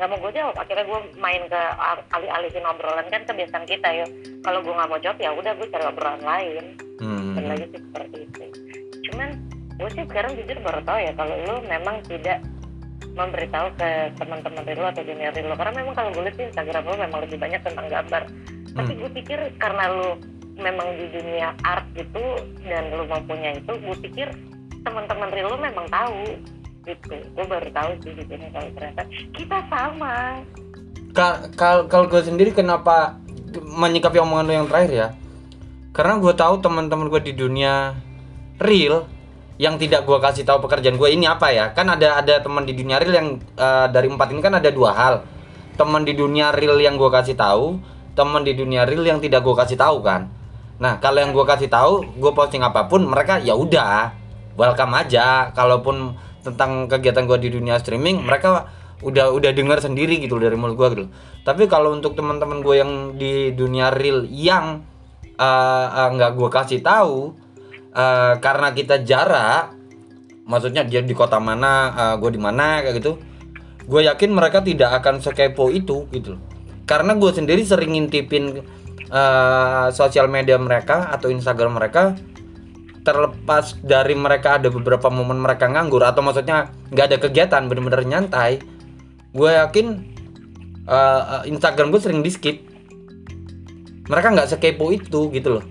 nggak 0.00 0.16
mau 0.16 0.20
gue 0.24 0.32
jawab 0.32 0.56
akhirnya 0.56 0.88
gue 0.88 1.00
main 1.20 1.42
ke 1.44 1.60
al- 1.76 2.08
alih-alihin 2.16 2.64
obrolan 2.64 3.04
kan 3.12 3.22
kebiasaan 3.28 3.68
kita 3.68 3.88
ya. 3.92 4.06
Kalau 4.40 4.64
gue 4.64 4.72
nggak 4.72 4.88
mau 4.88 4.96
jawab 4.96 5.18
ya 5.20 5.30
udah 5.36 5.52
gue 5.52 5.68
cari 5.68 5.84
obrolan 5.84 6.24
lain. 6.24 6.64
Hmm. 7.00 7.32
dan 7.36 7.44
lagi 7.52 7.64
sih 7.72 7.80
seperti 7.80 8.16
itu. 8.28 8.42
Cuman 9.08 9.28
gue 9.76 9.90
sih 9.92 10.04
sekarang 10.08 10.32
jujur 10.36 10.56
baru 10.60 10.80
tahu 10.84 10.98
ya 11.00 11.12
kalau 11.16 11.34
lu 11.36 11.56
memang 11.68 11.96
tidak 12.08 12.40
memberitahu 13.16 13.68
ke 13.80 13.90
teman-teman 14.16 14.64
lu 14.64 14.84
atau 14.88 15.02
junior 15.04 15.32
lu. 15.36 15.54
Karena 15.56 15.74
memang 15.76 15.94
kalau 15.96 16.10
gue 16.16 16.22
lihat 16.24 16.36
di 16.36 16.44
Instagram 16.48 16.82
lu 16.88 16.96
memang 16.96 17.20
lebih 17.24 17.38
banyak 17.40 17.60
tentang 17.60 17.86
gambar. 17.88 18.22
Tapi 18.72 18.92
gue 18.96 19.10
pikir 19.20 19.38
karena 19.60 19.84
lu 19.92 20.16
memang 20.60 20.88
di 20.96 21.08
dunia 21.08 21.56
art 21.64 21.88
gitu 21.96 22.20
dan 22.68 22.92
lu 22.92 23.08
mempunyai 23.08 23.56
itu 23.60 23.72
gue 23.72 23.96
pikir 24.08 24.28
teman-teman 24.84 25.28
lu 25.32 25.56
memang 25.56 25.88
tahu 25.88 26.36
gitu 26.84 27.12
gue 27.12 27.44
baru 27.44 27.68
tahu 27.70 27.90
sih 28.00 28.12
di 28.16 28.24
sini 28.24 28.46
kalau 28.52 28.70
ternyata 28.72 29.02
kita 29.36 29.58
sama 29.68 30.40
Kalau 31.10 31.90
kalau 31.90 32.06
gue 32.06 32.22
sendiri 32.22 32.54
kenapa 32.54 33.18
menyikapi 33.58 34.22
omongan 34.22 34.46
lo 34.46 34.52
yang 34.54 34.68
terakhir 34.70 34.92
ya? 34.94 35.08
Karena 35.90 36.22
gue 36.22 36.30
tahu 36.38 36.62
teman-teman 36.62 37.10
gue 37.10 37.18
di 37.18 37.34
dunia 37.34 37.98
real 38.62 39.10
yang 39.58 39.74
tidak 39.76 40.06
gue 40.06 40.18
kasih 40.22 40.46
tahu 40.46 40.62
pekerjaan 40.62 40.94
gue 40.94 41.08
ini 41.10 41.26
apa 41.26 41.50
ya? 41.50 41.74
Kan 41.74 41.90
ada 41.90 42.22
ada 42.22 42.38
teman 42.38 42.62
di 42.62 42.78
dunia 42.78 43.02
real 43.02 43.10
yang 43.10 43.28
eh, 43.58 43.86
dari 43.90 44.06
empat 44.06 44.30
ini 44.30 44.38
kan 44.38 44.54
ada 44.54 44.70
dua 44.70 44.94
hal. 44.94 45.14
Teman 45.74 46.06
di 46.06 46.14
dunia 46.14 46.54
real 46.54 46.78
yang 46.78 46.94
gue 46.94 47.10
kasih 47.10 47.34
tahu, 47.34 47.82
teman 48.14 48.46
di 48.46 48.54
dunia 48.54 48.86
real 48.86 49.02
yang 49.02 49.18
tidak 49.18 49.42
gue 49.42 49.54
kasih 49.58 49.74
tahu 49.74 50.06
kan. 50.06 50.30
Nah 50.78 51.02
kalau 51.02 51.18
yang 51.26 51.34
gue 51.34 51.42
kasih 51.42 51.66
tahu, 51.66 52.06
gue 52.22 52.32
posting 52.32 52.62
apa 52.62 52.86
pun 52.86 53.02
mereka 53.02 53.42
ya 53.42 53.58
udah 53.58 54.14
welcome 54.54 54.94
aja. 54.94 55.50
Kalaupun 55.50 56.14
tentang 56.40 56.88
kegiatan 56.88 57.24
gue 57.28 57.38
di 57.40 57.48
dunia 57.52 57.76
streaming, 57.80 58.24
mereka 58.24 58.68
udah 59.00 59.32
udah 59.32 59.50
dengar 59.56 59.80
sendiri 59.80 60.20
gitu 60.20 60.36
dari 60.36 60.56
mulut 60.56 60.76
gue 60.76 60.88
gitu. 60.92 61.04
Tapi 61.44 61.64
kalau 61.68 61.96
untuk 61.96 62.12
teman-teman 62.16 62.60
gue 62.60 62.76
yang 62.76 62.92
di 63.16 63.52
dunia 63.56 63.88
real 63.92 64.28
yang 64.28 64.84
eh, 65.40 65.86
eh, 65.88 66.08
nggak 66.16 66.36
gue 66.36 66.48
kasih 66.52 66.80
tahu 66.84 67.32
eh, 67.96 68.34
karena 68.40 68.68
kita 68.76 69.00
jarak, 69.04 69.72
maksudnya 70.44 70.84
dia 70.84 71.00
di 71.00 71.16
kota 71.16 71.40
mana, 71.40 72.16
gue 72.20 72.30
di 72.32 72.40
mana 72.40 72.84
kayak 72.84 72.96
gitu. 73.00 73.12
Gue 73.90 74.06
yakin 74.06 74.30
mereka 74.30 74.62
tidak 74.62 75.02
akan 75.02 75.18
sekepo 75.18 75.72
itu 75.72 76.06
gitu 76.12 76.36
loh. 76.36 76.42
Karena 76.84 77.14
gue 77.14 77.30
sendiri 77.30 77.62
sering 77.62 77.94
ngintipin 77.96 78.62
eh, 79.10 79.86
sosial 79.90 80.30
media 80.30 80.58
mereka 80.60 81.10
atau 81.10 81.30
Instagram 81.30 81.78
mereka 81.78 82.14
terlepas 83.00 83.80
dari 83.80 84.12
mereka 84.12 84.60
ada 84.60 84.68
beberapa 84.68 85.08
momen 85.08 85.40
mereka 85.40 85.66
nganggur 85.66 86.04
atau 86.04 86.20
maksudnya 86.20 86.68
nggak 86.92 87.06
ada 87.08 87.18
kegiatan 87.18 87.62
bener-bener 87.64 88.04
nyantai 88.04 88.60
gue 89.32 89.50
yakin 89.50 89.86
eh, 90.84 91.40
Instagram 91.48 91.88
gue 91.94 92.00
sering 92.02 92.20
di 92.20 92.30
skip 92.30 92.56
mereka 94.10 94.34
nggak 94.34 94.50
sekepo 94.50 94.90
itu 94.90 95.30
gitu 95.30 95.48
loh. 95.62 95.64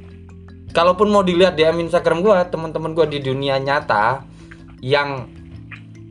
Kalaupun 0.72 1.12
mau 1.12 1.20
dilihat 1.20 1.60
DM 1.60 1.92
Instagram 1.92 2.24
gue 2.24 2.36
teman-teman 2.48 2.96
gue 2.96 3.06
di 3.12 3.20
dunia 3.20 3.60
nyata 3.60 4.24
yang 4.80 5.28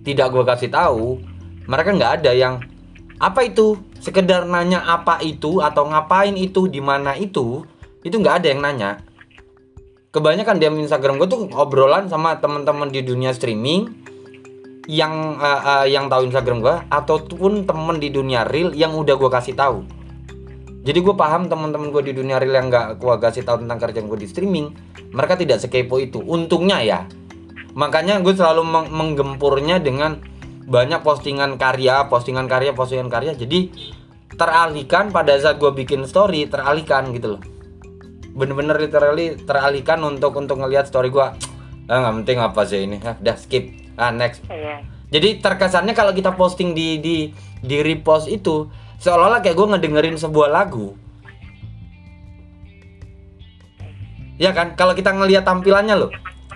tidak 0.04 0.28
gue 0.36 0.44
kasih 0.44 0.68
tahu 0.68 1.24
mereka 1.64 1.96
nggak 1.96 2.12
ada 2.20 2.36
yang 2.36 2.60
apa 3.16 3.48
itu? 3.48 3.80
Sekedar 3.98 4.44
nanya 4.44 4.84
apa 4.84 5.24
itu 5.24 5.58
atau 5.64 5.88
ngapain 5.88 6.36
itu 6.36 6.68
di 6.68 6.84
mana 6.84 7.16
itu? 7.16 7.64
Itu 8.04 8.20
nggak 8.20 8.44
ada 8.44 8.46
yang 8.52 8.60
nanya 8.60 9.07
kebanyakan 10.18 10.58
DM 10.58 10.82
Instagram 10.82 11.22
gue 11.22 11.28
tuh 11.30 11.46
obrolan 11.54 12.10
sama 12.10 12.42
teman-teman 12.42 12.90
di 12.90 13.06
dunia 13.06 13.30
streaming 13.30 13.86
yang 14.90 15.38
eh, 15.38 15.62
eh, 15.62 15.86
yang 15.94 16.10
tahu 16.10 16.26
Instagram 16.26 16.58
gue 16.58 16.76
ataupun 16.90 17.62
temen 17.62 18.02
di 18.02 18.10
dunia 18.10 18.42
real 18.42 18.74
yang 18.74 18.98
udah 18.98 19.14
gue 19.14 19.30
kasih 19.30 19.54
tahu. 19.54 19.86
Jadi 20.82 20.98
gue 21.04 21.14
paham 21.14 21.46
teman-teman 21.46 21.94
gue 21.94 22.10
di 22.10 22.12
dunia 22.18 22.42
real 22.42 22.58
yang 22.58 22.66
nggak 22.66 22.98
gue 22.98 23.14
kasih 23.22 23.46
tahu 23.46 23.62
tentang 23.62 23.78
kerjaan 23.78 24.10
gue 24.10 24.18
di 24.18 24.26
streaming 24.26 24.66
mereka 25.14 25.38
tidak 25.38 25.62
sekepo 25.62 26.02
itu. 26.02 26.18
Untungnya 26.18 26.82
ya 26.82 27.00
makanya 27.78 28.18
gue 28.18 28.34
selalu 28.34 28.66
meng- 28.66 28.90
menggempurnya 28.90 29.78
dengan 29.78 30.18
banyak 30.66 31.00
postingan 31.06 31.62
karya 31.62 32.10
postingan 32.10 32.50
karya 32.50 32.74
postingan 32.74 33.06
karya. 33.06 33.38
Jadi 33.38 33.70
teralihkan 34.34 35.14
pada 35.14 35.38
saat 35.38 35.62
gue 35.62 35.70
bikin 35.70 36.08
story 36.10 36.50
teralihkan 36.50 37.14
gitu 37.14 37.38
loh 37.38 37.57
bener-bener 38.32 38.76
literally 38.76 39.36
teralihkan 39.44 40.00
untuk 40.04 40.36
untuk 40.36 40.60
ngelihat 40.60 40.88
story 40.88 41.08
gue 41.12 41.28
ah 41.88 41.96
nggak 42.04 42.14
penting 42.22 42.38
apa 42.40 42.60
sih 42.68 42.84
ini 42.84 43.00
ah, 43.04 43.16
udah 43.16 43.36
skip 43.36 43.64
ah 43.96 44.12
next 44.12 44.44
iya 44.52 44.84
jadi 45.08 45.40
terkesannya 45.40 45.96
kalau 45.96 46.12
kita 46.12 46.36
posting 46.36 46.76
di 46.76 47.00
di 47.00 47.16
di 47.64 47.76
repost 47.80 48.28
itu 48.28 48.68
seolah-olah 49.00 49.40
kayak 49.40 49.56
gue 49.56 49.66
ngedengerin 49.76 50.16
sebuah 50.20 50.52
lagu. 50.52 50.92
Ya 54.38 54.54
kan, 54.54 54.78
kalau 54.78 54.94
kita 54.94 55.10
ngelihat 55.10 55.42
tampilannya 55.42 55.98
loh, 55.98 56.10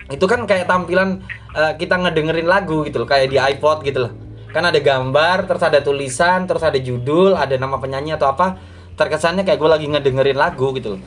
itu 0.07 0.23
kan 0.31 0.47
kayak 0.47 0.71
tampilan 0.71 1.25
eh, 1.51 1.73
kita 1.81 1.99
ngedengerin 1.99 2.47
lagu 2.47 2.87
gitu 2.87 3.03
loh, 3.03 3.09
kayak 3.11 3.33
di 3.33 3.41
iPod 3.41 3.83
gitu 3.83 4.07
loh. 4.07 4.13
Kan 4.55 4.69
ada 4.69 4.79
gambar, 4.79 5.49
terus 5.51 5.65
ada 5.65 5.81
tulisan, 5.83 6.47
terus 6.47 6.63
ada 6.63 6.79
judul, 6.79 7.35
ada 7.35 7.57
nama 7.59 7.81
penyanyi 7.81 8.15
atau 8.15 8.31
apa. 8.31 8.61
Terkesannya 8.95 9.43
kayak 9.43 9.59
gue 9.59 9.71
lagi 9.73 9.87
ngedengerin 9.89 10.39
lagu 10.39 10.71
gitu 10.77 10.95
loh. 10.95 11.01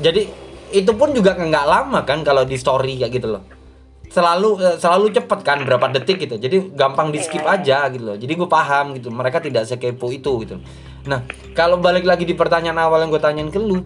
Jadi 0.00 0.22
itu 0.72 0.92
pun 0.96 1.12
juga 1.12 1.36
nggak 1.36 1.66
lama 1.68 2.00
kan 2.08 2.24
kalau 2.24 2.48
di 2.48 2.56
story 2.56 2.96
kayak 2.96 3.12
gitu 3.12 3.28
loh. 3.36 3.44
Selalu 4.08 4.60
eh, 4.60 4.76
selalu 4.80 5.12
cepet 5.12 5.40
kan 5.44 5.58
berapa 5.64 5.92
detik 5.92 6.24
gitu. 6.24 6.40
Jadi 6.40 6.72
gampang 6.72 7.12
di 7.12 7.20
skip 7.20 7.44
aja 7.44 7.88
gitu 7.92 8.12
loh. 8.12 8.16
Jadi 8.16 8.32
gue 8.32 8.48
paham 8.48 8.96
gitu. 8.96 9.12
Mereka 9.12 9.44
tidak 9.44 9.68
sekepo 9.68 10.08
itu 10.08 10.48
gitu. 10.48 10.56
Nah 11.04 11.24
kalau 11.52 11.76
balik 11.76 12.08
lagi 12.08 12.24
di 12.24 12.32
pertanyaan 12.32 12.80
awal 12.80 13.04
yang 13.04 13.10
gue 13.12 13.22
tanyain 13.22 13.50
ke 13.52 13.60
lu 13.60 13.84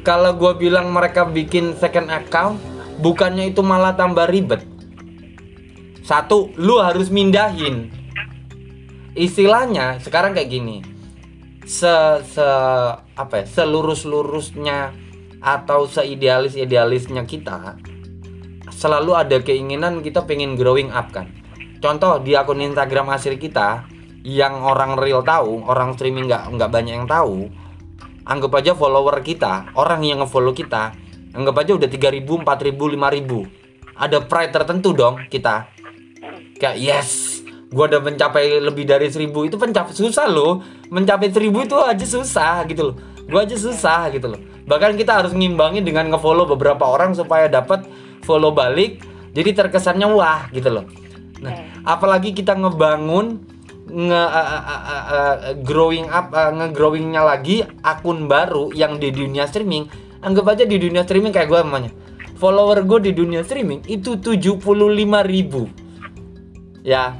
kalau 0.00 0.32
gue 0.32 0.52
bilang 0.56 0.88
mereka 0.88 1.28
bikin 1.28 1.76
second 1.76 2.08
account 2.08 2.56
bukannya 2.98 3.52
itu 3.52 3.62
malah 3.62 3.94
tambah 3.94 4.26
ribet? 4.26 4.64
Satu 6.02 6.50
lu 6.58 6.82
harus 6.82 7.12
mindahin. 7.12 7.94
Istilahnya 9.14 9.98
sekarang 10.02 10.34
kayak 10.34 10.50
gini 10.50 10.89
se 11.64 11.94
se 12.24 12.48
apa 13.16 13.34
ya 13.40 13.44
selurus 13.44 14.08
lurusnya 14.08 14.92
atau 15.40 15.88
seidealis 15.88 16.56
idealisnya 16.56 17.24
kita 17.24 17.76
selalu 18.72 19.12
ada 19.16 19.36
keinginan 19.44 20.00
kita 20.00 20.24
pengen 20.24 20.56
growing 20.56 20.88
up 20.88 21.12
kan? 21.12 21.28
Contoh 21.80 22.20
di 22.20 22.36
akun 22.36 22.60
Instagram 22.60 23.12
asli 23.12 23.36
kita 23.40 23.84
yang 24.24 24.60
orang 24.64 25.00
real 25.00 25.24
tahu 25.24 25.64
orang 25.64 25.96
streaming 25.96 26.28
nggak 26.28 26.52
nggak 26.52 26.70
banyak 26.72 26.94
yang 27.00 27.08
tahu 27.08 27.48
anggap 28.28 28.52
aja 28.60 28.76
follower 28.76 29.24
kita 29.24 29.72
orang 29.72 30.04
yang 30.04 30.20
ngefollow 30.20 30.52
kita 30.52 30.92
anggap 31.32 31.56
aja 31.64 31.72
udah 31.80 31.88
3000 31.88 32.20
4000 32.24 32.76
5000 32.76 33.60
ada 34.00 34.18
pride 34.24 34.52
tertentu 34.52 34.96
dong 34.96 35.28
kita. 35.28 35.68
Kayak 36.56 36.76
yes 36.80 37.29
gua 37.70 37.86
udah 37.86 38.02
mencapai 38.02 38.58
lebih 38.58 38.84
dari 38.84 39.06
1000 39.06 39.30
itu 39.46 39.56
pencapaian 39.56 39.96
susah 39.96 40.26
loh. 40.26 40.60
Mencapai 40.90 41.30
1000 41.30 41.66
itu 41.66 41.76
aja 41.78 42.06
susah 42.06 42.66
gitu 42.66 42.92
loh. 42.92 42.96
Gua 43.30 43.46
aja 43.46 43.54
susah 43.54 44.10
gitu 44.10 44.26
loh. 44.26 44.40
Bahkan 44.66 44.98
kita 44.98 45.22
harus 45.22 45.32
ngimbangi 45.34 45.82
dengan 45.82 46.10
ngefollow 46.10 46.46
beberapa 46.50 46.86
orang 46.86 47.14
supaya 47.14 47.46
dapat 47.46 47.86
follow 48.26 48.52
balik 48.54 49.02
jadi 49.30 49.54
terkesannya 49.54 50.06
wah 50.10 50.50
gitu 50.50 50.70
loh. 50.70 50.86
Nah 51.40 51.82
apalagi 51.86 52.34
kita 52.34 52.58
ngebangun 52.58 53.42
nge 53.90 54.22
uh, 54.22 54.30
uh, 54.30 54.62
uh, 54.70 55.04
uh, 55.10 55.34
growing 55.66 56.06
up 56.06 56.30
uh, 56.30 56.54
nge-growingnya 56.54 57.26
lagi 57.26 57.66
akun 57.82 58.30
baru 58.30 58.70
yang 58.70 59.02
di 59.02 59.10
dunia 59.10 59.50
streaming. 59.50 59.90
Anggap 60.20 60.54
aja 60.54 60.64
di 60.68 60.76
dunia 60.76 61.02
streaming 61.02 61.34
kayak 61.34 61.48
gue 61.48 61.58
namanya. 61.64 61.90
Follower 62.38 62.84
gue 62.84 63.10
di 63.10 63.12
dunia 63.12 63.42
streaming 63.44 63.84
itu 63.88 64.16
75.000 64.16 64.62
ribu. 65.26 65.68
Ya 66.80 67.16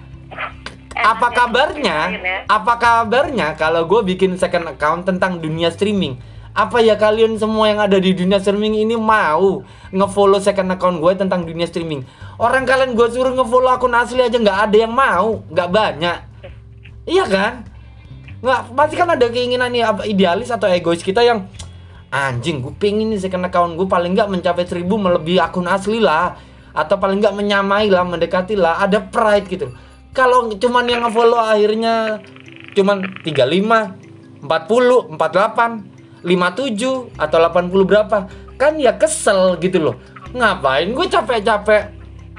apa 1.01 1.29
kabarnya? 1.33 1.99
apa 2.45 2.75
kabarnya 2.77 3.57
kalau 3.57 3.89
gue 3.89 4.15
bikin 4.15 4.37
second 4.37 4.69
account 4.69 5.09
tentang 5.09 5.41
dunia 5.41 5.73
streaming? 5.73 6.21
Apa 6.51 6.83
ya 6.83 6.99
kalian 6.99 7.39
semua 7.39 7.71
yang 7.71 7.79
ada 7.79 7.95
di 7.97 8.11
dunia 8.11 8.43
streaming 8.43 8.83
ini 8.83 8.99
mau 8.99 9.63
ngefollow 9.95 10.43
second 10.43 10.67
account 10.75 10.99
gue 10.99 11.13
tentang 11.15 11.47
dunia 11.47 11.65
streaming? 11.65 12.05
Orang 12.37 12.67
kalian 12.67 12.99
gue 12.99 13.07
suruh 13.07 13.33
ngefollow 13.33 13.71
akun 13.71 13.95
asli 13.95 14.21
aja 14.21 14.35
nggak 14.35 14.59
ada 14.71 14.77
yang 14.77 14.93
mau 14.93 15.41
nggak 15.47 15.69
banyak. 15.71 16.19
Iya 17.07 17.25
kan? 17.31 17.53
Nggak 18.43 18.61
pasti 18.75 18.95
kan 18.99 19.09
ada 19.15 19.27
keinginan 19.31 19.71
nih 19.71 19.85
apa 19.87 20.03
idealis 20.05 20.51
atau 20.51 20.67
egois 20.67 21.01
kita 21.07 21.23
yang 21.23 21.47
anjing 22.11 22.59
gue 22.59 22.75
pengen 22.75 23.15
nih 23.15 23.23
second 23.23 23.47
account 23.47 23.79
gue 23.79 23.87
paling 23.87 24.19
nggak 24.19 24.27
mencapai 24.27 24.67
seribu 24.67 24.99
melebihi 24.99 25.39
akun 25.39 25.71
asli 25.71 26.03
lah 26.03 26.35
atau 26.75 26.99
paling 26.99 27.23
nggak 27.23 27.35
menyamai 27.39 27.87
lah 27.87 28.03
mendekati 28.03 28.59
lah. 28.59 28.83
Ada 28.83 29.07
pride 29.07 29.47
gitu 29.47 29.71
kalau 30.11 30.51
cuman 30.51 30.85
yang 30.91 31.07
ngefollow 31.07 31.39
akhirnya 31.39 32.19
cuman 32.75 33.07
35 33.23 34.43
40 34.43 35.15
48 35.15 35.91
57 36.21 37.17
atau 37.17 37.39
80 37.41 37.89
berapa. 37.89 38.19
Kan 38.61 38.77
ya 38.77 38.93
kesel 38.99 39.57
gitu 39.63 39.81
loh. 39.81 39.97
Ngapain 40.37 40.93
gue 40.93 41.07
capek-capek 41.09 41.97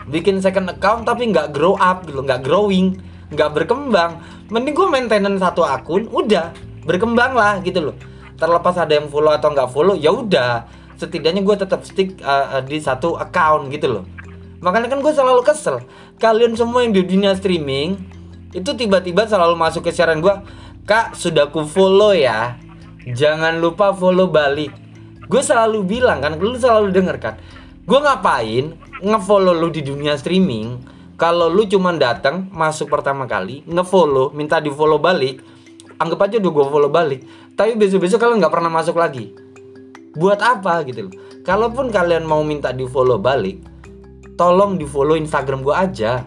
bikin 0.10 0.42
second 0.42 0.70
account 0.70 1.06
tapi 1.06 1.30
nggak 1.30 1.54
grow 1.54 1.78
up 1.78 2.06
gitu 2.06 2.22
loh, 2.22 2.26
nggak 2.26 2.42
growing 2.46 3.00
nggak 3.32 3.50
berkembang. 3.56 4.22
Mending 4.52 4.76
gue 4.76 4.88
maintenance 4.92 5.42
satu 5.42 5.64
akun 5.64 6.06
udah 6.12 6.52
berkembang 6.84 7.34
lah 7.34 7.64
gitu 7.64 7.90
loh. 7.90 7.96
Terlepas 8.38 8.76
ada 8.78 8.94
yang 8.94 9.08
follow 9.08 9.32
atau 9.32 9.50
nggak 9.50 9.70
follow 9.72 9.96
ya 9.96 10.12
udah. 10.14 10.68
Setidaknya 11.00 11.42
gue 11.42 11.56
tetap 11.58 11.82
stick 11.82 12.22
uh, 12.22 12.62
di 12.62 12.78
satu 12.78 13.18
account 13.18 13.74
gitu 13.74 13.90
loh 13.90 14.06
makanya 14.62 14.88
kan 14.94 15.02
gue 15.02 15.14
selalu 15.14 15.42
kesel. 15.44 15.84
Kalian 16.22 16.56
semua 16.56 16.86
yang 16.86 16.94
di 16.94 17.04
dunia 17.04 17.34
streaming 17.34 17.98
itu 18.54 18.72
tiba-tiba 18.78 19.26
selalu 19.28 19.58
masuk 19.58 19.90
ke 19.90 19.92
siaran 19.92 20.22
gue 20.22 20.32
kak 20.86 21.18
sudah 21.18 21.50
ku 21.50 21.66
follow 21.68 22.14
ya. 22.14 22.56
Jangan 23.04 23.58
lupa 23.58 23.92
follow 23.92 24.30
balik. 24.30 24.72
Gue 25.26 25.42
selalu 25.42 25.84
bilang 25.84 26.22
kan 26.22 26.38
lu 26.38 26.56
selalu 26.56 26.94
denger 26.94 27.18
kan 27.20 27.36
gue 27.82 28.00
ngapain 28.00 28.78
ngefollow 29.02 29.58
lu 29.58 29.74
di 29.74 29.82
dunia 29.82 30.14
streaming? 30.16 30.78
Kalau 31.18 31.50
lu 31.50 31.66
cuman 31.70 32.02
datang 32.02 32.50
masuk 32.54 32.90
pertama 32.90 33.26
kali 33.26 33.66
ngefollow 33.66 34.34
minta 34.34 34.62
di 34.62 34.70
follow 34.70 35.02
balik 35.02 35.42
anggap 36.02 36.30
aja 36.30 36.36
udah 36.42 36.52
gue 36.54 36.66
follow 36.70 36.92
balik. 36.94 37.22
Tapi 37.58 37.78
besok-besok 37.78 38.22
kalian 38.22 38.38
nggak 38.42 38.54
pernah 38.54 38.72
masuk 38.74 38.98
lagi. 38.98 39.34
Buat 40.18 40.42
apa 40.42 40.82
gitu 40.86 41.10
loh. 41.10 41.14
Kalaupun 41.42 41.90
kalian 41.90 42.26
mau 42.26 42.42
minta 42.46 42.74
di 42.74 42.86
follow 42.86 43.18
balik 43.18 43.71
tolong 44.42 44.82
di 44.82 44.90
follow 44.90 45.14
instagram 45.14 45.62
gue 45.62 45.76
aja. 45.78 46.26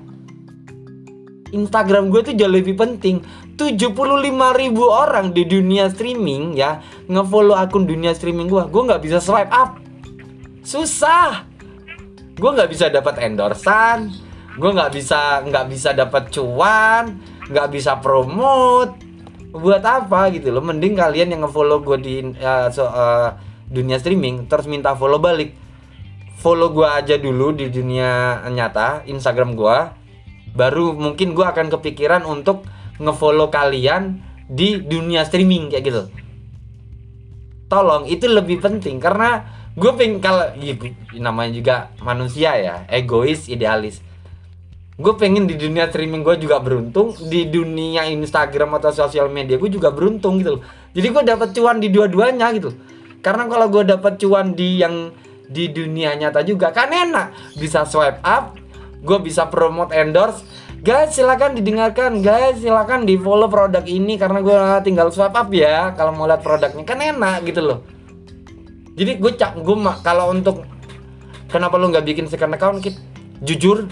Instagram 1.51 2.15
gue 2.15 2.23
tuh 2.23 2.35
jauh 2.39 2.55
lebih 2.55 2.79
penting. 2.79 3.27
75 3.59 3.91
ribu 4.55 4.87
orang 4.87 5.35
di 5.35 5.43
dunia 5.47 5.91
streaming 5.91 6.55
ya 6.55 6.83
ngefollow 7.11 7.55
akun 7.55 7.87
dunia 7.87 8.11
streaming 8.15 8.47
gue 8.47 8.63
gue 8.71 8.83
nggak 8.87 9.03
bisa 9.03 9.19
swipe 9.19 9.51
up. 9.51 9.83
Susah. 10.63 11.43
Gue 12.39 12.51
nggak 12.55 12.71
bisa 12.71 12.87
dapat 12.87 13.19
endorsan. 13.19 14.15
Gue 14.55 14.71
nggak 14.71 14.95
bisa 14.95 15.43
nggak 15.43 15.67
bisa 15.67 15.91
dapat 15.91 16.31
cuan. 16.31 17.19
Nggak 17.51 17.69
bisa 17.75 17.99
promote. 17.99 18.95
Buat 19.51 19.83
apa 19.83 20.31
gitu 20.31 20.55
loh. 20.55 20.63
Mending 20.63 20.95
kalian 20.95 21.35
yang 21.35 21.43
ngefollow 21.47 21.83
gue 21.83 21.99
di 21.99 22.15
uh, 22.39 22.71
so, 22.71 22.87
uh, 22.87 23.35
dunia 23.67 23.99
streaming 23.99 24.47
terus 24.47 24.71
minta 24.71 24.95
follow 24.95 25.19
balik 25.19 25.64
follow 26.45 26.77
gue 26.77 26.85
aja 26.85 27.17
dulu 27.17 27.57
di 27.57 27.73
dunia 27.73 28.45
nyata 28.53 29.09
Instagram 29.09 29.57
gue 29.57 29.77
baru 30.53 30.93
mungkin 30.93 31.33
gue 31.33 31.41
akan 31.41 31.73
kepikiran 31.73 32.29
untuk 32.29 32.69
ngefollow 33.01 33.49
kalian 33.49 34.21
di 34.45 34.77
dunia 34.77 35.25
streaming 35.25 35.73
kayak 35.73 35.85
gitu. 35.89 36.03
Tolong 37.73 38.05
itu 38.05 38.29
lebih 38.29 38.61
penting 38.61 39.01
karena 39.01 39.41
gue 39.73 39.89
pengen 39.97 40.21
kalau 40.21 40.53
ya, 40.61 40.77
namanya 41.17 41.51
juga 41.57 41.75
manusia 42.05 42.61
ya 42.61 42.85
egois 42.93 43.49
idealis. 43.49 44.05
Gue 45.01 45.17
pengen 45.17 45.49
di 45.49 45.57
dunia 45.57 45.89
streaming 45.89 46.21
gue 46.21 46.45
juga 46.45 46.61
beruntung 46.61 47.17
di 47.25 47.49
dunia 47.49 48.05
Instagram 48.05 48.79
atau 48.79 48.93
sosial 48.93 49.33
media 49.33 49.57
gue 49.57 49.73
juga 49.73 49.89
beruntung 49.91 50.45
gitu 50.45 50.61
loh. 50.61 50.63
Jadi 50.93 51.09
gue 51.09 51.23
dapat 51.25 51.49
cuan 51.57 51.81
di 51.81 51.89
dua-duanya 51.89 52.53
gitu 52.53 52.71
karena 53.25 53.49
kalau 53.49 53.73
gue 53.73 53.89
dapat 53.89 54.21
cuan 54.21 54.53
di 54.53 54.85
yang 54.85 55.09
di 55.49 55.69
dunia 55.69 56.17
nyata 56.17 56.41
juga 56.43 56.73
kan 56.73 56.89
enak. 56.91 57.57
Bisa 57.59 57.85
swipe 57.85 58.21
up 58.25 58.57
gue 59.05 59.19
bisa 59.21 59.47
promote 59.53 59.93
endorse. 59.93 60.43
Guys 60.81 61.17
silakan 61.17 61.57
didengarkan. 61.57 62.25
Guys 62.25 62.61
silakan 62.61 63.05
di 63.05 63.21
follow 63.21 63.49
produk 63.49 63.85
ini 63.85 64.17
karena 64.17 64.41
gue 64.41 64.59
tinggal 64.85 65.13
swipe 65.13 65.37
up 65.37 65.49
ya 65.53 65.93
kalau 65.93 66.17
mau 66.17 66.25
lihat 66.25 66.41
produknya. 66.41 66.85
Kan 66.89 67.05
enak 67.05 67.45
gitu 67.45 67.61
loh. 67.61 67.79
Jadi 68.97 69.21
gue 69.21 69.33
cak 69.37 69.61
gue 69.61 69.77
kalau 70.01 70.33
untuk 70.33 70.65
kenapa 71.53 71.77
lu 71.77 71.93
nggak 71.93 72.05
bikin 72.05 72.27
second 72.29 72.57
account 72.57 72.81
kit? 72.81 72.97
Jujur 73.45 73.89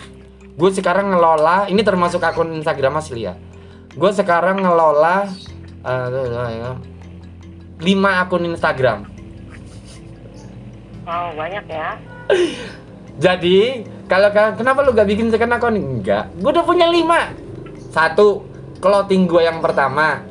gue 0.53 0.71
sekarang 0.73 1.13
ngelola 1.13 1.69
ini 1.69 1.81
termasuk 1.85 2.25
akun 2.25 2.57
Instagram 2.57 2.97
asli 2.97 3.29
ya. 3.29 3.37
Gue 3.93 4.09
sekarang 4.09 4.65
ngelola 4.65 5.29
uh, 5.85 6.77
5 7.83 8.23
akun 8.25 8.45
Instagram 8.49 9.12
wow 11.07 11.31
banyak 11.35 11.65
ya 11.67 11.99
Jadi 13.21 13.85
kalau 14.09 14.33
kenapa 14.33 14.85
lu 14.85 14.97
gak 14.97 15.09
bikin 15.09 15.29
second 15.29 15.53
account? 15.53 15.77
Enggak, 15.77 16.33
gue 16.37 16.51
udah 16.53 16.65
punya 16.65 16.89
lima. 16.89 17.33
Satu, 17.93 18.45
clothing 18.81 19.29
gue 19.29 19.45
yang 19.45 19.61
pertama. 19.61 20.25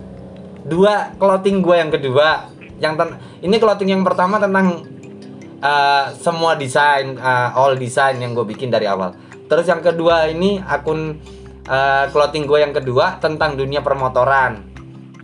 Dua, 0.65 1.13
clothing 1.17 1.61
gue 1.61 1.75
yang 1.77 1.89
kedua. 1.93 2.49
Yang 2.81 2.93
ten 2.97 3.09
ini 3.45 3.55
clothing 3.61 3.89
yang 3.93 4.01
pertama 4.05 4.41
tentang 4.41 4.85
uh, 5.61 6.13
semua 6.17 6.57
desain, 6.57 7.17
uh, 7.17 7.53
all 7.53 7.77
design 7.77 8.17
yang 8.17 8.33
gue 8.33 8.45
bikin 8.45 8.73
dari 8.73 8.89
awal. 8.89 9.13
Terus 9.45 9.69
yang 9.69 9.85
kedua 9.85 10.29
ini 10.29 10.57
akun 10.61 11.21
uh, 11.69 12.05
clothing 12.09 12.49
gue 12.49 12.59
yang 12.61 12.73
kedua 12.73 13.21
tentang 13.21 13.57
dunia 13.57 13.85
permotoran. 13.85 14.61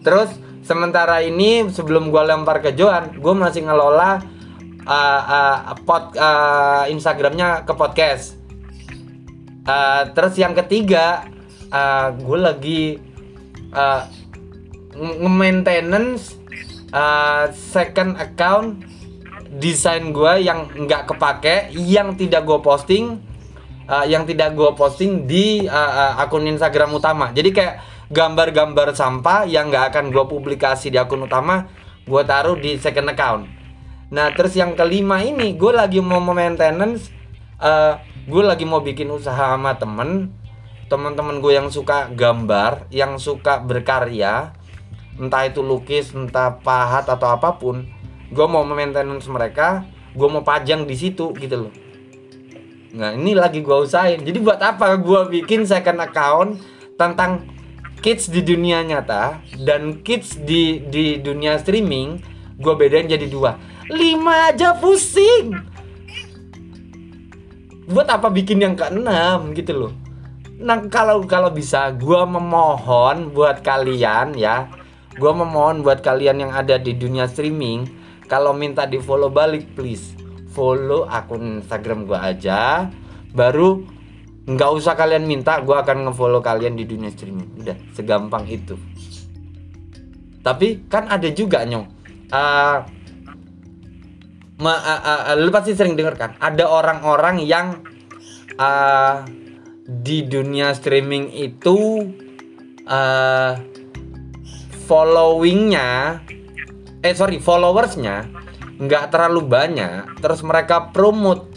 Terus 0.06 0.30
sementara 0.62 1.26
ini 1.26 1.66
sebelum 1.74 2.14
gue 2.14 2.22
lempar 2.22 2.62
ke 2.62 2.74
Joan, 2.78 3.18
gue 3.18 3.34
masih 3.34 3.66
ngelola 3.66 4.37
uh, 4.88 5.22
uh, 5.28 5.58
pod 5.84 6.16
uh, 6.16 6.88
Instagramnya 6.88 7.68
ke 7.68 7.74
podcast. 7.76 8.40
Uh, 9.68 10.08
terus 10.16 10.40
yang 10.40 10.56
ketiga, 10.56 11.28
uh, 11.76 12.16
gue 12.16 12.40
lagi 12.40 12.82
uh, 13.76 14.08
nge-maintenance 14.96 16.40
uh, 16.96 17.52
second 17.52 18.16
account 18.16 18.80
desain 19.60 20.16
gue 20.16 20.34
yang 20.40 20.72
nggak 20.72 21.12
kepake, 21.12 21.76
yang 21.76 22.16
tidak 22.16 22.48
gue 22.48 22.60
posting, 22.64 23.20
uh, 23.92 24.08
yang 24.08 24.24
tidak 24.24 24.56
gue 24.56 24.72
posting 24.72 25.28
di 25.28 25.68
uh, 25.68 26.16
uh, 26.16 26.24
akun 26.24 26.48
Instagram 26.48 26.96
utama. 26.96 27.36
Jadi 27.36 27.52
kayak 27.52 27.76
gambar-gambar 28.08 28.96
sampah 28.96 29.44
yang 29.44 29.68
nggak 29.68 29.92
akan 29.92 30.16
gue 30.16 30.24
publikasi 30.32 30.88
di 30.88 30.96
akun 30.96 31.28
utama, 31.28 31.68
gue 32.08 32.22
taruh 32.24 32.56
di 32.56 32.80
second 32.80 33.12
account. 33.12 33.57
Nah 34.08 34.32
terus 34.32 34.56
yang 34.56 34.72
kelima 34.72 35.20
ini 35.20 35.60
gue 35.60 35.72
lagi 35.76 36.00
mau 36.00 36.24
maintenance, 36.24 37.12
uh, 37.60 38.00
gue 38.24 38.44
lagi 38.44 38.64
mau 38.64 38.80
bikin 38.80 39.12
usaha 39.12 39.52
sama 39.52 39.76
temen, 39.76 40.32
teman-teman 40.88 41.44
gue 41.44 41.52
yang 41.60 41.68
suka 41.68 42.08
gambar, 42.16 42.88
yang 42.88 43.20
suka 43.20 43.60
berkarya, 43.60 44.56
entah 45.20 45.44
itu 45.44 45.60
lukis, 45.60 46.16
entah 46.16 46.56
pahat 46.64 47.12
atau 47.12 47.36
apa 47.36 47.60
pun, 47.60 47.84
gue 48.32 48.48
mau 48.48 48.64
maintenance 48.64 49.28
mereka, 49.28 49.84
gue 50.16 50.28
mau 50.32 50.40
pajang 50.40 50.88
di 50.88 50.96
situ 50.96 51.36
gitu 51.36 51.68
loh. 51.68 51.74
Nah 52.96 53.12
ini 53.12 53.36
lagi 53.36 53.60
gue 53.60 53.76
usahain. 53.76 54.24
Jadi 54.24 54.40
buat 54.40 54.64
apa 54.64 54.96
gue 54.96 55.44
bikin 55.44 55.68
second 55.68 56.00
account 56.00 56.64
tentang 56.96 57.44
kids 58.00 58.32
di 58.32 58.40
dunia 58.40 58.80
nyata 58.88 59.44
dan 59.68 60.00
kids 60.00 60.40
di 60.40 60.80
di 60.88 61.20
dunia 61.20 61.60
streaming, 61.60 62.24
gue 62.56 62.74
bedain 62.80 63.12
jadi 63.12 63.28
dua 63.28 63.77
lima 63.92 64.52
aja 64.52 64.76
pusing. 64.76 65.56
Buat 67.88 68.08
apa 68.12 68.28
bikin 68.28 68.60
yang 68.60 68.76
keenam 68.76 69.56
gitu 69.56 69.88
loh. 69.88 69.94
Nah 70.60 70.84
kalau 70.92 71.24
kalau 71.24 71.48
bisa 71.54 71.96
gue 71.96 72.22
memohon 72.28 73.32
buat 73.32 73.64
kalian 73.64 74.36
ya. 74.36 74.68
Gue 75.18 75.32
memohon 75.34 75.82
buat 75.82 76.04
kalian 76.06 76.46
yang 76.46 76.52
ada 76.54 76.78
di 76.78 76.94
dunia 76.94 77.26
streaming 77.26 77.90
kalau 78.28 78.54
minta 78.54 78.84
di 78.84 79.00
follow 79.00 79.32
balik 79.32 79.74
please. 79.74 80.14
Follow 80.52 81.08
akun 81.08 81.64
instagram 81.64 82.04
gue 82.06 82.20
aja. 82.20 82.92
Baru 83.32 83.88
nggak 84.48 84.72
usah 84.76 85.00
kalian 85.00 85.24
minta 85.24 85.60
gue 85.64 85.74
akan 85.74 86.12
ngefollow 86.12 86.44
kalian 86.44 86.76
di 86.76 86.84
dunia 86.84 87.08
streaming. 87.08 87.64
Udah 87.64 87.78
segampang 87.96 88.44
itu. 88.52 88.76
Tapi 90.44 90.88
kan 90.92 91.08
ada 91.08 91.28
juga 91.32 91.64
nyong. 91.64 91.88
Uh, 92.28 92.97
ma, 94.62 94.74
uh, 94.74 95.02
uh, 95.32 95.36
lu 95.38 95.50
pasti 95.54 95.74
sering 95.78 95.98
denger 95.98 96.16
kan? 96.18 96.32
Ada 96.38 96.66
orang-orang 96.68 97.42
yang 97.46 97.82
uh, 98.58 99.26
di 99.88 100.28
dunia 100.28 100.76
streaming 100.76 101.32
itu 101.32 102.10
uh, 102.84 103.56
followingnya 104.88 106.22
eh 107.04 107.14
sorry 107.16 107.40
followersnya 107.40 108.28
nggak 108.78 109.12
terlalu 109.12 109.48
banyak 109.48 110.20
terus 110.20 110.44
mereka 110.44 110.92
promote 110.92 111.48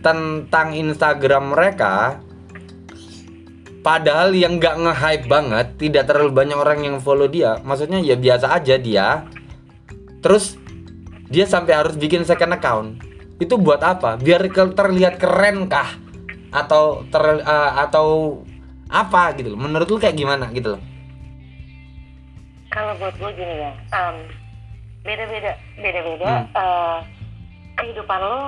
tentang 0.00 0.72
Instagram 0.74 1.54
mereka 1.54 2.22
padahal 3.80 4.36
yang 4.36 4.60
nggak 4.60 4.76
nge-hype 4.76 5.26
banget 5.28 5.66
tidak 5.80 6.04
terlalu 6.08 6.32
banyak 6.32 6.56
orang 6.56 6.80
yang 6.84 6.96
follow 7.00 7.28
dia. 7.28 7.60
Maksudnya 7.64 8.00
ya 8.04 8.16
biasa 8.16 8.46
aja 8.52 8.76
dia. 8.76 9.24
Terus 10.20 10.59
dia 11.30 11.46
sampai 11.46 11.78
harus 11.78 11.94
bikin 11.94 12.26
second 12.26 12.52
account. 12.58 12.98
Itu 13.38 13.56
buat 13.56 13.80
apa? 13.80 14.18
Biar 14.18 14.44
terlihat 14.50 15.16
keren 15.16 15.70
kah? 15.70 15.96
Atau 16.50 17.06
ter 17.08 17.22
uh, 17.46 17.72
atau 17.78 18.42
apa 18.90 19.30
gitu 19.38 19.54
loh? 19.54 19.60
Menurut 19.62 19.86
lu 19.86 20.02
kayak 20.02 20.18
gimana 20.18 20.50
gitu 20.50 20.74
loh? 20.76 20.82
Kalau 22.74 22.92
buat 22.98 23.14
gue 23.18 23.30
gini 23.34 23.54
ya 23.66 23.72
um, 23.94 24.16
beda 25.02 25.26
beda 25.26 25.52
beda 25.82 26.00
beda 26.06 26.30
hmm. 26.30 26.46
uh, 26.54 26.98
kehidupan 27.82 28.20
lo 28.22 28.42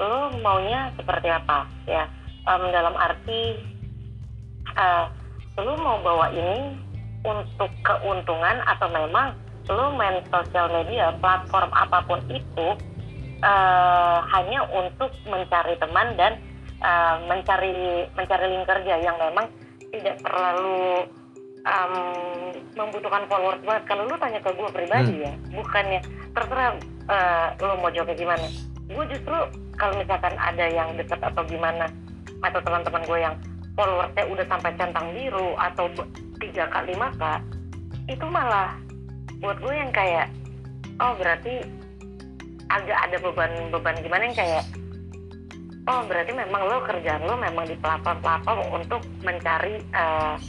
lo 0.00 0.32
maunya 0.40 0.88
seperti 0.96 1.28
apa 1.28 1.68
ya? 1.84 2.08
Um, 2.48 2.72
dalam 2.72 2.96
arti 2.96 3.60
uh, 4.76 5.12
lo 5.60 5.76
mau 5.76 6.00
bawa 6.00 6.32
ini 6.32 6.76
untuk 7.24 7.72
keuntungan 7.84 8.60
atau 8.68 8.88
memang 8.88 9.32
lo 9.72 9.96
main 9.96 10.20
sosial 10.28 10.68
media 10.68 11.16
platform 11.20 11.70
apa 11.72 12.04
pun 12.04 12.20
itu 12.28 12.68
uh, 13.40 14.18
hanya 14.36 14.64
untuk 14.72 15.08
mencari 15.24 15.74
teman 15.80 16.16
dan 16.20 16.36
uh, 16.84 17.16
mencari 17.24 18.04
mencari 18.12 18.44
link 18.52 18.66
kerja 18.68 18.94
yang 19.00 19.16
memang 19.16 19.48
tidak 19.88 20.20
terlalu 20.20 21.08
um, 21.64 21.94
membutuhkan 22.76 23.24
followers 23.30 23.62
banget. 23.64 23.84
Kalau 23.88 24.02
lu 24.04 24.16
tanya 24.20 24.40
ke 24.42 24.50
gue 24.52 24.68
pribadi 24.68 25.14
hmm. 25.16 25.24
ya, 25.24 25.32
bukannya 25.54 26.00
terserah 26.34 26.76
uh, 27.08 27.46
lu 27.60 27.74
mau 27.80 27.90
jawabnya 27.92 28.16
gimana. 28.16 28.46
Gue 28.90 29.04
justru 29.08 29.36
kalau 29.80 29.94
misalkan 29.96 30.34
ada 30.36 30.66
yang 30.68 30.92
dekat 30.94 31.20
atau 31.24 31.42
gimana 31.48 31.88
atau 32.44 32.60
teman-teman 32.60 33.02
gue 33.08 33.18
yang 33.18 33.34
followersnya 33.74 34.24
udah 34.28 34.46
sampai 34.46 34.70
centang 34.76 35.08
biru 35.16 35.56
atau 35.58 35.88
tiga 36.38 36.68
kali 36.70 36.92
lima 36.94 37.08
kak 37.16 37.40
itu 38.06 38.26
malah 38.28 38.76
buat 39.44 39.60
gue 39.60 39.74
yang 39.76 39.92
kayak 39.92 40.32
oh 41.04 41.12
berarti 41.20 41.60
agak 42.72 42.98
ada 43.04 43.16
beban-beban 43.20 43.96
gimana 44.00 44.22
yang 44.32 44.38
kayak 44.40 44.64
oh 45.84 46.00
berarti 46.08 46.32
memang 46.32 46.64
lo 46.64 46.80
kerjaan 46.80 47.28
lo 47.28 47.36
memang 47.36 47.68
di 47.68 47.76
platform-platform 47.76 48.60
untuk 48.72 49.04
mencari 49.20 49.84
uh, 49.92 50.40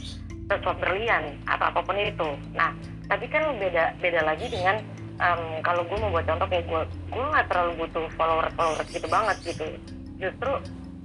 sesuatu 0.48 0.78
berlian 0.80 1.36
atau 1.50 1.74
apa 1.74 1.80
pun 1.82 1.98
itu. 2.00 2.28
Nah 2.56 2.72
tapi 3.06 3.28
kan 3.28 3.44
beda 3.60 4.00
beda 4.00 4.20
lagi 4.24 4.48
dengan 4.48 4.80
um, 5.20 5.60
kalau 5.60 5.84
gue 5.84 5.98
mau 6.00 6.10
buat 6.10 6.24
contoh 6.24 6.48
kayak 6.48 6.64
gue 6.64 6.82
gue 7.12 7.24
nggak 7.36 7.46
terlalu 7.52 7.72
butuh 7.84 8.06
follower 8.16 8.48
followers 8.56 8.88
gitu 8.88 9.06
banget 9.12 9.36
gitu. 9.44 9.66
Justru 10.16 10.50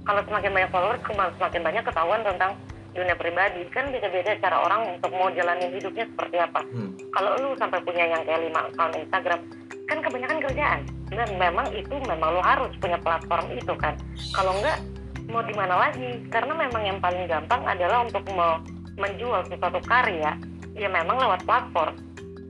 kalau 0.08 0.22
semakin 0.24 0.50
banyak 0.50 0.70
followers 0.72 1.02
semakin 1.36 1.60
banyak 1.60 1.84
ketahuan 1.84 2.22
tentang 2.24 2.56
dunia 2.92 3.16
pribadi 3.16 3.64
kan 3.72 3.88
beda-beda 3.88 4.36
cara 4.40 4.68
orang 4.68 4.96
untuk 4.96 5.10
mau 5.16 5.32
jalanin 5.32 5.72
hidupnya 5.72 6.04
seperti 6.12 6.36
apa. 6.40 6.60
Hmm. 6.72 6.92
kalau 7.12 7.30
lu 7.40 7.50
sampai 7.56 7.80
punya 7.84 8.04
yang 8.08 8.22
kayak 8.24 8.44
lima 8.44 8.60
account 8.68 8.94
Instagram 8.96 9.40
kan 9.88 9.98
kebanyakan 10.00 10.38
kerjaan. 10.44 10.80
Dan 11.12 11.28
memang 11.36 11.68
itu 11.76 11.92
memang 12.08 12.28
lu 12.32 12.40
harus 12.40 12.72
punya 12.80 12.96
platform 13.00 13.52
itu 13.52 13.74
kan. 13.76 13.92
Kalau 14.32 14.56
enggak 14.56 14.80
mau 15.28 15.44
di 15.44 15.52
mana 15.52 15.76
lagi? 15.76 16.24
Karena 16.32 16.56
memang 16.56 16.82
yang 16.84 16.98
paling 17.00 17.28
gampang 17.28 17.60
adalah 17.68 18.04
untuk 18.04 18.24
mau 18.32 18.60
menjual 18.96 19.44
sesuatu 19.48 19.80
karya 19.88 20.36
ya 20.72 20.88
memang 20.88 21.20
lewat 21.20 21.44
platform 21.44 21.96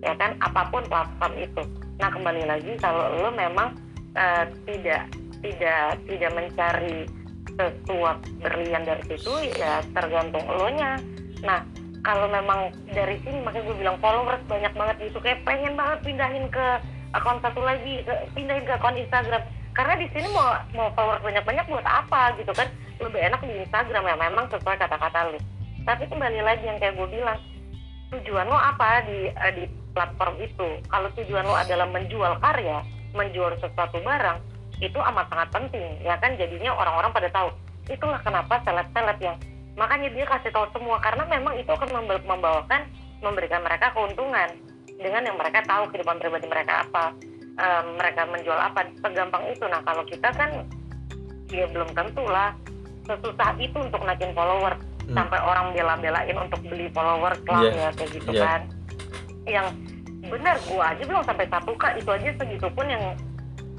ya 0.03 0.15
kan? 0.19 0.39
Apa 0.43 0.71
pun 0.71 0.83
platform 0.87 1.35
itu. 1.39 1.63
Nah 1.99 2.11
kembali 2.11 2.43
lagi 2.47 2.73
kalau 2.79 3.11
lo 3.19 3.31
memang 3.35 3.75
uh, 4.15 4.45
tidak 4.67 5.11
tidak 5.43 5.99
tidak 6.07 6.31
mencari 6.35 7.07
sesuatu 7.57 8.29
berlian 8.41 8.83
dari 8.85 9.03
situ 9.07 9.33
ya 9.57 9.85
tergantung 9.93 10.45
lo 10.49 10.69
nya 10.73 10.97
nah 11.43 11.63
kalau 12.03 12.27
memang 12.27 12.75
dari 12.91 13.15
sini 13.23 13.39
makanya 13.47 13.71
gue 13.71 13.77
bilang 13.79 13.99
followers 14.03 14.43
banyak 14.51 14.75
banget 14.75 14.97
gitu. 15.07 15.23
Kayak 15.23 15.47
pengen 15.47 15.79
banget 15.79 16.03
pindahin 16.03 16.51
ke 16.51 16.83
akun 17.15 17.39
satu 17.39 17.63
lagi 17.63 18.03
ke, 18.03 18.11
pindahin 18.35 18.67
ke 18.67 18.75
akun 18.75 18.99
Instagram. 18.99 19.39
Karena 19.71 19.95
di 19.95 20.11
sini 20.11 20.27
mau 20.35 20.51
mau 20.75 20.91
followers 20.99 21.23
banyak 21.23 21.47
banyak 21.47 21.63
buat 21.71 21.87
apa 21.87 22.35
gitu 22.43 22.51
kan? 22.59 22.67
Lebih 22.99 23.23
enak 23.23 23.39
di 23.47 23.55
Instagram 23.55 24.03
ya 24.03 24.17
memang 24.19 24.51
sesuai 24.51 24.83
kata-kata 24.83 25.31
lo 25.31 25.39
tapi 25.83 26.07
kembali 26.07 26.41
lagi 26.47 26.65
yang 26.67 26.79
kayak 26.79 26.95
gue 26.95 27.09
bilang 27.11 27.39
tujuan 28.15 28.47
lo 28.47 28.55
apa 28.55 29.03
di 29.03 29.27
uh, 29.35 29.53
di 29.55 29.65
platform 29.93 30.35
itu? 30.39 30.69
Kalau 30.87 31.09
tujuan 31.19 31.43
lo 31.43 31.59
adalah 31.59 31.91
menjual 31.91 32.39
karya 32.39 32.87
menjual 33.13 33.59
sesuatu 33.61 34.01
barang 34.01 34.39
itu 34.83 34.99
amat 34.99 35.31
sangat 35.31 35.49
penting 35.55 36.03
ya 36.03 36.19
kan 36.19 36.35
jadinya 36.35 36.75
orang-orang 36.75 37.15
pada 37.15 37.29
tahu 37.31 37.49
itulah 37.87 38.19
kenapa 38.27 38.59
seleb-seleb 38.67 39.19
yang 39.23 39.37
makanya 39.79 40.11
dia 40.11 40.27
kasih 40.27 40.51
tahu 40.51 40.67
semua 40.75 40.99
karena 40.99 41.23
memang 41.31 41.55
itu 41.55 41.71
akan 41.71 41.89
membawakan 42.27 42.83
memberikan 43.23 43.63
mereka 43.63 43.95
keuntungan 43.95 44.51
dengan 44.99 45.23
yang 45.23 45.39
mereka 45.39 45.63
tahu 45.65 45.87
kehidupan 45.95 46.19
pribadi 46.19 46.47
mereka 46.51 46.83
apa 46.85 47.15
um, 47.57 47.87
mereka 47.97 48.27
menjual 48.27 48.59
apa 48.59 48.91
segampang 49.01 49.47
itu 49.49 49.65
nah 49.71 49.81
kalau 49.87 50.03
kita 50.05 50.29
kan 50.35 50.67
ya 51.49 51.65
belum 51.71 51.89
tentu 51.95 52.27
lah 52.27 52.53
sesusah 53.07 53.55
itu 53.63 53.79
untuk 53.79 54.03
naikin 54.03 54.35
follower 54.35 54.75
hmm. 55.07 55.15
sampai 55.15 55.39
orang 55.41 55.71
bela-belain 55.71 56.37
untuk 56.37 56.61
beli 56.67 56.91
follower 56.91 57.33
lah 57.47 57.61
yeah. 57.63 57.75
ya 57.87 57.89
kayak 57.95 58.11
gitu 58.19 58.31
yeah. 58.35 58.45
kan 58.45 58.61
yang 59.47 59.67
benar 60.27 60.55
gua 60.71 60.95
aja 60.95 61.03
belum 61.03 61.23
sampai 61.27 61.47
satu 61.51 61.73
kak 61.75 61.99
itu 61.99 62.11
aja 62.11 62.31
segitu 62.39 62.67
pun 62.71 62.87
yang 62.87 63.03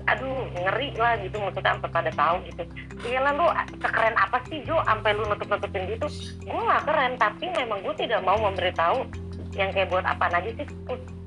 aduh 0.03 0.43
ngeri 0.51 0.91
lah 0.99 1.15
gitu 1.23 1.39
maksudnya 1.39 1.79
sampai 1.79 1.91
pada 1.91 2.11
tahu 2.11 2.35
gitu. 2.51 2.63
Iya 3.07 3.19
lalu 3.23 3.45
keren 3.79 4.15
apa 4.19 4.37
sih 4.51 4.59
Jo 4.67 4.83
sampai 4.83 5.15
lu 5.15 5.23
nutup 5.23 5.47
nutupin 5.47 5.87
gitu? 5.87 6.07
Gue 6.43 6.59
nggak 6.59 6.83
keren 6.83 7.13
tapi 7.15 7.45
memang 7.55 7.79
gue 7.83 7.95
tidak 7.95 8.19
mau 8.27 8.35
memberitahu 8.35 9.07
yang 9.55 9.71
kayak 9.71 9.87
buat 9.87 10.03
apa 10.03 10.27
aja 10.27 10.49
sih. 10.59 10.67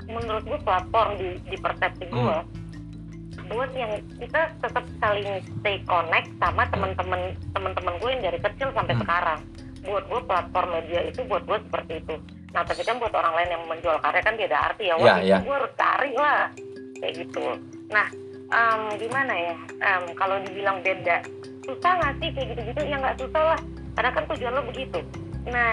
Menurut 0.06 0.44
gue 0.44 0.58
platform 0.60 1.10
di 1.16 1.40
di 1.48 1.56
persepsi 1.56 2.04
gue 2.12 2.36
hmm. 2.36 3.48
buat 3.48 3.70
yang 3.72 3.96
kita 4.20 4.52
tetap 4.60 4.84
saling 5.00 5.28
stay 5.60 5.80
connect 5.88 6.28
sama 6.36 6.68
teman-teman 6.68 7.32
teman-teman 7.56 7.94
gue 7.96 8.10
yang 8.12 8.22
dari 8.28 8.38
kecil 8.44 8.68
sampai 8.76 8.92
hmm. 8.92 9.02
sekarang. 9.08 9.40
Buat 9.88 10.04
gue 10.04 10.20
platform 10.28 10.68
media 10.76 11.00
itu 11.08 11.24
buat 11.24 11.42
gue 11.48 11.58
seperti 11.64 12.04
itu. 12.04 12.14
Nah 12.52 12.60
tapi 12.60 12.84
kan 12.84 13.00
buat 13.00 13.14
orang 13.16 13.40
lain 13.40 13.50
yang 13.56 13.64
menjual 13.72 13.96
karya 14.04 14.20
kan 14.20 14.36
beda 14.36 14.56
arti 14.68 14.84
ya. 14.92 14.94
Wah 15.00 15.16
yeah, 15.16 15.18
yeah. 15.24 15.40
gue 15.40 15.54
harus 15.56 15.72
cari 15.80 16.12
lah. 16.12 16.52
Kayak 17.00 17.12
gitu. 17.24 17.44
Nah 17.88 18.08
um, 18.50 18.82
gimana 18.98 19.34
ya 19.34 19.56
um, 19.82 20.04
kalau 20.14 20.36
dibilang 20.44 20.78
beda 20.82 21.22
susah 21.66 21.92
nggak 21.98 22.14
sih 22.22 22.28
kayak 22.34 22.46
gitu-gitu 22.54 22.80
ya 22.86 22.96
nggak 23.00 23.18
susah 23.18 23.42
lah 23.54 23.60
karena 23.98 24.10
kan 24.12 24.24
tujuan 24.34 24.52
lo 24.54 24.62
begitu 24.70 25.00
nah 25.46 25.72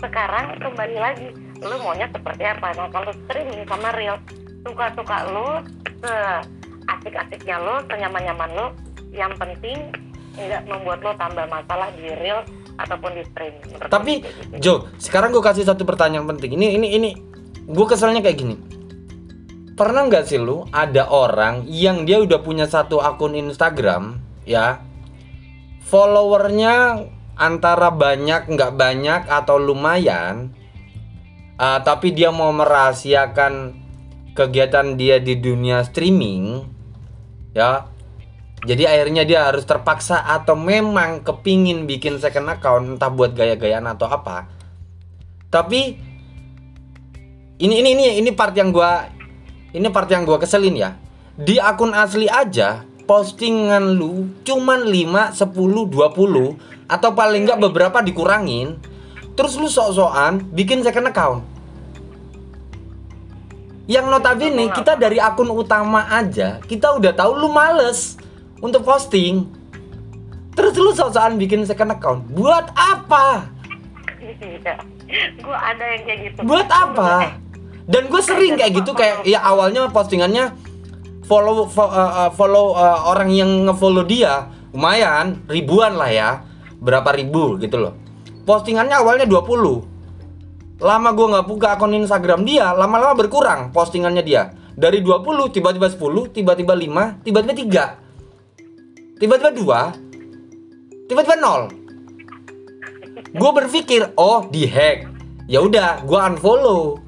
sekarang 0.00 0.46
kembali 0.60 0.96
lagi 0.96 1.28
lo 1.64 1.76
maunya 1.80 2.08
seperti 2.12 2.42
apa 2.44 2.76
nah 2.76 2.88
kalau 2.92 3.12
streaming 3.26 3.64
sama 3.64 3.90
real 3.96 4.16
suka-suka 4.64 5.16
lo 5.32 5.64
se 6.04 6.14
asik-asiknya 6.86 7.56
lo 7.60 7.80
senyaman-nyaman 7.88 8.50
lo 8.54 8.66
yang 9.12 9.32
penting 9.40 9.92
nggak 10.36 10.68
membuat 10.68 11.00
lo 11.00 11.12
tambah 11.16 11.48
masalah 11.48 11.88
di 11.96 12.12
real 12.20 12.44
ataupun 12.76 13.10
di 13.16 13.22
streaming. 13.32 13.72
Tapi 13.88 14.12
gitu. 14.20 14.60
Jo, 14.60 14.74
sekarang 15.00 15.32
gue 15.32 15.40
kasih 15.40 15.64
satu 15.64 15.88
pertanyaan 15.88 16.28
penting. 16.36 16.60
Ini 16.60 16.76
ini 16.76 16.86
ini 16.96 17.10
gue 17.66 17.86
keselnya 17.88 18.20
kayak 18.20 18.36
gini. 18.36 18.56
Pernah 19.76 20.08
nggak 20.08 20.24
sih 20.24 20.40
lu 20.40 20.64
ada 20.72 21.12
orang 21.12 21.68
yang 21.68 22.08
dia 22.08 22.16
udah 22.16 22.40
punya 22.40 22.64
satu 22.64 23.04
akun 23.04 23.36
Instagram 23.36 24.24
ya, 24.48 24.80
followernya 25.84 27.04
antara 27.36 27.92
banyak 27.92 28.48
nggak 28.48 28.72
banyak 28.72 29.28
atau 29.28 29.60
lumayan, 29.60 30.56
uh, 31.60 31.84
tapi 31.84 32.16
dia 32.16 32.32
mau 32.32 32.56
merahasiakan 32.56 33.76
kegiatan 34.32 34.96
dia 34.96 35.20
di 35.20 35.36
dunia 35.36 35.84
streaming, 35.84 36.64
ya 37.52 37.84
jadi 38.64 38.96
akhirnya 38.96 39.28
dia 39.28 39.52
harus 39.52 39.68
terpaksa 39.68 40.24
atau 40.24 40.56
memang 40.56 41.20
kepingin 41.20 41.84
bikin 41.84 42.16
second 42.16 42.48
account 42.48 42.96
entah 42.96 43.12
buat 43.12 43.36
gaya-gayaan 43.36 43.84
atau 43.92 44.08
apa. 44.08 44.48
Tapi 45.52 45.80
ini 47.60 47.74
ini 47.84 47.88
ini 47.92 48.04
ini 48.24 48.30
part 48.32 48.56
yang 48.56 48.72
gua 48.72 49.12
ini 49.74 49.88
part 49.90 50.06
yang 50.10 50.22
gua 50.22 50.38
keselin 50.38 50.76
ya. 50.78 50.94
Di 51.36 51.58
akun 51.58 51.92
asli 51.92 52.30
aja 52.30 52.86
postingan 53.06 53.94
lu 53.94 54.30
cuman 54.42 54.82
5, 54.88 55.36
10, 55.36 55.46
20 55.90 56.90
atau 56.90 57.10
paling 57.14 57.42
enggak 57.46 57.60
beberapa 57.62 57.98
dikurangin. 58.02 58.78
Terus 59.36 59.58
lu 59.60 59.68
sok-sokan 59.68 60.42
bikin 60.54 60.80
second 60.80 61.10
account. 61.10 61.40
Yang 63.86 64.06
notabene 64.10 64.66
kita 64.74 64.98
dari 64.98 65.22
akun 65.22 65.46
utama 65.54 66.10
aja 66.10 66.58
kita 66.66 66.98
udah 66.98 67.14
tahu 67.14 67.38
lu 67.38 67.48
males 67.52 68.18
untuk 68.58 68.82
posting. 68.82 69.46
Terus 70.56 70.74
lu 70.74 70.90
sok-sokan 70.96 71.36
bikin 71.36 71.62
second 71.68 71.94
account. 71.94 72.26
Buat 72.30 72.70
apa? 72.74 73.46
Iya 74.26 74.74
gue 75.38 75.54
ada 75.54 75.84
yang 75.86 76.02
kayak 76.02 76.18
gitu. 76.26 76.38
Buat 76.42 76.66
apa 76.66 77.38
dan 77.86 78.10
gue 78.10 78.22
sering 78.22 78.58
kayak 78.58 78.82
gitu 78.82 78.92
kayak 78.98 79.22
ya 79.22 79.38
awalnya 79.46 79.86
postingannya 79.94 80.50
follow 81.22 81.70
follow, 81.70 81.94
uh, 81.94 82.26
uh, 82.26 82.30
follow 82.34 82.74
uh, 82.74 83.06
orang 83.10 83.30
yang 83.30 83.50
ngefollow 83.66 84.02
dia 84.02 84.50
lumayan 84.74 85.40
ribuan 85.46 85.94
lah 85.94 86.10
ya 86.10 86.28
berapa 86.82 87.14
ribu 87.14 87.56
gitu 87.62 87.80
loh. 87.80 87.94
Postingannya 88.46 88.98
awalnya 88.98 89.26
20 89.26 90.82
lama 90.82 91.08
gue 91.16 91.26
nggak 91.32 91.46
buka 91.48 91.66
akun 91.72 91.96
Instagram 91.96 92.44
dia 92.44 92.74
lama-lama 92.74 93.14
berkurang 93.16 93.70
postingannya 93.70 94.22
dia. 94.26 94.50
Dari 94.76 95.00
20 95.00 95.56
tiba-tiba 95.56 95.88
10 95.88 96.36
tiba-tiba 96.36 96.74
5 96.76 97.24
tiba-tiba 97.24 97.54
3 99.16 99.22
tiba-tiba 99.22 99.50
dua 99.54 99.80
tiba-tiba 101.08 101.36
nol. 101.38 101.72
Gue 103.32 103.50
berpikir 103.56 104.12
oh 104.18 104.44
di 104.50 104.68
hack 104.68 105.08
ya 105.48 105.62
udah 105.62 106.04
gue 106.04 106.18
unfollow 106.18 107.05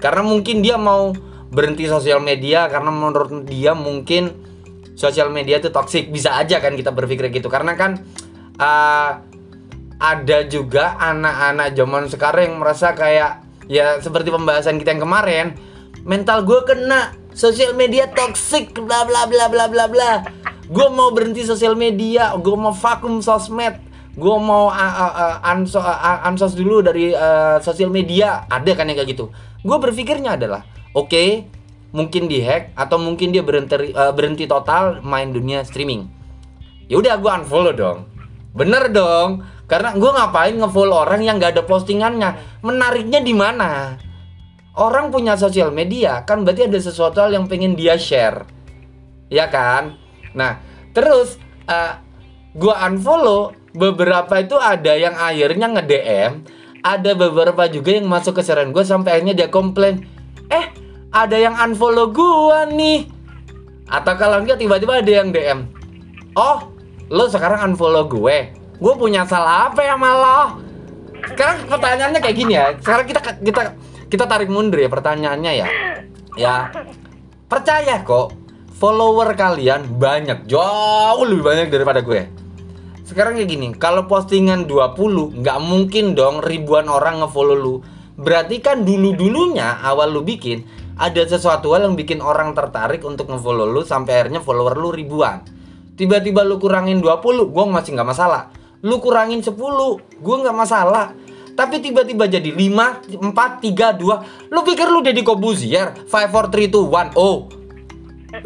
karena 0.00 0.24
mungkin 0.24 0.64
dia 0.64 0.80
mau 0.80 1.12
berhenti 1.50 1.84
sosial 1.90 2.22
media 2.22 2.70
karena 2.70 2.88
menurut 2.94 3.44
dia 3.44 3.74
mungkin 3.74 4.32
sosial 4.94 5.28
media 5.28 5.58
itu 5.58 5.68
toxic. 5.68 6.08
Bisa 6.08 6.38
aja 6.38 6.62
kan 6.62 6.78
kita 6.78 6.94
berpikir 6.94 7.28
gitu. 7.34 7.50
Karena 7.50 7.74
kan 7.74 8.00
uh, 8.56 9.12
ada 10.00 10.38
juga 10.48 10.96
anak-anak 10.96 11.76
zaman 11.76 12.02
sekarang 12.08 12.42
yang 12.48 12.56
merasa 12.56 12.96
kayak 12.96 13.44
ya 13.68 14.00
seperti 14.00 14.32
pembahasan 14.32 14.80
kita 14.80 14.96
yang 14.96 15.04
kemarin 15.04 15.46
mental 16.08 16.42
gue 16.48 16.64
kena 16.64 17.12
sosial 17.36 17.76
media 17.76 18.08
toxic 18.08 18.72
bla 18.72 19.04
bla 19.04 19.28
bla 19.28 19.52
bla 19.52 19.68
bla 19.68 19.84
bla. 19.90 20.12
Gue 20.70 20.86
mau 20.88 21.10
berhenti 21.10 21.44
sosial 21.44 21.76
media 21.76 22.32
gue 22.38 22.56
mau 22.56 22.72
vakum 22.72 23.20
sosmed 23.20 23.90
gue 24.10 24.36
mau 24.42 24.66
uh, 24.66 24.74
uh, 24.74 25.14
uh, 25.14 25.52
unso- 25.54 25.80
uh, 25.80 26.26
unsos 26.26 26.58
dulu 26.58 26.82
dari 26.82 27.12
uh, 27.14 27.60
sosial 27.62 27.92
media. 27.92 28.48
Ada 28.48 28.72
kan 28.78 28.88
yang 28.88 28.96
kayak 29.02 29.10
gitu 29.12 29.28
gue 29.60 29.76
berpikirnya 29.76 30.40
adalah 30.40 30.64
oke 30.96 31.44
mungkin 31.90 32.30
dihack 32.30 32.70
atau 32.78 32.96
mungkin 33.02 33.34
dia 33.34 33.42
berhenti 33.42 33.90
uh, 33.92 34.14
berhenti 34.14 34.46
total 34.46 35.02
main 35.02 35.30
dunia 35.34 35.66
streaming. 35.66 36.06
Ya 36.90 36.98
udah 36.98 37.18
gue 37.18 37.30
unfollow 37.30 37.74
dong. 37.74 38.06
Bener 38.54 38.90
dong 38.90 39.46
karena 39.70 39.94
gue 39.94 40.10
ngapain 40.10 40.54
ngefollow 40.58 41.06
orang 41.06 41.22
yang 41.22 41.38
gak 41.38 41.58
ada 41.58 41.62
postingannya? 41.62 42.62
Menariknya 42.66 43.22
di 43.22 43.34
mana? 43.34 43.94
Orang 44.74 45.10
punya 45.10 45.34
sosial 45.34 45.74
media 45.74 46.22
kan 46.26 46.42
berarti 46.46 46.66
ada 46.66 46.78
sesuatu 46.78 47.22
hal 47.22 47.34
yang 47.34 47.46
pengen 47.50 47.74
dia 47.74 47.98
share. 47.98 48.46
Ya 49.30 49.50
kan? 49.50 49.98
Nah 50.34 50.62
terus 50.94 51.38
uh, 51.70 51.98
gue 52.54 52.74
unfollow 52.74 53.54
beberapa 53.70 54.42
itu 54.42 54.58
ada 54.58 54.98
yang 54.98 55.14
akhirnya 55.14 55.66
nge 55.70 55.84
DM 55.86 56.32
ada 56.80 57.12
beberapa 57.12 57.68
juga 57.68 57.96
yang 57.96 58.08
masuk 58.08 58.40
ke 58.40 58.42
saran 58.44 58.72
gue 58.72 58.84
sampai 58.84 59.20
akhirnya 59.20 59.36
dia 59.36 59.48
komplain 59.52 60.04
eh 60.48 60.72
ada 61.10 61.36
yang 61.36 61.54
unfollow 61.58 62.08
gue 62.14 62.58
nih. 62.76 63.00
Atau 63.90 64.14
kalau 64.14 64.38
enggak 64.38 64.62
tiba-tiba 64.62 65.02
ada 65.02 65.10
yang 65.10 65.34
DM 65.34 65.66
oh 66.38 66.70
lo 67.10 67.26
sekarang 67.26 67.72
unfollow 67.72 68.06
gue? 68.06 68.54
Gue 68.80 68.94
punya 68.96 69.28
salah 69.28 69.68
apa 69.68 69.84
ya 69.84 69.94
malah 69.98 70.56
sekarang 71.20 71.68
pertanyaannya 71.68 72.20
kayak 72.24 72.36
gini 72.36 72.52
ya 72.56 72.66
sekarang 72.80 73.04
kita 73.04 73.20
kita 73.44 73.62
kita 74.08 74.24
tarik 74.24 74.48
mundur 74.48 74.80
ya 74.80 74.88
pertanyaannya 74.88 75.52
ya. 75.52 75.68
Ya 76.38 76.54
percaya 77.50 78.00
kok 78.06 78.32
follower 78.78 79.36
kalian 79.36 80.00
banyak 80.00 80.48
jauh 80.48 81.26
lebih 81.28 81.44
banyak 81.44 81.68
daripada 81.68 82.00
gue 82.00 82.39
sekarang 83.10 83.34
kayak 83.34 83.50
gini 83.50 83.68
kalau 83.74 84.06
postingan 84.06 84.70
20 84.70 85.42
nggak 85.42 85.58
mungkin 85.58 86.14
dong 86.14 86.38
ribuan 86.46 86.86
orang 86.86 87.18
ngefollow 87.18 87.58
lu. 87.58 87.74
Berarti 88.14 88.62
kan 88.62 88.86
dulu 88.86 89.18
dulunya 89.18 89.82
awal 89.82 90.14
lu 90.14 90.22
bikin 90.22 90.62
ada 90.94 91.18
sesuatu 91.26 91.74
hal 91.74 91.90
yang 91.90 91.98
bikin 91.98 92.22
orang 92.22 92.54
tertarik 92.54 93.02
untuk 93.02 93.26
ngefollow 93.26 93.66
lu 93.66 93.82
sampai 93.82 94.22
akhirnya 94.22 94.38
follower 94.38 94.78
lu 94.78 94.94
ribuan. 94.94 95.42
Tiba-tiba 95.98 96.46
lu 96.46 96.62
kurangin 96.62 97.02
20 97.02 97.50
gue 97.50 97.64
masih 97.66 97.98
nggak 97.98 98.08
masalah. 98.14 98.54
Lu 98.86 99.02
kurangin 99.02 99.42
10 99.42 99.58
gue 100.22 100.36
nggak 100.46 100.54
masalah. 100.56 101.10
Tapi 101.58 101.82
tiba-tiba 101.82 102.30
jadi 102.30 102.46
5, 102.46 103.10
4, 103.26 103.26
3, 103.26 103.98
2 103.98 104.54
lu 104.54 104.60
pikir 104.62 104.86
lu 104.86 105.02
Deddy 105.02 105.26
Kobuzier? 105.26 105.98
5, 106.06 106.30
4, 106.30 106.46
3, 106.46 106.70
2, 106.70 106.86
1 106.86 107.18
oh. 107.18 107.50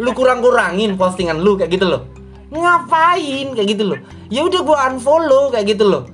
Lu 0.00 0.10
kurang-kurangin 0.16 0.96
postingan 0.96 1.36
lu 1.44 1.60
kayak 1.60 1.68
gitu 1.68 1.84
loh 1.84 2.13
ngapain? 2.54 3.46
Kayak 3.52 3.68
gitu 3.74 3.84
loh. 3.90 3.98
Ya 4.30 4.46
udah 4.46 4.60
gua 4.62 4.76
unfollow 4.90 5.50
kayak 5.50 5.74
gitu 5.74 5.84
loh. 5.86 6.04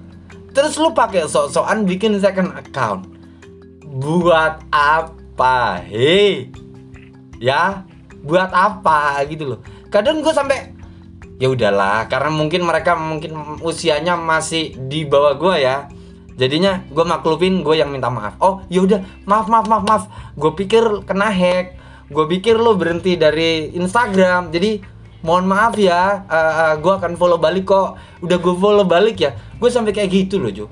Terus 0.51 0.75
lu 0.81 0.91
pakai 0.91 1.31
sok-sokan 1.31 1.87
bikin 1.87 2.19
second 2.19 2.51
account. 2.59 3.07
Buat 3.87 4.67
apa 4.75 5.83
hei 5.87 6.51
ya? 7.39 7.87
Buat 8.23 8.51
apa? 8.51 9.23
Gitu 9.27 9.55
loh. 9.55 9.59
Kadang 9.91 10.23
gue 10.23 10.31
sampai 10.31 10.75
ya 11.41 11.49
udahlah 11.49 12.05
karena 12.07 12.31
mungkin 12.31 12.63
mereka 12.69 12.93
mungkin 12.95 13.59
usianya 13.65 14.15
masih 14.15 14.77
di 14.91 15.07
bawah 15.07 15.39
gue 15.39 15.55
ya. 15.63 15.87
Jadinya 16.39 16.83
gue 16.89 17.05
maklupin 17.05 17.63
gue 17.63 17.79
yang 17.79 17.91
minta 17.91 18.11
maaf. 18.11 18.39
Oh 18.43 18.63
ya 18.71 18.83
udah 18.83 19.03
maaf 19.27 19.47
maaf 19.47 19.67
maaf 19.67 19.85
maaf. 19.87 20.05
Gue 20.35 20.53
pikir 20.55 21.07
kena 21.07 21.31
hack. 21.31 21.79
Gue 22.11 22.27
pikir 22.27 22.59
lo 22.59 22.75
berhenti 22.75 23.15
dari 23.15 23.71
Instagram. 23.75 24.51
Jadi 24.51 24.83
mohon 25.21 25.45
maaf 25.49 25.77
ya 25.77 26.25
uh, 26.25 26.53
uh, 26.73 26.75
gue 26.81 26.93
akan 26.93 27.17
follow 27.17 27.37
balik 27.37 27.69
kok. 27.69 28.01
Udah 28.25 28.39
gue 28.41 28.55
follow 28.57 28.85
balik 28.85 29.21
ya. 29.21 29.37
Gue 29.61 29.69
sampai 29.69 29.93
kayak 29.93 30.11
gitu 30.11 30.41
loh 30.41 30.53
Ju 30.53 30.67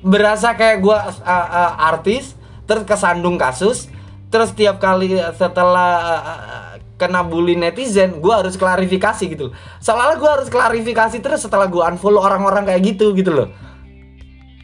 berasa 0.00 0.56
kayak 0.56 0.80
gue 0.80 0.96
uh, 0.96 1.20
uh, 1.28 1.72
artis 1.92 2.32
terus 2.64 2.88
kesandung 2.88 3.36
kasus 3.36 3.92
terus 4.32 4.54
tiap 4.56 4.80
kali 4.80 5.18
setelah 5.36 5.90
uh, 6.00 6.72
kena 6.96 7.24
bully 7.24 7.56
netizen 7.56 8.20
gue 8.20 8.32
harus 8.32 8.56
klarifikasi 8.56 9.24
gitu 9.28 9.50
loh. 9.50 9.54
Seolah 9.80 10.16
gue 10.16 10.30
harus 10.30 10.48
klarifikasi 10.48 11.20
terus 11.20 11.44
setelah 11.44 11.68
gue 11.68 11.80
unfollow 11.80 12.20
orang-orang 12.20 12.68
kayak 12.68 12.96
gitu 12.96 13.12
gitu 13.16 13.32
loh. 13.32 13.48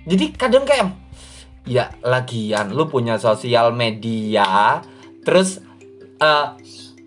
Jadi 0.07 0.37
kadang 0.39 0.65
kayak 0.65 0.95
ya 1.67 1.91
lagian 2.05 2.71
lu 2.71 2.87
punya 2.87 3.19
sosial 3.19 3.75
media 3.75 4.81
terus 5.27 5.59
uh, 6.23 6.55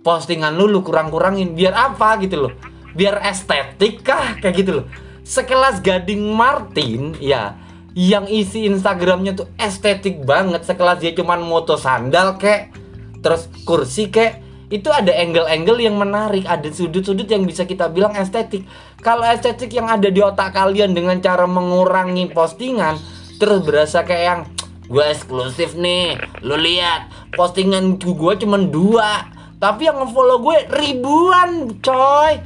postingan 0.02 0.56
lu 0.56 0.68
lu 0.68 0.82
kurang-kurangin. 0.82 1.54
Biar 1.56 1.76
apa 1.76 2.20
gitu 2.24 2.47
loh? 2.47 2.54
Biar 2.95 3.22
estetik 3.26 4.02
kah? 4.04 4.39
Kayak 4.39 4.56
gitu 4.56 4.72
loh. 4.82 4.86
Sekelas 5.22 5.86
Gading 5.86 6.34
Martin 6.34 7.14
ya 7.22 7.54
yang 7.93 8.26
isi 8.30 8.66
Instagramnya 8.66 9.38
tuh 9.38 9.47
estetik 9.60 10.26
banget. 10.26 10.66
Sekelas 10.66 11.04
dia 11.04 11.14
cuman 11.14 11.43
moto 11.43 11.78
sandal 11.78 12.39
kek 12.41 12.74
terus 13.22 13.52
kursi 13.68 14.10
kek. 14.10 14.47
Itu 14.70 14.93
ada 14.93 15.10
angle-angle 15.10 15.82
yang 15.82 15.97
menarik 15.97 16.45
ada 16.45 16.70
sudut-sudut 16.70 17.26
yang 17.26 17.41
bisa 17.41 17.66
kita 17.66 17.89
bilang 17.89 18.14
estetik. 18.14 18.70
Kalau 19.02 19.26
estetik 19.26 19.74
yang 19.74 19.89
ada 19.89 20.14
di 20.14 20.22
otak 20.22 20.54
kalian 20.54 20.93
dengan 20.93 21.18
cara 21.18 21.50
mengurangi 21.50 22.30
postingan 22.30 23.02
terus 23.41 23.66
berasa 23.66 24.06
kayak 24.06 24.26
yang 24.26 24.41
gue 24.86 25.06
eksklusif 25.10 25.74
nih 25.74 26.22
lu 26.45 26.54
lihat. 26.54 27.10
Postingan 27.34 27.97
gue 27.97 28.34
cuma 28.45 28.62
dua 28.62 29.38
tapi 29.60 29.91
yang 29.91 29.99
ngefollow 29.99 30.39
gue 30.39 30.57
ribuan 30.72 31.76
coy. 31.84 32.39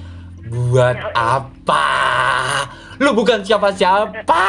Buat 0.49 0.97
apa? 1.13 1.87
Lu 2.99 3.13
bukan 3.13 3.45
siapa-siapa. 3.45 4.45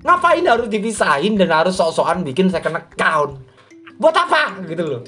Ngapain 0.00 0.44
harus 0.44 0.66
dipisahin 0.66 1.38
dan 1.38 1.54
harus 1.54 1.78
sok-sokan 1.78 2.26
bikin 2.26 2.50
second 2.50 2.78
account? 2.78 3.38
Buat 3.96 4.16
apa? 4.18 4.60
Gitu 4.66 4.82
loh. 4.82 5.02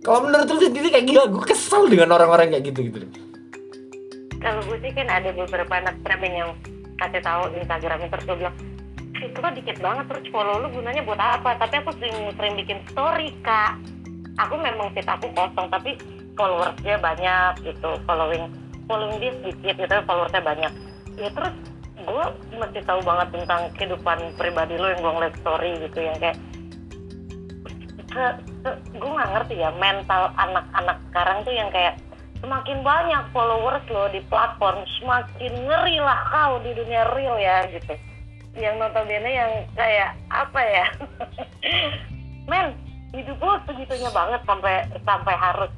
Kalau 0.00 0.24
menurut 0.24 0.48
lu 0.48 0.60
sendiri 0.62 0.88
kayak 0.88 1.06
gila 1.06 1.24
gue 1.28 1.44
kesel 1.44 1.86
dengan 1.86 2.16
orang-orang 2.16 2.54
kayak 2.56 2.64
gitu 2.72 2.88
gitu 2.88 3.28
kalau 4.38 4.60
gue 4.70 4.78
sih 4.82 4.92
kan 4.94 5.08
ada 5.10 5.30
beberapa 5.34 5.72
anak 5.74 5.98
yang 6.22 6.54
kasih 6.98 7.22
tahu 7.22 7.42
Instagramnya 7.58 8.08
terus 8.10 8.24
gue 8.26 8.36
bilang 8.38 8.56
itu 9.18 9.38
kan 9.42 9.52
dikit 9.54 9.76
banget 9.82 10.04
terus 10.06 10.26
follow 10.30 10.62
lu 10.62 10.70
gunanya 10.70 11.02
buat 11.02 11.18
apa? 11.18 11.58
Tapi 11.58 11.82
aku 11.82 11.90
sering 11.98 12.30
sering 12.38 12.54
bikin 12.54 12.78
story 12.94 13.34
kak 13.42 13.74
aku 14.38 14.54
memang 14.56 14.88
fit 14.94 15.04
aku 15.04 15.26
kosong 15.34 15.66
tapi 15.68 15.98
followersnya 16.38 16.96
banyak 17.02 17.52
gitu. 17.66 17.90
Following 18.06 18.48
following 18.86 19.18
dia 19.18 19.32
sedikit 19.42 19.74
gitu 19.76 19.94
followersnya 20.06 20.42
banyak. 20.42 20.72
Ya 21.18 21.28
terus 21.34 21.54
gue 21.98 22.26
mesti 22.56 22.80
tahu 22.86 23.00
banget 23.04 23.28
tentang 23.34 23.68
kehidupan 23.76 24.18
pribadi 24.38 24.78
lo 24.78 24.88
yang 24.88 25.02
gue 25.02 25.12
ngeliat 25.12 25.34
story 25.42 25.70
gitu 25.82 25.98
yang 26.00 26.16
kayak 26.22 26.38
gue 28.96 29.10
nggak 29.12 29.30
ngerti 29.36 29.54
ya 29.60 29.70
mental 29.76 30.32
anak-anak 30.40 30.96
sekarang 31.10 31.38
tuh 31.44 31.52
yang 31.52 31.68
kayak 31.68 32.00
semakin 32.40 32.80
banyak 32.86 33.22
followers 33.34 33.84
lo 33.90 34.08
di 34.08 34.22
platform 34.30 34.86
semakin 34.98 35.52
ngeri 35.66 35.98
lah 36.00 36.18
kau 36.30 36.62
di 36.62 36.70
dunia 36.72 37.02
real 37.12 37.36
ya 37.36 37.66
gitu. 37.68 37.94
Yang 38.58 38.74
notabene 38.80 39.30
yang 39.30 39.52
kayak 39.74 40.18
apa 40.32 40.60
ya? 40.62 40.86
Men 42.50 42.74
hidup 43.12 43.38
lo 43.40 43.56
segitunya 43.64 44.10
banget 44.12 44.40
sampai 44.44 44.84
sampai 45.04 45.34
harus 45.34 45.72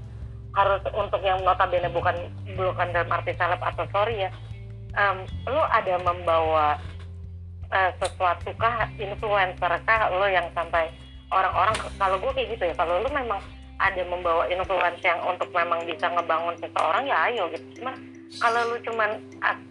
harus 0.51 0.83
untuk 0.99 1.22
yang 1.22 1.39
notabene 1.47 1.87
bukan 1.95 2.14
bukan 2.59 2.89
dalam 2.91 3.11
arti 3.11 3.33
seleb 3.39 3.62
atau 3.62 3.87
sorry 3.95 4.26
ya. 4.26 4.31
Um, 4.99 5.22
lo 5.47 5.62
ada 5.70 6.03
membawa 6.03 6.74
uh, 7.70 7.91
sesuatu 8.03 8.51
kah 8.59 8.91
influencer 8.99 9.72
kah 9.87 10.11
lo 10.11 10.26
yang 10.26 10.51
sampai 10.51 10.91
orang-orang 11.31 11.78
kalau 11.95 12.18
gue 12.18 12.33
kayak 12.35 12.59
gitu 12.59 12.64
ya 12.66 12.74
kalau 12.74 12.99
lo 12.99 13.09
memang 13.14 13.39
ada 13.81 14.03
membawa 14.05 14.45
influence 14.51 15.01
yang 15.01 15.22
untuk 15.24 15.49
memang 15.55 15.87
bisa 15.87 16.11
ngebangun 16.11 16.59
seseorang 16.59 17.07
ya 17.07 17.16
ayo 17.31 17.47
gitu. 17.55 17.81
Cuma 17.81 17.95
kalau 18.39 18.61
lu 18.70 18.76
cuman 18.87 19.18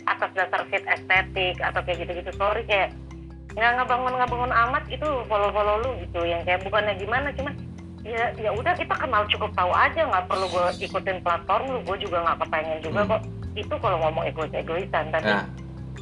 atas 0.04 0.32
dasar 0.36 0.68
fit 0.68 0.84
estetik 0.84 1.56
atau 1.64 1.80
kayak 1.80 2.04
gitu-gitu 2.04 2.32
sorry 2.36 2.66
kayak 2.68 2.92
nggak 3.60 3.76
ngebangun 3.76 4.14
ngebangun 4.16 4.54
amat 4.56 4.84
itu 4.88 5.08
follow 5.28 5.52
follow 5.52 5.76
lu 5.84 5.92
gitu 6.08 6.24
yang 6.24 6.40
kayak 6.48 6.64
bukannya 6.64 6.96
gimana 6.96 7.28
cuman 7.36 7.54
ya 8.08 8.32
ya 8.40 8.50
udah 8.56 8.74
kita 8.80 8.96
kenal 8.96 9.28
cukup 9.28 9.52
tahu 9.54 9.72
aja 9.76 10.08
nggak 10.08 10.26
perlu 10.32 10.48
gue 10.48 10.66
ikutin 10.88 11.20
platform 11.20 11.64
lu 11.68 11.80
gue 11.84 11.98
juga 12.08 12.24
nggak 12.24 12.38
kepengen 12.48 12.80
juga 12.80 13.02
kok 13.04 13.22
itu 13.60 13.76
kalau 13.84 13.98
ngomong 14.00 14.24
egois 14.24 14.54
egoisan 14.56 15.12
tapi 15.12 15.28
Nah. 15.28 15.44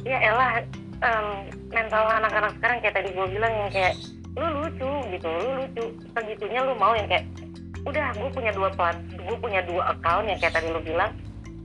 ya 0.06 0.18
elah 0.30 0.62
em, 1.02 1.26
mental 1.74 2.06
anak-anak 2.06 2.54
sekarang 2.62 2.78
kayak 2.78 2.94
tadi 3.02 3.10
gue 3.10 3.26
bilang 3.34 3.52
yang 3.52 3.70
kayak 3.74 3.94
lu 4.38 4.46
lucu 4.62 4.90
gitu 5.10 5.26
lu 5.26 5.50
lucu 5.58 5.84
segitunya 6.14 6.60
lu 6.62 6.72
mau 6.78 6.94
yang 6.94 7.10
kayak 7.10 7.26
udah 7.82 8.14
gue 8.14 8.30
punya 8.30 8.54
dua 8.54 8.70
plat 8.78 8.94
gue 9.10 9.36
punya 9.42 9.60
dua 9.66 9.98
account 9.98 10.30
yang 10.30 10.38
kayak 10.38 10.54
tadi 10.54 10.70
lu 10.70 10.80
bilang 10.86 11.10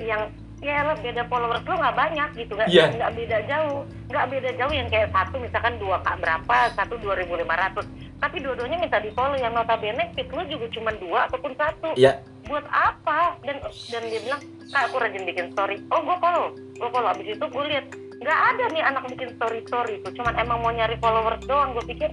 yang 0.01 0.33
ya 0.63 0.79
lah 0.87 0.95
beda 0.95 1.27
followers 1.27 1.63
lu 1.67 1.75
nggak 1.75 1.97
banyak 1.99 2.29
gitu. 2.39 2.51
Nggak 2.55 2.69
Iya. 2.71 2.85
nggak 2.95 3.13
beda 3.13 3.37
jauh. 3.45 3.79
Nggak 4.07 4.25
beda 4.31 4.49
jauh 4.55 4.73
yang 4.73 4.87
kayak 4.87 5.09
satu 5.11 5.35
misalkan 5.37 5.75
dua 5.77 5.97
kak 6.01 6.15
berapa 6.23 6.57
satu 6.73 6.95
dua 7.03 7.13
ribu 7.19 7.35
lima 7.35 7.55
ratus. 7.59 7.85
Tapi 8.23 8.39
dua-duanya 8.39 8.79
minta 8.79 9.03
di 9.03 9.11
follow 9.11 9.35
yang 9.35 9.51
notabene 9.51 10.07
feed 10.15 10.31
lu 10.31 10.43
juga 10.47 10.65
cuma 10.71 10.91
dua 10.95 11.27
ataupun 11.27 11.51
satu. 11.59 11.91
Ya 11.99 12.23
buat 12.47 12.63
apa? 12.71 13.39
Dan 13.43 13.59
dan 13.63 14.03
dia 14.07 14.19
bilang 14.23 14.41
kak 14.71 14.83
aku 14.87 14.95
rajin 14.99 15.23
bikin 15.23 15.51
story. 15.51 15.83
Oh 15.91 15.99
gue 15.99 16.17
follow. 16.19 16.55
Gue 16.79 16.89
follow. 16.89 17.09
Abis 17.11 17.27
itu 17.35 17.45
gue 17.45 17.63
lihat 17.67 17.85
nggak 18.23 18.39
ada 18.55 18.63
nih 18.71 18.83
anak 18.83 19.03
bikin 19.11 19.29
story 19.35 19.59
story 19.67 19.99
itu. 19.99 20.07
Cuman 20.15 20.33
emang 20.39 20.63
mau 20.63 20.71
nyari 20.71 20.95
followers 20.99 21.43
doang. 21.43 21.75
Gue 21.75 21.83
pikir 21.91 22.09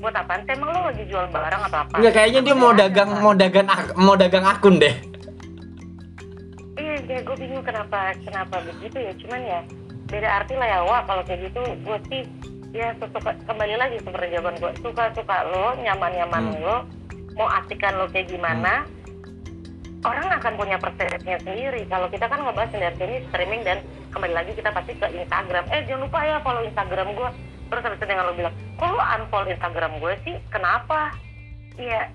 buat 0.00 0.16
apaan 0.16 0.48
sih? 0.48 0.56
Emang 0.56 0.72
lo 0.72 0.88
lagi 0.88 1.04
jual 1.04 1.28
barang 1.28 1.62
atau 1.68 1.78
apa? 1.84 1.94
Enggak 2.00 2.14
kayaknya 2.16 2.40
dia 2.40 2.56
mau 2.56 2.72
dagang 2.72 3.10
mau 3.20 3.34
dagang 3.36 3.66
mau 4.00 4.14
dagang 4.16 4.44
akun 4.48 4.80
deh. 4.80 5.09
Ya 7.10 7.20
gue 7.26 7.36
bingung 7.36 7.64
kenapa 7.66 8.14
kenapa 8.22 8.62
begitu 8.62 8.96
ya. 9.02 9.12
Cuman 9.18 9.40
ya 9.42 9.60
beda 10.06 10.28
arti 10.42 10.54
lah 10.54 10.68
ya. 10.70 10.78
Wah 10.86 11.02
kalau 11.04 11.22
kayak 11.26 11.50
gitu 11.50 11.60
gue 11.82 11.98
sih 12.06 12.22
ya 12.70 12.94
suka 13.02 13.34
kembali 13.50 13.74
lagi 13.74 13.98
seperti 13.98 14.30
jawaban 14.30 14.54
gue 14.62 14.72
suka 14.78 15.10
suka 15.18 15.36
lo 15.50 15.74
nyaman 15.82 16.14
nyaman 16.14 16.44
Hmm. 16.54 16.62
lo 16.62 16.76
mau 17.34 17.50
asikan 17.50 17.98
lo 17.98 18.06
kayak 18.06 18.30
gimana 18.30 18.86
orang 20.00 20.32
akan 20.32 20.52
punya 20.56 20.80
persepsinya 20.80 21.38
sendiri. 21.44 21.84
Kalau 21.90 22.08
kita 22.08 22.24
kan 22.24 22.40
ngebahas 22.40 22.72
lihat 22.72 22.96
ini 22.96 23.20
streaming 23.28 23.62
dan 23.66 23.84
kembali 24.16 24.32
lagi 24.32 24.52
kita 24.56 24.72
pasti 24.72 24.96
ke 24.96 25.06
Instagram. 25.12 25.68
Eh 25.68 25.84
jangan 25.84 26.08
lupa 26.08 26.18
ya 26.24 26.40
follow 26.40 26.64
Instagram 26.64 27.12
gue 27.12 27.30
terus 27.70 27.86
habis 27.86 28.02
itu 28.02 28.06
dengan 28.10 28.26
lo 28.26 28.34
bilang 28.34 28.54
kok 28.80 28.90
lo 28.90 28.98
unfollow 28.98 29.50
Instagram 29.50 29.92
gue 30.00 30.14
sih? 30.24 30.36
Kenapa? 30.48 31.12
Ya 31.76 32.08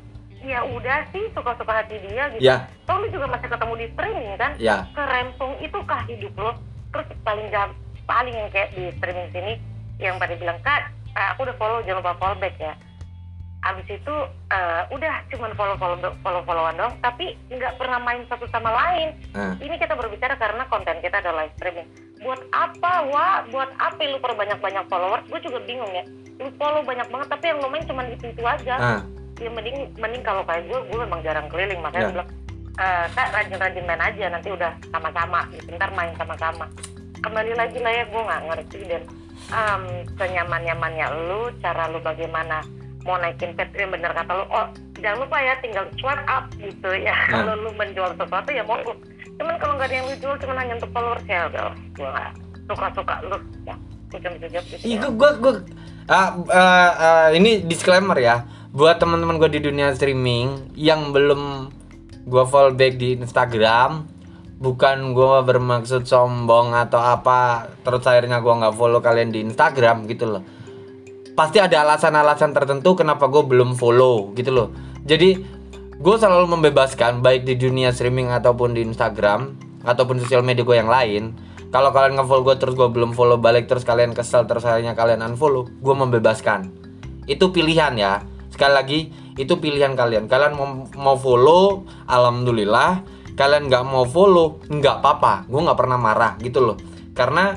ya 0.45 0.61
udah 0.63 1.09
sih 1.09 1.25
suka-suka 1.33 1.73
hati 1.73 1.97
dia 1.99 2.29
gitu 2.31 2.41
Ya, 2.41 2.69
Toh 2.85 3.01
lu 3.01 3.09
juga 3.09 3.25
masih 3.27 3.49
ketemu 3.49 3.73
di 3.75 3.87
streaming 3.91 4.29
kan? 4.37 4.51
ya. 4.55 4.77
Kerempong 4.93 5.53
itu 5.59 5.77
kah 5.83 6.01
hidup 6.05 6.33
lo? 6.37 6.51
Terus 6.93 7.07
paling 7.21 7.47
jam, 7.49 7.73
paling 8.05 8.31
yang 8.31 8.49
kayak 8.49 8.69
di 8.71 8.93
streaming 8.95 9.29
sini 9.29 9.53
yang 9.97 10.15
pada 10.15 10.35
bilang 10.35 10.61
kak, 10.61 10.87
eh, 11.11 11.27
aku 11.33 11.43
udah 11.43 11.55
follow 11.57 11.81
jangan 11.81 11.99
lupa 11.99 12.13
follow 12.15 12.37
back 12.37 12.55
ya. 12.55 12.73
Abis 13.65 13.87
itu 13.89 14.15
eh, 14.47 14.81
udah 14.87 15.13
cuman 15.27 15.51
follow 15.57 15.75
follow 15.75 15.97
follow 16.21 16.41
followan 16.45 16.77
dong, 16.77 16.93
tapi 17.01 17.33
nggak 17.49 17.75
pernah 17.75 17.97
main 17.97 18.21
satu 18.25 18.45
sama 18.47 18.69
lain. 18.69 19.17
Nah, 19.33 19.57
Ini 19.57 19.75
kita 19.75 19.97
berbicara 19.97 20.37
karena 20.37 20.69
konten 20.69 21.01
kita 21.01 21.17
adalah 21.17 21.43
live 21.43 21.55
streaming. 21.57 21.89
Buat 22.21 22.41
apa, 22.53 23.09
Wah? 23.09 23.41
Buat 23.49 23.73
apa 23.75 23.97
lu 24.01 24.21
perbanyak 24.21 24.61
banyak 24.61 24.85
followers? 24.85 25.25
Gue 25.25 25.41
juga 25.41 25.57
bingung 25.65 25.89
ya. 25.89 26.05
Lu 26.37 26.53
follow 26.55 26.85
banyak 26.85 27.09
banget, 27.09 27.27
tapi 27.27 27.45
yang 27.47 27.57
lu 27.57 27.67
main 27.67 27.83
cuma 27.83 28.05
itu 28.05 28.25
itu 28.27 28.43
aja 28.43 28.73
nah, 28.77 29.01
ya 29.38 29.49
mending 29.49 29.77
mending 29.95 30.21
kalau 30.21 30.41
kayak 30.43 30.63
gue 30.65 30.79
gue 30.86 30.99
memang 30.99 31.19
jarang 31.21 31.47
keliling 31.47 31.79
makanya 31.79 32.01
Ya. 32.01 32.05
gue 32.05 32.15
bilang 32.15 32.29
"Eh, 32.75 33.05
kak 33.09 33.27
rajin-rajin 33.31 33.86
main 33.86 34.01
aja 34.01 34.25
nanti 34.29 34.49
udah 34.49 34.71
sama-sama 34.89 35.39
gitu 35.49 35.69
ntar 35.73 35.91
main 35.91 36.11
sama-sama 36.13 36.65
kembali 37.17 37.51
lagi 37.53 37.79
lah 37.79 37.93
ya 37.93 38.03
gue 38.05 38.21
nggak 38.21 38.41
ngerti 38.45 38.79
dan 38.86 39.03
um, 39.49 39.83
senyaman-nyamannya 40.15 41.05
lu 41.25 41.41
cara 41.57 41.88
lu 41.88 41.99
bagaimana 41.99 42.59
mau 43.01 43.15
naikin 43.15 43.53
pet 43.53 43.71
yang 43.73 43.89
bener 43.89 44.11
kata 44.11 44.31
lu 44.33 44.45
oh 44.49 44.67
jangan 44.95 45.17
lupa 45.21 45.38
ya 45.38 45.53
tinggal 45.57 45.86
swipe 45.95 46.25
up 46.25 46.45
gitu 46.53 46.89
ya 46.93 47.15
Nah. 47.25 47.41
kalau 47.41 47.53
lu 47.57 47.69
menjual 47.73 48.11
sesuatu 48.13 48.49
ya 48.49 48.63
mau 48.63 48.79
cuman 49.36 49.55
kalau 49.57 49.73
nggak 49.75 49.88
ada 49.88 49.95
yang 49.95 50.05
lu 50.05 50.15
jual 50.17 50.36
cuma 50.38 50.53
hanya 50.55 50.73
untuk 50.73 50.91
followers 50.91 51.25
ya 51.25 51.39
udah 51.45 51.63
gue 51.91 52.07
nggak 52.07 52.31
suka-suka 52.65 53.15
lu 53.23 53.38
ya 53.63 53.75
gue 54.09 54.19
cuma 54.19 54.33
bisa 54.33 54.47
jawab 54.49 54.65
gitu 54.65 54.83
ya. 54.86 54.97
gue 54.97 55.11
gue 55.11 55.31
gue 55.38 55.53
ah, 56.07 56.29
ah, 56.49 56.91
ah, 56.93 57.27
ini 57.31 57.63
disclaimer 57.63 58.15
ya 58.17 58.43
buat 58.76 58.99
teman-teman 58.99 59.39
gue 59.39 59.55
di 59.55 59.71
dunia 59.71 59.95
streaming 59.95 60.76
yang 60.76 61.15
belum 61.15 61.71
gue 62.28 62.43
follow 62.43 62.76
back 62.76 62.99
di 62.99 63.15
Instagram 63.15 64.03
bukan 64.59 65.15
gue 65.15 65.36
bermaksud 65.47 66.03
sombong 66.03 66.76
atau 66.76 66.99
apa 66.99 67.71
terus 67.88 68.03
akhirnya 68.03 68.43
gue 68.43 68.51
nggak 68.51 68.76
follow 68.76 68.99
kalian 68.99 69.32
di 69.32 69.47
Instagram 69.47 70.03
gitu 70.11 70.28
loh. 70.28 70.43
Pasti 71.39 71.63
ada 71.63 71.88
alasan-alasan 71.88 72.51
tertentu 72.51 72.99
kenapa 72.99 73.32
gue 73.32 73.47
belum 73.47 73.80
follow 73.80 74.36
gitu 74.36 74.51
loh. 74.51 74.76
Jadi 75.07 75.39
gue 75.95 76.15
selalu 76.19 76.59
membebaskan 76.59 77.23
baik 77.23 77.47
di 77.47 77.55
dunia 77.55 77.95
streaming 77.95 78.28
ataupun 78.28 78.76
di 78.76 78.84
Instagram 78.84 79.55
ataupun 79.88 80.19
sosial 80.19 80.43
media 80.43 80.67
gue 80.67 80.76
yang 80.76 80.91
lain 80.91 81.32
kalau 81.71 81.95
kalian 81.95 82.19
nge-follow 82.19 82.43
gue 82.43 82.55
terus 82.59 82.76
gue 82.76 82.91
belum 82.91 83.15
follow 83.15 83.39
balik 83.39 83.71
terus 83.71 83.88
kalian 83.88 84.11
kesel 84.11 84.43
terus 84.43 84.67
akhirnya 84.67 84.99
kalian 84.99 85.23
unfollow 85.23 85.63
gue 85.63 85.95
membebaskan. 85.95 86.76
Itu 87.23 87.55
pilihan 87.55 87.95
ya 87.95 88.34
sekali 88.56 88.74
lagi 88.74 88.99
itu 89.36 89.60
pilihan 89.60 89.93
kalian. 89.99 90.32
Kalian 90.32 90.56
mau, 90.56 90.88
mau 90.95 91.18
follow 91.20 91.84
alhamdulillah. 92.08 93.03
Kalian 93.36 93.68
nggak 93.68 93.84
mau 93.84 94.08
follow 94.08 94.64
nggak 94.72 95.03
apa-apa. 95.03 95.43
Gue 95.51 95.60
nggak 95.60 95.80
pernah 95.80 95.99
marah 95.99 96.39
gitu 96.39 96.64
loh. 96.64 96.78
Karena 97.12 97.51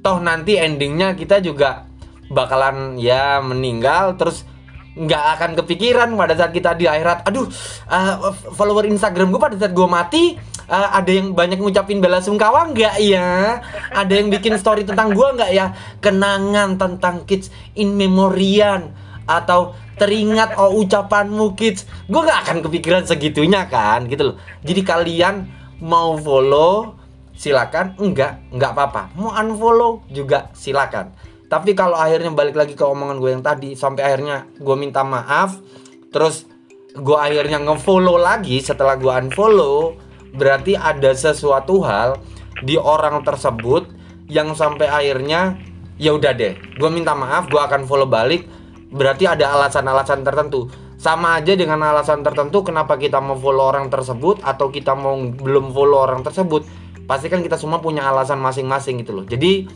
toh 0.00 0.18
nanti 0.18 0.56
endingnya 0.56 1.12
kita 1.12 1.44
juga 1.44 1.84
bakalan 2.32 2.96
ya 2.96 3.44
meninggal 3.44 4.16
terus 4.16 4.48
nggak 4.92 5.24
akan 5.38 5.50
kepikiran 5.60 6.08
pada 6.16 6.32
saat 6.36 6.56
kita 6.56 6.72
di 6.72 6.88
akhirat. 6.88 7.28
Aduh 7.28 7.44
uh, 7.92 8.32
follower 8.56 8.88
Instagram 8.88 9.28
gue 9.28 9.40
pada 9.40 9.56
saat 9.60 9.76
gue 9.76 9.88
mati 9.88 10.40
uh, 10.68 10.88
ada 10.94 11.10
yang 11.10 11.32
banyak 11.32 11.58
ngucapin 11.58 11.98
bela 11.98 12.22
sungkawa 12.22 12.70
nggak? 12.70 13.00
Ya 13.02 13.62
ada 13.90 14.12
yang 14.12 14.28
bikin 14.28 14.58
story 14.58 14.82
tentang 14.86 15.14
gue 15.14 15.28
nggak? 15.38 15.50
Ya 15.50 15.74
kenangan 15.98 16.76
tentang 16.76 17.24
kids 17.26 17.48
in 17.78 17.94
memoriam 17.94 18.92
atau 19.24 19.74
teringat 19.96 20.58
oh 20.58 20.76
ucapanmu 20.82 21.54
kids. 21.54 21.86
Gue 22.10 22.22
nggak 22.22 22.40
akan 22.46 22.56
kepikiran 22.66 23.02
segitunya 23.06 23.66
kan 23.66 24.06
gitu 24.06 24.34
loh. 24.34 24.36
Jadi 24.62 24.80
kalian 24.82 25.34
mau 25.82 26.14
follow 26.18 26.98
silakan. 27.34 27.96
Enggak 27.98 28.42
enggak 28.52 28.74
apa-apa. 28.76 29.02
Mau 29.18 29.32
unfollow 29.32 30.06
juga 30.10 30.52
silakan. 30.54 31.14
Tapi 31.52 31.76
kalau 31.76 32.00
akhirnya 32.00 32.32
balik 32.32 32.56
lagi 32.56 32.72
ke 32.72 32.80
omongan 32.80 33.20
gue 33.20 33.30
yang 33.30 33.44
tadi 33.44 33.76
sampai 33.76 34.08
akhirnya 34.08 34.48
gue 34.56 34.72
minta 34.72 35.04
maaf 35.04 35.60
terus 36.08 36.48
gue 36.92 37.16
akhirnya 37.16 37.60
ngefollow 37.60 38.20
lagi 38.20 38.60
setelah 38.60 39.00
gue 39.00 39.08
unfollow 39.08 39.96
berarti 40.32 40.74
ada 40.74 41.12
sesuatu 41.12 41.84
hal 41.84 42.16
di 42.64 42.80
orang 42.80 43.20
tersebut 43.20 43.88
yang 44.32 44.56
sampai 44.56 44.88
akhirnya 44.88 45.60
ya 46.00 46.16
udah 46.16 46.32
deh 46.32 46.56
gue 46.56 46.90
minta 46.90 47.12
maaf 47.12 47.52
gue 47.52 47.60
akan 47.60 47.84
follow 47.84 48.08
balik. 48.08 48.48
Berarti 48.92 49.24
ada 49.24 49.56
alasan-alasan 49.56 50.20
tertentu. 50.20 50.68
Sama 51.00 51.40
aja 51.40 51.56
dengan 51.56 51.80
alasan 51.80 52.20
tertentu 52.20 52.60
kenapa 52.60 53.00
kita 53.00 53.24
mau 53.24 53.40
follow 53.40 53.72
orang 53.72 53.88
tersebut 53.88 54.44
atau 54.44 54.68
kita 54.68 54.92
mau 54.92 55.16
belum 55.16 55.72
follow 55.72 56.04
orang 56.04 56.20
tersebut 56.20 56.68
pasti 57.08 57.26
kan 57.26 57.42
kita 57.42 57.58
semua 57.58 57.82
punya 57.82 58.06
alasan 58.06 58.38
masing-masing 58.38 59.00
gitu 59.00 59.16
loh. 59.16 59.24
Jadi 59.24 59.66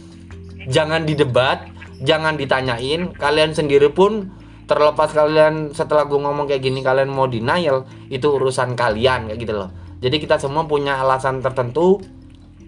jangan 0.69 1.09
didebat 1.09 1.65
jangan 2.05 2.37
ditanyain. 2.37 3.11
Kalian 3.17 3.57
sendiri 3.57 3.89
pun 3.89 4.31
terlepas 4.69 5.11
kalian 5.17 5.73
setelah 5.73 6.05
gue 6.05 6.21
ngomong 6.21 6.45
kayak 6.45 6.63
gini 6.63 6.85
kalian 6.85 7.09
mau 7.09 7.31
denial 7.31 7.89
itu 8.13 8.27
urusan 8.27 8.75
kalian 8.75 9.31
kayak 9.31 9.39
gitu 9.39 9.55
loh 9.55 9.71
jadi 10.07 10.23
kita 10.23 10.39
semua 10.39 10.63
punya 10.71 11.03
alasan 11.03 11.43
tertentu 11.43 11.99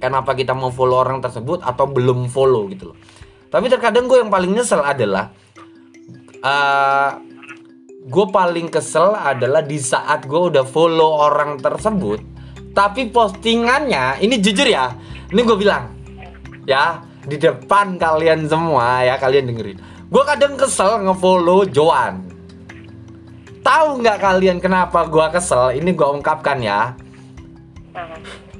kenapa 0.03 0.35
kita 0.35 0.59
mau 0.59 0.75
follow 0.75 0.99
orang 0.99 1.23
tersebut 1.23 1.63
atau 1.63 1.87
belum 1.87 2.27
follow 2.27 2.67
gitu 2.67 2.91
loh. 2.91 2.99
Tapi 3.47 3.71
terkadang 3.71 4.11
gue 4.11 4.19
yang 4.19 4.29
paling 4.35 4.59
nyesel 4.59 4.83
adalah 4.83 5.31
gue 8.03 8.27
paling 8.35 8.67
kesel 8.75 9.15
adalah 9.15 9.63
di 9.63 9.79
saat 9.79 10.27
gue 10.27 10.51
udah 10.51 10.67
follow 10.67 11.23
orang 11.23 11.63
tersebut 11.63 12.19
tapi 12.75 13.11
postingannya 13.11 14.23
ini 14.23 14.39
jujur 14.39 14.67
ya 14.67 14.95
ini 15.31 15.41
gue 15.43 15.57
bilang 15.59 15.95
ya 16.67 17.03
di 17.29 17.37
depan 17.37 18.01
kalian 18.01 18.49
semua 18.49 19.05
ya 19.05 19.21
kalian 19.21 19.53
dengerin. 19.53 19.79
Gue 20.09 20.25
kadang 20.25 20.57
kesel 20.57 21.05
ngefollow 21.05 21.69
Joan. 21.69 22.25
Tahu 23.61 24.01
nggak 24.01 24.17
kalian 24.17 24.57
kenapa 24.65 25.05
gue 25.05 25.27
kesel? 25.29 25.77
Ini 25.77 25.93
gue 25.93 26.09
ungkapkan 26.09 26.57
ya 26.65 26.97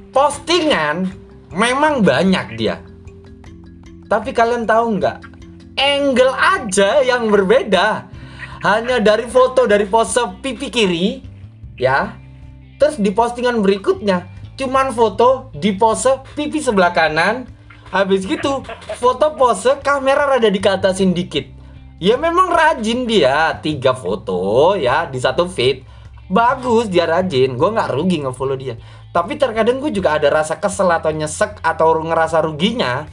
postingan 0.09 1.09
memang 1.53 2.01
banyak 2.01 2.47
dia. 2.57 2.81
Tapi 4.09 4.33
kalian 4.33 4.65
tahu 4.65 4.97
nggak? 4.97 5.17
Angle 5.77 6.33
aja 6.35 7.05
yang 7.05 7.29
berbeda. 7.29 8.09
Hanya 8.59 8.99
dari 8.99 9.23
foto 9.29 9.63
dari 9.63 9.87
pose 9.87 10.19
pipi 10.43 10.67
kiri 10.67 11.07
ya. 11.79 12.19
Terus 12.75 12.99
di 12.99 13.11
postingan 13.15 13.63
berikutnya 13.63 14.27
cuman 14.59 14.91
foto 14.91 15.47
di 15.55 15.71
pose 15.77 16.19
pipi 16.35 16.59
sebelah 16.59 16.91
kanan. 16.91 17.47
Habis 17.89 18.27
gitu 18.27 18.61
foto 18.99 19.33
pose 19.39 19.79
kamera 19.79 20.35
rada 20.35 20.51
dikatasin 20.51 21.15
dikit. 21.15 21.47
Ya 21.99 22.15
memang 22.19 22.51
rajin 22.51 23.07
dia 23.07 23.55
tiga 23.63 23.95
foto 23.95 24.75
ya 24.75 25.07
di 25.07 25.21
satu 25.21 25.47
feed. 25.47 25.87
Bagus 26.29 26.91
dia 26.91 27.09
rajin 27.09 27.57
gue 27.57 27.69
nggak 27.73 27.89
rugi 27.89 28.21
ngefollow 28.21 28.53
dia 28.53 28.77
tapi 29.09 29.41
terkadang 29.41 29.81
gue 29.81 29.89
juga 29.89 30.21
ada 30.21 30.29
rasa 30.29 30.61
kesel 30.61 30.85
atau 30.93 31.09
nyesek 31.09 31.57
atau 31.65 31.97
ngerasa 31.97 32.45
ruginya 32.45 33.09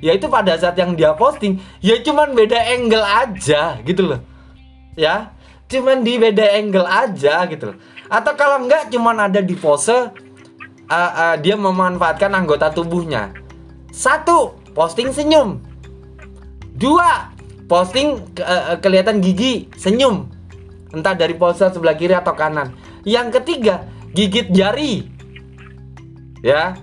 yaitu 0.00 0.30
pada 0.32 0.56
saat 0.56 0.78
yang 0.80 0.96
dia 0.96 1.12
posting 1.12 1.60
ya 1.82 1.98
cuman 2.00 2.32
beda 2.32 2.56
angle 2.56 3.04
aja 3.04 3.76
gitu 3.82 4.14
loh. 4.14 4.20
Ya 4.94 5.34
cuman 5.66 6.02
di 6.06 6.18
beda 6.18 6.46
angle 6.54 6.86
aja 6.86 7.46
gitu 7.50 7.74
loh. 7.74 7.76
Atau 8.06 8.34
kalau 8.38 8.62
enggak 8.62 8.90
cuman 8.94 9.26
ada 9.26 9.42
di 9.42 9.54
pose 9.58 9.90
uh, 9.94 10.10
uh, 10.90 11.34
dia 11.38 11.58
memanfaatkan 11.58 12.30
anggota 12.30 12.70
tubuhnya. 12.70 13.34
Satu 13.90 14.54
posting 14.70 15.10
senyum. 15.10 15.58
Dua 16.80 17.34
posting 17.66 18.22
eh, 18.38 18.78
kelihatan 18.78 19.18
gigi 19.18 19.66
senyum. 19.76 20.30
Entah 20.94 21.12
dari 21.18 21.34
pose 21.34 21.66
sebelah 21.70 21.98
kiri 21.98 22.14
atau 22.14 22.32
kanan. 22.38 22.72
Yang 23.02 23.42
ketiga 23.42 23.84
gigit 24.14 24.50
jari 24.54 25.19
ya. 26.44 26.76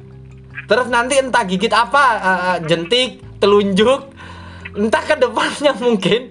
Terus 0.67 0.87
nanti 0.91 1.15
entah 1.15 1.43
gigit 1.47 1.71
apa 1.71 2.03
eh, 2.17 2.57
jentik 2.67 3.23
telunjuk 3.39 4.11
entah 4.77 5.03
ke 5.03 5.15
depannya 5.17 5.73
mungkin. 5.85 6.21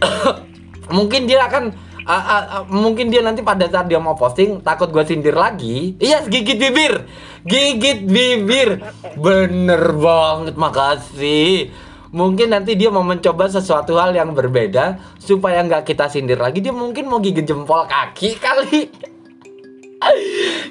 Mungkin 0.90 1.30
dia 1.30 1.46
akan 1.46 1.70
ah, 2.02 2.18
ah, 2.18 2.44
ah, 2.50 2.62
mungkin 2.66 3.14
dia 3.14 3.22
nanti 3.22 3.46
pada 3.46 3.70
saat 3.70 3.86
dia 3.86 4.02
mau 4.02 4.18
posting 4.18 4.58
takut 4.58 4.90
gue 4.90 5.06
sindir 5.06 5.38
lagi. 5.38 5.94
Iya 6.02 6.26
gigit 6.26 6.58
bibir. 6.58 7.06
Gigit 7.46 8.10
bibir. 8.10 8.82
Bener 9.14 9.94
banget 9.94 10.58
makasih. 10.58 11.70
Mungkin 12.10 12.50
nanti 12.50 12.74
dia 12.74 12.90
mau 12.90 13.06
mencoba 13.06 13.46
sesuatu 13.46 13.94
hal 14.02 14.10
yang 14.10 14.34
berbeda 14.34 14.98
supaya 15.22 15.62
nggak 15.62 15.86
kita 15.86 16.10
sindir 16.10 16.42
lagi. 16.42 16.58
Dia 16.58 16.74
mungkin 16.74 17.06
mau 17.06 17.22
gigit 17.22 17.46
jempol 17.46 17.86
kaki 17.86 18.34
kali. 18.42 18.90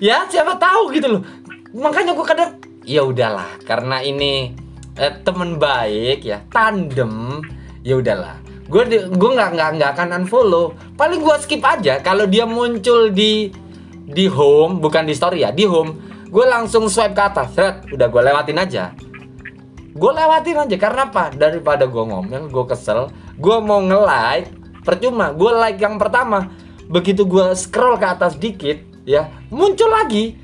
Ya 0.01 0.25
siapa 0.25 0.57
tahu 0.57 0.89
gitu 0.89 1.05
loh 1.05 1.21
makanya 1.74 2.17
gue 2.17 2.26
kadang 2.26 2.51
ya 2.82 3.05
udahlah 3.05 3.61
karena 3.61 4.01
ini 4.01 4.57
eh, 4.97 5.13
temen 5.22 5.61
baik 5.61 6.26
ya 6.26 6.41
tandem 6.49 7.43
ya 7.86 7.97
udahlah. 7.99 8.38
Gue 8.70 8.86
gue 8.89 9.32
nggak 9.34 9.49
nggak 9.57 9.70
nggak 9.82 9.91
akan 9.97 10.07
unfollow. 10.24 10.78
Paling 10.93 11.26
gue 11.26 11.36
skip 11.41 11.63
aja. 11.65 11.97
Kalau 12.01 12.30
dia 12.30 12.45
muncul 12.45 13.09
di 13.09 13.49
di 14.09 14.26
home 14.30 14.82
bukan 14.82 15.05
di 15.05 15.13
story 15.13 15.45
ya 15.45 15.53
di 15.53 15.70
home 15.70 15.93
gue 16.30 16.45
langsung 16.45 16.86
swipe 16.86 17.17
ke 17.17 17.24
atas. 17.24 17.57
Seret, 17.57 17.89
udah 17.89 18.07
gue 18.09 18.22
lewatin 18.22 18.57
aja. 18.61 18.93
Gue 19.89 20.11
lewatin 20.13 20.70
aja 20.70 20.76
karena 20.78 21.09
apa? 21.09 21.34
Daripada 21.34 21.89
gue 21.89 22.03
ngomel 22.03 22.49
gue 22.49 22.65
kesel 22.70 23.09
gue 23.39 23.57
mau 23.63 23.80
nge 23.80 23.99
like 24.03 24.49
percuma 24.86 25.34
gue 25.34 25.51
like 25.53 25.80
yang 25.82 25.97
pertama. 25.97 26.53
Begitu 26.89 27.26
gue 27.26 27.53
scroll 27.57 27.97
ke 27.97 28.05
atas 28.05 28.38
dikit 28.38 28.86
ya 29.05 29.34
muncul 29.49 29.89
lagi 29.89 30.38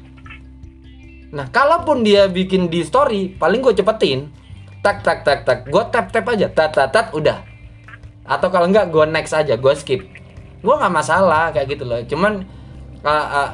nah 1.35 1.51
kalaupun 1.51 2.07
dia 2.07 2.31
bikin 2.31 2.71
di 2.71 2.79
story 2.87 3.35
paling 3.35 3.59
gue 3.59 3.75
cepetin. 3.75 4.31
Tak 4.79 5.03
tak 5.03 5.27
tak 5.27 5.43
tak. 5.43 5.67
Gue 5.67 5.83
tap 5.91 6.13
tap 6.13 6.23
aja. 6.31 6.47
Tat 6.47 6.71
tat 6.71 6.93
tat 6.93 7.11
udah. 7.11 7.43
Atau 8.23 8.47
kalau 8.53 8.71
enggak 8.71 8.87
gue 8.87 9.03
next 9.11 9.35
aja. 9.35 9.59
Gue 9.59 9.75
skip. 9.75 10.07
Gue 10.63 10.73
nggak 10.77 10.93
masalah 10.93 11.51
kayak 11.51 11.75
gitu 11.75 11.83
loh. 11.83 11.99
Cuman 12.07 12.47
uh, 13.03 13.27
uh, 13.35 13.51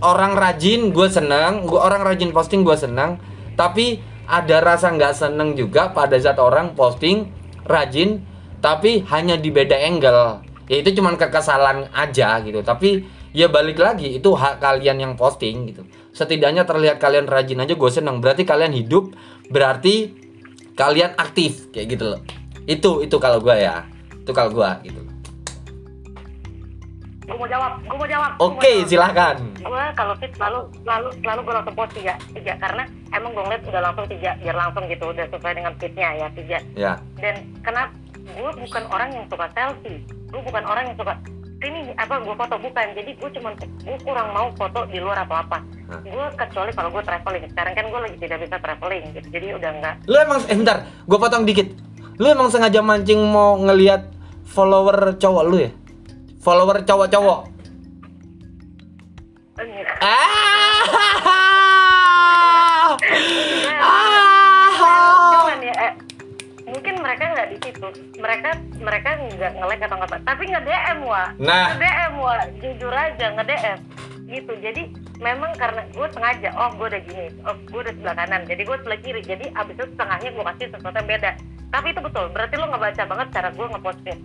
orang 0.00 0.32
rajin 0.38 0.94
gue 0.94 1.08
seneng. 1.12 1.68
Gue 1.68 1.76
orang 1.76 2.06
rajin 2.06 2.32
posting 2.32 2.64
gue 2.64 2.78
seneng. 2.78 3.20
Tapi 3.58 4.00
ada 4.24 4.64
rasa 4.64 4.88
nggak 4.94 5.12
seneng 5.12 5.52
juga 5.58 5.92
pada 5.92 6.16
saat 6.16 6.40
orang 6.40 6.72
posting 6.72 7.28
rajin 7.68 8.24
tapi 8.64 9.04
hanya 9.12 9.36
di 9.36 9.52
beda 9.52 9.76
angle. 9.76 10.40
Ya 10.70 10.80
itu 10.80 10.96
cuman 10.96 11.20
kekesalan 11.20 11.92
aja 11.92 12.40
gitu. 12.40 12.64
Tapi 12.64 13.04
ya 13.34 13.50
balik 13.50 13.82
lagi 13.82 14.16
itu 14.16 14.30
hak 14.32 14.62
kalian 14.62 15.02
yang 15.02 15.12
posting 15.18 15.66
gitu 15.68 15.82
setidaknya 16.14 16.62
terlihat 16.62 17.02
kalian 17.02 17.26
rajin 17.26 17.60
aja 17.60 17.74
gue 17.74 17.90
seneng. 17.90 18.22
Berarti 18.22 18.46
kalian 18.46 18.72
hidup 18.72 19.12
berarti 19.50 20.14
kalian 20.78 21.18
aktif 21.18 21.68
kayak 21.74 21.98
gitu 21.98 22.04
loh. 22.14 22.20
Itu 22.64 23.02
itu 23.02 23.16
kalau 23.18 23.42
gue 23.42 23.52
ya. 23.58 23.84
Itu 24.22 24.30
kalau 24.30 24.54
gue 24.54 24.70
gitu. 24.86 25.00
Gue 27.24 27.36
mau 27.40 27.48
jawab 27.50 27.82
gue 27.82 27.96
mau 27.98 28.08
jawab 28.08 28.30
oke 28.38 28.62
jawab. 28.62 28.88
silahkan. 28.88 29.36
Gue 29.58 29.84
kalau 29.98 30.14
fit 30.22 30.32
selalu 30.38 30.70
selalu 30.86 31.08
selalu 31.20 31.40
gue 31.42 31.54
langsung 31.58 31.76
post 31.76 31.92
tiga 31.98 32.14
tiga. 32.30 32.54
Karena 32.62 32.86
emang 33.10 33.34
gue 33.34 33.42
ngeliat 33.42 33.62
udah 33.66 33.82
langsung 33.82 34.06
tiga 34.06 34.30
biar 34.38 34.56
langsung 34.56 34.84
gitu 34.86 35.04
udah 35.10 35.26
sesuai 35.28 35.54
dengan 35.58 35.74
fitnya 35.82 36.08
ya 36.14 36.26
tiga. 36.32 36.58
Ya. 36.78 36.92
Dan 37.18 37.34
kenapa 37.66 37.90
gue 38.24 38.52
bukan 38.62 38.84
orang 38.88 39.10
yang 39.10 39.26
suka 39.26 39.46
selfie. 39.52 40.00
Gue 40.30 40.42
bukan 40.46 40.62
orang 40.62 40.94
yang 40.94 40.96
suka 40.96 41.14
sini 41.64 41.80
apa 41.96 42.20
gue 42.20 42.34
foto? 42.36 42.54
Bukan. 42.60 42.86
Jadi 42.92 43.10
gue 43.16 43.30
cuma 43.40 43.50
gue 43.56 43.96
kurang 44.04 44.28
mau 44.36 44.52
foto 44.52 44.84
di 44.92 45.00
luar 45.00 45.24
apa 45.24 45.40
apa. 45.40 45.58
Hah. 45.88 46.00
gue 46.04 46.26
kecuali 46.36 46.70
kalau 46.76 46.92
gue 46.92 47.02
traveling. 47.02 47.44
Sekarang 47.48 47.72
kan 47.72 47.84
gue 47.88 48.00
lagi 48.04 48.16
tidak 48.20 48.38
bisa 48.44 48.56
traveling 48.60 49.04
gitu. 49.16 49.28
Jadi 49.32 49.46
udah 49.56 49.70
enggak 49.72 49.94
lu 50.04 50.16
emang 50.20 50.40
eh 50.44 50.56
bentar. 50.56 50.84
Gue 51.08 51.18
potong 51.18 51.48
dikit. 51.48 51.68
Lu 52.20 52.28
emang 52.28 52.52
sengaja 52.52 52.84
mancing 52.84 53.18
mau 53.24 53.56
ngelihat 53.58 54.12
follower 54.44 55.16
cowok 55.16 55.44
lu 55.48 55.56
ya? 55.64 55.70
Follower 56.44 56.84
cowok-cowok? 56.84 57.40
Ah! 60.04 60.44
Ah 63.80 65.54
ya 65.64 65.74
eh, 65.80 65.92
mungkin 66.68 66.94
mereka 67.00 67.24
nggak 67.32 67.48
di 67.48 67.58
situ. 67.64 67.88
Mereka 68.20 68.50
mereka 68.80 69.16
nggak 69.18 69.52
nge-like 69.58 69.84
atau 69.86 69.96
nggak 69.98 70.10
apa 70.10 70.18
tapi 70.26 70.42
nge 70.50 70.60
DM 70.62 70.98
wa. 71.06 71.24
Nah. 71.38 71.74
nge 71.74 71.76
DM 71.82 72.12
wa. 72.18 72.34
Jujur 72.58 72.94
aja 72.94 73.26
nge 73.34 73.44
DM 73.46 73.78
gitu. 74.24 74.52
Jadi 74.58 74.82
memang 75.22 75.52
karena 75.54 75.82
gue 75.94 76.06
sengaja 76.10 76.50
oh 76.58 76.70
gue 76.74 76.86
udah 76.90 77.02
gini 77.06 77.26
oh 77.46 77.56
gue 77.70 77.80
udah 77.84 77.94
sebelah 77.94 78.16
kanan. 78.18 78.42
Jadi 78.48 78.62
gue 78.66 78.76
sebelah 78.82 79.00
kiri. 79.00 79.22
Jadi 79.22 79.44
abis 79.54 79.74
itu 79.78 79.84
setengahnya 79.94 80.30
gue 80.34 80.44
kasih 80.54 80.66
sesuatu 80.74 80.96
yang 80.98 81.08
beda. 81.08 81.30
Tapi 81.74 81.86
itu 81.90 82.00
betul 82.02 82.24
berarti 82.30 82.54
lo 82.58 82.66
ngebaca 82.70 83.02
banget 83.06 83.26
cara 83.34 83.48
gue 83.50 83.66
ngepostnya 83.66 84.16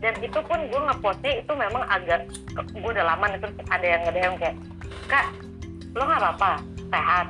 dan 0.00 0.16
itu 0.24 0.40
pun 0.48 0.56
gue 0.64 0.80
ngepostnya 0.80 1.44
itu 1.44 1.52
memang 1.52 1.84
agak 1.84 2.24
gue 2.56 2.90
udah 2.90 3.04
lama 3.04 3.36
terus 3.36 3.52
ada 3.68 3.84
yang 3.84 4.00
nge-DM 4.08 4.34
kayak 4.40 4.56
kak 5.12 5.26
lo 5.92 6.06
nggak 6.08 6.22
apa-apa? 6.24 6.52
Sehat. 6.88 7.26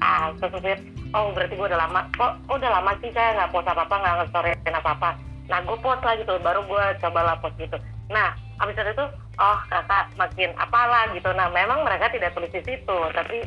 Ah 0.00 0.32
terus, 0.40 0.80
oh 1.12 1.34
berarti 1.36 1.54
gue 1.58 1.66
udah 1.68 1.80
lama. 1.84 2.08
Kok 2.16 2.48
kok 2.48 2.56
udah 2.56 2.70
lama 2.80 2.96
sih 3.04 3.12
saya 3.12 3.36
nggak 3.36 3.50
post 3.52 3.68
apa 3.68 3.84
apa 3.84 3.94
nggak 4.00 4.14
nge-storyin 4.24 4.72
apa 4.72 4.90
apa 4.96 5.10
nah 5.44 5.60
gue 5.60 5.76
post 5.84 6.00
lah 6.00 6.16
gitu 6.16 6.34
baru 6.40 6.64
gue 6.64 6.84
coba 7.04 7.20
lah 7.20 7.36
post 7.40 7.56
gitu. 7.60 7.76
Nah 8.08 8.32
abis 8.62 8.76
itu 8.80 9.04
oh 9.40 9.58
kakak 9.68 10.08
makin 10.16 10.50
apalah 10.56 11.10
gitu. 11.12 11.28
Nah 11.36 11.52
memang 11.52 11.84
mereka 11.84 12.08
tidak 12.08 12.32
tulis 12.32 12.52
di 12.52 12.62
situ 12.64 12.98
tapi 13.12 13.44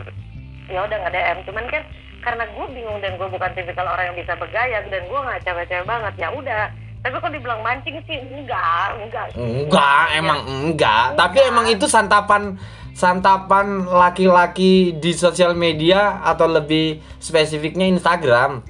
ya 0.67 0.83
udah 0.83 0.97
nggak 0.99 1.13
DM 1.15 1.37
cuman 1.47 1.65
kan 1.71 1.83
karena 2.21 2.43
gue 2.43 2.65
bingung 2.75 2.99
dan 2.99 3.15
gue 3.15 3.27
bukan 3.29 3.51
tipikal 3.55 3.87
orang 3.87 4.11
yang 4.11 4.17
bisa 4.19 4.35
bergaya 4.35 4.83
dan 4.91 5.01
gue 5.07 5.19
nggak 5.19 5.41
cewek-cewek 5.47 5.85
banget 5.87 6.13
ya 6.19 6.29
udah. 6.33 6.65
Tapi 6.97 7.13
kok 7.23 7.31
dibilang 7.31 7.61
mancing 7.63 7.97
sih? 8.03 8.17
Enggak 8.19 8.99
enggak. 8.99 9.27
Enggak 9.37 10.05
emang 10.17 10.39
enggak. 10.43 11.15
Tapi 11.15 11.37
emang 11.45 11.65
itu 11.71 11.85
santapan 11.87 12.57
santapan 12.97 13.85
laki-laki 13.85 14.97
di 14.97 15.13
sosial 15.13 15.53
media 15.53 16.19
atau 16.25 16.49
lebih 16.49 16.99
spesifiknya 17.21 17.87
Instagram. 17.87 18.65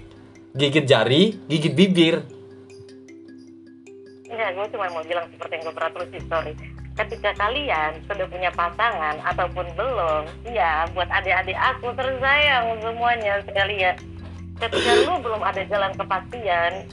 Gigit 0.53 0.85
jari 0.85 1.37
gigit 1.49 1.73
bibir 1.73 2.36
Enggak, 4.37 4.53
gue 4.53 4.67
cuma 4.77 4.85
mau 4.93 5.01
bilang 5.01 5.25
seperti 5.33 5.57
yang 5.57 5.63
gue 5.65 5.73
pernah 5.73 5.91
tulis 5.97 6.11
di 6.13 6.21
story. 6.21 6.53
Ketika 6.93 7.33
kalian 7.41 7.91
sudah 8.05 8.29
punya 8.29 8.53
pasangan 8.53 9.17
ataupun 9.25 9.65
belum, 9.73 10.29
iya 10.45 10.85
buat 10.93 11.09
adik-adik 11.09 11.57
aku 11.57 11.89
tersayang 11.97 12.77
semuanya 12.77 13.41
sekalian. 13.49 13.97
Ketika 14.61 14.91
lu 15.09 15.17
belum 15.25 15.41
ada 15.41 15.65
jalan 15.65 15.89
kepastian, 15.97 16.85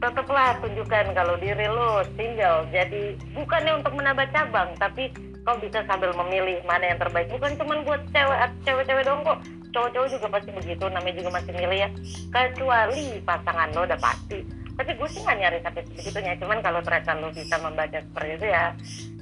tetaplah 0.00 0.56
tunjukkan 0.64 1.12
kalau 1.12 1.36
diri 1.36 1.68
lu 1.68 2.00
single. 2.16 2.64
Jadi 2.72 3.20
bukannya 3.36 3.76
untuk 3.76 3.92
menambah 3.92 4.32
cabang, 4.32 4.72
tapi 4.80 5.12
kau 5.46 5.54
bisa 5.62 5.78
sambil 5.86 6.10
memilih 6.10 6.58
mana 6.66 6.90
yang 6.90 6.98
terbaik. 6.98 7.30
Bukan 7.30 7.54
cuma 7.54 7.78
buat 7.86 8.02
cewek 8.10 8.38
cewek-cewek 8.66 9.04
dong 9.06 9.22
kok. 9.22 9.38
Cowok-cowok 9.70 10.08
juga 10.10 10.26
pasti 10.34 10.50
begitu, 10.50 10.84
namanya 10.90 11.14
juga 11.22 11.30
masih 11.38 11.52
milih 11.54 11.78
ya. 11.86 11.90
Kecuali 12.34 13.22
pasangan 13.22 13.70
lo 13.70 13.86
udah 13.86 14.00
pasti. 14.02 14.42
Tapi 14.76 14.90
gue 14.92 15.08
sih 15.08 15.22
nggak 15.22 15.38
nyari 15.40 15.58
sampai 15.64 15.82
sebegitunya 15.88 16.34
cuman 16.36 16.58
kalau 16.60 16.80
ternyata 16.84 17.16
lo 17.16 17.32
bisa 17.32 17.56
membaca 17.62 17.96
seperti 17.96 18.30
itu 18.36 18.46
ya 18.50 18.64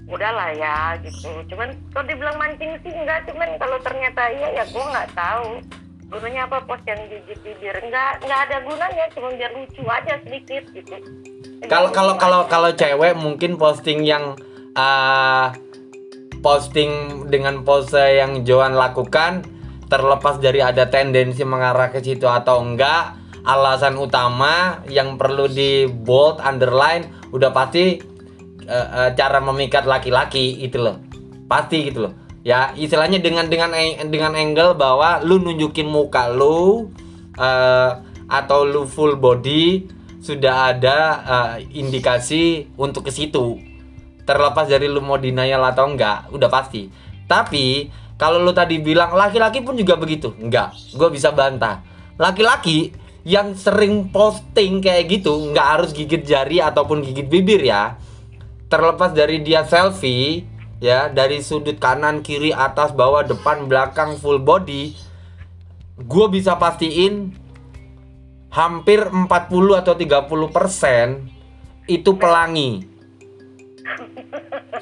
udahlah 0.09 0.51
ya 0.57 0.77
gitu. 1.05 1.31
Cuman 1.53 1.77
kalau 1.93 2.05
dibilang 2.09 2.37
mancing 2.41 2.73
sih 2.81 2.91
enggak 2.91 3.29
cuman 3.29 3.61
kalau 3.61 3.79
ternyata 3.85 4.23
iya 4.33 4.49
ya 4.63 4.65
gue 4.65 4.85
nggak 4.85 5.13
tahu. 5.13 5.61
Gunanya 6.09 6.47
apa? 6.47 6.63
Post 6.65 6.85
yang 6.89 7.01
gigit 7.07 7.39
bibir. 7.45 7.77
Enggak 7.85 8.25
nggak 8.25 8.41
ada 8.49 8.57
gunanya. 8.65 9.05
Cuma 9.13 9.29
biar 9.37 9.53
lucu 9.53 9.83
aja 9.85 10.15
sedikit 10.25 10.65
gitu. 10.73 10.95
Kalau 11.69 11.93
kalau 11.93 12.15
kalau 12.17 12.41
kalau 12.49 12.71
cewek 12.73 13.13
mungkin 13.15 13.55
posting 13.61 14.03
yang 14.03 14.35
ah, 14.75 15.55
posting 16.45 17.25
dengan 17.33 17.65
pose 17.65 18.21
yang 18.21 18.45
Joan 18.45 18.77
lakukan 18.77 19.49
terlepas 19.89 20.37
dari 20.37 20.61
ada 20.61 20.93
tendensi 20.93 21.41
mengarah 21.41 21.89
ke 21.89 22.05
situ 22.05 22.29
atau 22.29 22.61
enggak 22.61 23.17
alasan 23.49 23.97
utama 23.97 24.85
yang 24.93 25.17
perlu 25.17 25.49
di 25.49 25.89
bold 25.89 26.45
underline 26.45 27.09
udah 27.33 27.49
pasti 27.49 27.97
eh, 28.69 28.89
eh, 28.93 29.11
cara 29.17 29.41
memikat 29.41 29.89
laki-laki 29.89 30.61
itu 30.61 30.77
loh. 30.77 31.01
Pasti 31.49 31.89
gitu 31.89 32.09
loh. 32.09 32.13
Ya 32.45 32.77
istilahnya 32.77 33.25
dengan 33.25 33.49
dengan 33.49 33.73
dengan 34.05 34.37
angle 34.37 34.77
bahwa 34.77 35.25
lu 35.25 35.41
nunjukin 35.41 35.89
muka 35.89 36.29
lu 36.29 36.93
eh, 37.41 37.91
atau 38.29 38.69
lu 38.69 38.85
full 38.85 39.17
body 39.17 39.89
sudah 40.21 40.77
ada 40.77 40.99
eh, 41.25 41.55
indikasi 41.73 42.69
untuk 42.77 43.09
ke 43.09 43.13
situ 43.13 43.74
terlepas 44.25 44.69
dari 44.69 44.89
lu 44.89 45.05
mau 45.05 45.21
denial 45.21 45.63
atau 45.69 45.89
enggak 45.89 46.33
udah 46.33 46.49
pasti. 46.49 46.89
Tapi 47.25 47.89
kalau 48.21 48.41
lu 48.41 48.53
tadi 48.53 48.81
bilang 48.81 49.13
laki-laki 49.17 49.61
pun 49.61 49.77
juga 49.77 49.97
begitu. 49.97 50.33
Enggak 50.41 50.77
gue 50.93 51.09
bisa 51.13 51.31
bantah. 51.31 51.85
Laki-laki 52.17 52.93
yang 53.25 53.57
sering 53.57 54.13
posting 54.13 54.85
kayak 54.85 55.09
gitu 55.09 55.53
nggak 55.53 55.67
harus 55.79 55.91
gigit 55.97 56.25
jari 56.25 56.61
ataupun 56.61 57.01
gigit 57.05 57.29
bibir 57.29 57.63
ya. 57.65 57.97
Terlepas 58.69 59.13
dari 59.13 59.45
dia 59.45 59.63
selfie 59.65 60.55
ya 60.85 61.09
dari 61.09 61.41
sudut 61.41 61.81
kanan 61.81 62.21
kiri 62.21 62.53
atas 62.53 62.93
bawah 62.93 63.25
depan 63.25 63.65
belakang 63.65 64.21
full 64.21 64.37
body 64.37 64.93
gue 65.95 66.27
bisa 66.29 66.59
pastiin 66.59 67.31
hampir 68.51 69.07
40 69.07 69.31
atau 69.81 69.95
30 69.95 70.51
persen 70.51 71.07
itu 71.87 72.19
pelangi 72.19 72.94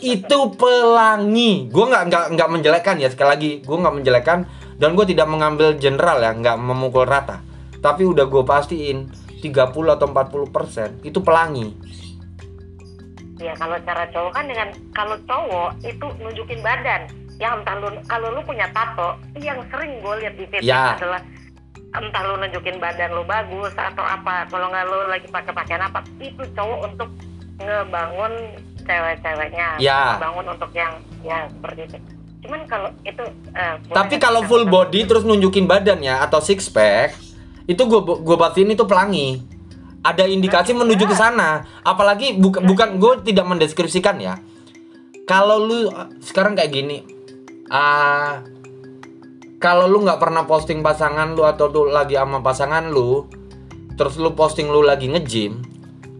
itu 0.01 0.38
pelangi. 0.57 1.68
Gue 1.68 1.84
nggak 1.90 2.05
nggak 2.09 2.24
nggak 2.38 2.49
menjelekkan 2.49 2.97
ya 2.97 3.12
sekali 3.12 3.28
lagi. 3.28 3.51
Gue 3.61 3.76
nggak 3.76 3.95
menjelekkan 4.01 4.38
dan 4.80 4.97
gue 4.97 5.07
tidak 5.07 5.28
mengambil 5.28 5.76
general 5.76 6.22
ya 6.22 6.32
nggak 6.32 6.57
memukul 6.57 7.05
rata. 7.05 7.45
Tapi 7.82 8.07
udah 8.07 8.24
gue 8.30 8.43
pastiin 8.47 9.11
30 9.43 9.74
atau 9.99 10.07
40 10.07 10.55
persen 10.55 10.88
itu 11.03 11.18
pelangi. 11.18 11.74
Ya 13.43 13.59
kalau 13.59 13.74
cara 13.82 14.07
cowok 14.14 14.32
kan 14.38 14.45
dengan 14.47 14.68
kalau 14.95 15.18
cowok 15.26 15.70
itu 15.82 16.07
nunjukin 16.22 16.62
badan. 16.62 17.11
Yang 17.43 17.53
entah 17.64 17.74
lu 17.82 17.88
kalau 18.07 18.28
lu 18.30 18.40
punya 18.47 18.70
tato 18.70 19.18
yang 19.34 19.59
sering 19.74 19.99
gue 19.99 20.14
lihat 20.22 20.34
di 20.38 20.47
titik 20.47 20.62
Ya. 20.62 20.95
adalah 20.95 21.18
entah 21.93 22.22
lu 22.22 22.38
nunjukin 22.38 22.78
badan 22.78 23.11
lu 23.11 23.26
bagus 23.26 23.74
atau 23.74 24.07
apa. 24.07 24.47
Kalau 24.47 24.70
nggak 24.70 24.84
lu 24.86 24.99
lagi 25.11 25.26
pakai 25.26 25.51
pakaian 25.51 25.82
apa 25.82 26.07
itu 26.22 26.43
cowok 26.55 26.80
untuk 26.86 27.11
ngebangun 27.59 28.32
cewek-ceweknya 28.83 29.78
Ya. 29.78 30.18
bangun 30.18 30.47
untuk 30.51 30.70
yang 30.74 30.99
ya 31.22 31.47
seperti 31.49 31.91
itu. 31.91 31.97
Cuman 32.43 32.61
kalau 32.66 32.91
itu 33.07 33.22
eh, 33.55 33.74
tapi 33.95 34.18
kalau 34.18 34.43
full 34.45 34.66
body 34.66 35.07
terus 35.07 35.22
nunjukin 35.22 35.70
badannya 35.70 36.18
atau 36.18 36.43
six 36.43 36.66
pack 36.66 37.14
itu 37.70 37.78
gue 37.78 38.01
gue 38.03 38.37
pastiin 38.37 38.74
itu 38.74 38.83
pelangi. 38.85 39.43
Ada 40.03 40.26
indikasi 40.26 40.74
menuju 40.74 41.07
ke 41.07 41.14
sana. 41.14 41.62
Apalagi 41.87 42.35
bukan 42.35 42.66
bukan 42.66 42.89
gue 42.99 43.22
tidak 43.22 43.47
mendeskripsikan 43.47 44.18
ya. 44.18 44.35
Kalau 45.30 45.62
lu 45.62 45.87
sekarang 46.18 46.59
kayak 46.59 46.74
gini 46.74 46.99
ah 47.72 48.45
kalau 49.57 49.89
lu 49.89 50.05
nggak 50.05 50.20
pernah 50.20 50.45
posting 50.45 50.85
pasangan 50.85 51.33
lu 51.33 51.47
atau 51.49 51.72
lu 51.72 51.89
lagi 51.89 52.20
sama 52.20 52.45
pasangan 52.45 52.91
lu 52.93 53.24
terus 53.97 54.20
lu 54.20 54.37
posting 54.37 54.68
lu 54.68 54.85
lagi 54.85 55.09
nge-gym 55.09 55.62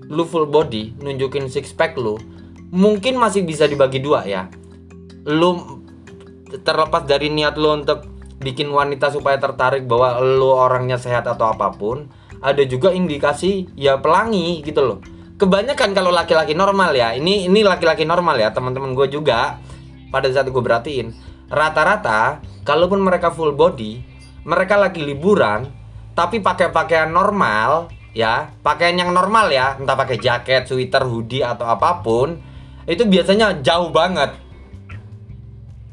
lu 0.09 0.25
full 0.25 0.49
body 0.49 0.97
nunjukin 1.03 1.53
six 1.53 1.77
pack 1.77 1.93
lu 2.01 2.17
mungkin 2.73 3.21
masih 3.21 3.45
bisa 3.45 3.69
dibagi 3.69 4.01
dua 4.01 4.25
ya. 4.25 4.49
Lu 5.29 5.79
terlepas 6.65 7.05
dari 7.05 7.29
niat 7.29 7.61
lu 7.61 7.85
untuk 7.85 8.09
bikin 8.43 8.73
wanita 8.73 9.13
supaya 9.13 9.39
tertarik 9.39 9.87
bahwa 9.87 10.19
lu 10.19 10.51
orangnya 10.51 10.99
sehat 10.99 11.29
atau 11.29 11.53
apa 11.53 11.71
pun 11.71 12.11
ada 12.43 12.65
juga 12.67 12.91
indikasi 12.91 13.71
ya 13.79 14.01
pelangi 14.01 14.65
gitu 14.65 14.83
loh. 14.83 14.99
Kebanyakan 15.39 15.95
kalau 15.95 16.11
laki-laki 16.11 16.57
normal 16.57 16.97
ya 16.97 17.15
ini 17.15 17.47
ini 17.47 17.63
laki-laki 17.63 18.03
normal 18.03 18.41
ya 18.41 18.51
teman-teman 18.51 18.97
gue 18.97 19.07
juga 19.13 19.61
pada 20.11 20.29
saat 20.29 20.51
gue 20.51 20.63
berhatiin 20.63 21.15
rata-rata 21.51 22.41
kalaupun 22.63 23.03
mereka 23.03 23.35
full 23.35 23.51
body 23.51 24.01
mereka 24.47 24.79
lagi 24.79 25.03
liburan 25.03 25.67
tapi 26.15 26.39
pakai 26.39 26.71
pakaian 26.71 27.11
normal 27.11 27.91
ya 28.13 28.53
pakaian 28.61 29.03
yang 29.03 29.11
normal 29.11 29.49
ya 29.51 29.81
entah 29.81 29.97
pakai 29.97 30.21
jaket 30.21 30.69
sweater 30.69 31.09
hoodie 31.09 31.43
atau 31.43 31.67
apa 31.67 32.05
pun 32.05 32.52
itu 32.87 33.07
biasanya 33.07 33.63
jauh 33.63 33.91
banget. 33.95 34.35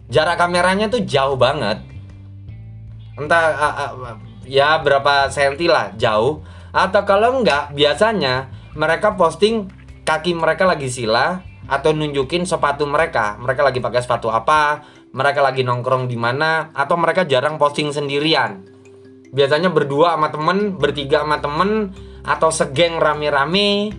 Jarak 0.10 0.42
kameranya 0.42 0.90
tuh 0.90 1.06
jauh 1.06 1.38
banget. 1.38 1.86
Entah 3.14 3.46
ah, 3.54 3.74
ah, 3.78 3.92
ya 4.50 4.82
berapa 4.82 5.30
senti 5.30 5.70
lah 5.70 5.94
jauh. 6.02 6.42
Atau 6.74 7.06
kalau 7.06 7.42
enggak 7.42 7.74
biasanya 7.78 8.50
mereka 8.74 9.14
posting 9.14 9.70
kaki 10.06 10.34
mereka 10.34 10.66
lagi 10.66 10.90
sila 10.90 11.46
atau 11.70 11.94
nunjukin 11.94 12.50
sepatu 12.50 12.90
mereka. 12.90 13.38
Mereka 13.38 13.62
lagi 13.62 13.78
pakai 13.78 14.02
sepatu 14.02 14.34
apa 14.34 14.82
mereka 15.14 15.42
lagi 15.42 15.62
nongkrong 15.62 16.10
di 16.10 16.18
mana 16.18 16.74
atau 16.74 16.98
mereka 16.98 17.26
jarang 17.30 17.62
posting 17.62 17.94
sendirian. 17.94 18.66
Biasanya 19.30 19.70
berdua 19.70 20.18
sama 20.18 20.34
temen 20.34 20.74
bertiga 20.82 21.22
sama 21.22 21.38
temen 21.38 21.94
atau 22.26 22.50
segeng 22.50 22.98
rame-rame. 22.98 23.94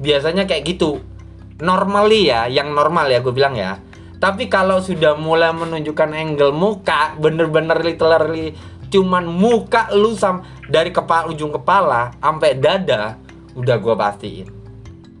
Biasanya 0.00 0.48
kayak 0.48 0.64
gitu 0.64 1.13
normally 1.62 2.30
ya 2.30 2.50
yang 2.50 2.74
normal 2.74 3.06
ya 3.06 3.22
gue 3.22 3.34
bilang 3.34 3.54
ya. 3.54 3.78
Tapi 4.18 4.48
kalau 4.48 4.80
sudah 4.80 5.20
mulai 5.20 5.52
menunjukkan 5.52 6.10
angle 6.16 6.56
muka 6.56 7.12
bener-bener 7.20 7.76
literally 7.84 8.56
cuman 8.88 9.26
muka 9.26 9.90
lu 9.92 10.14
sam 10.14 10.46
dari 10.70 10.94
kepala 10.94 11.28
ujung 11.28 11.50
kepala 11.50 12.14
sampai 12.22 12.56
dada 12.56 13.20
udah 13.52 13.76
gue 13.78 13.94
pastiin. 13.94 14.48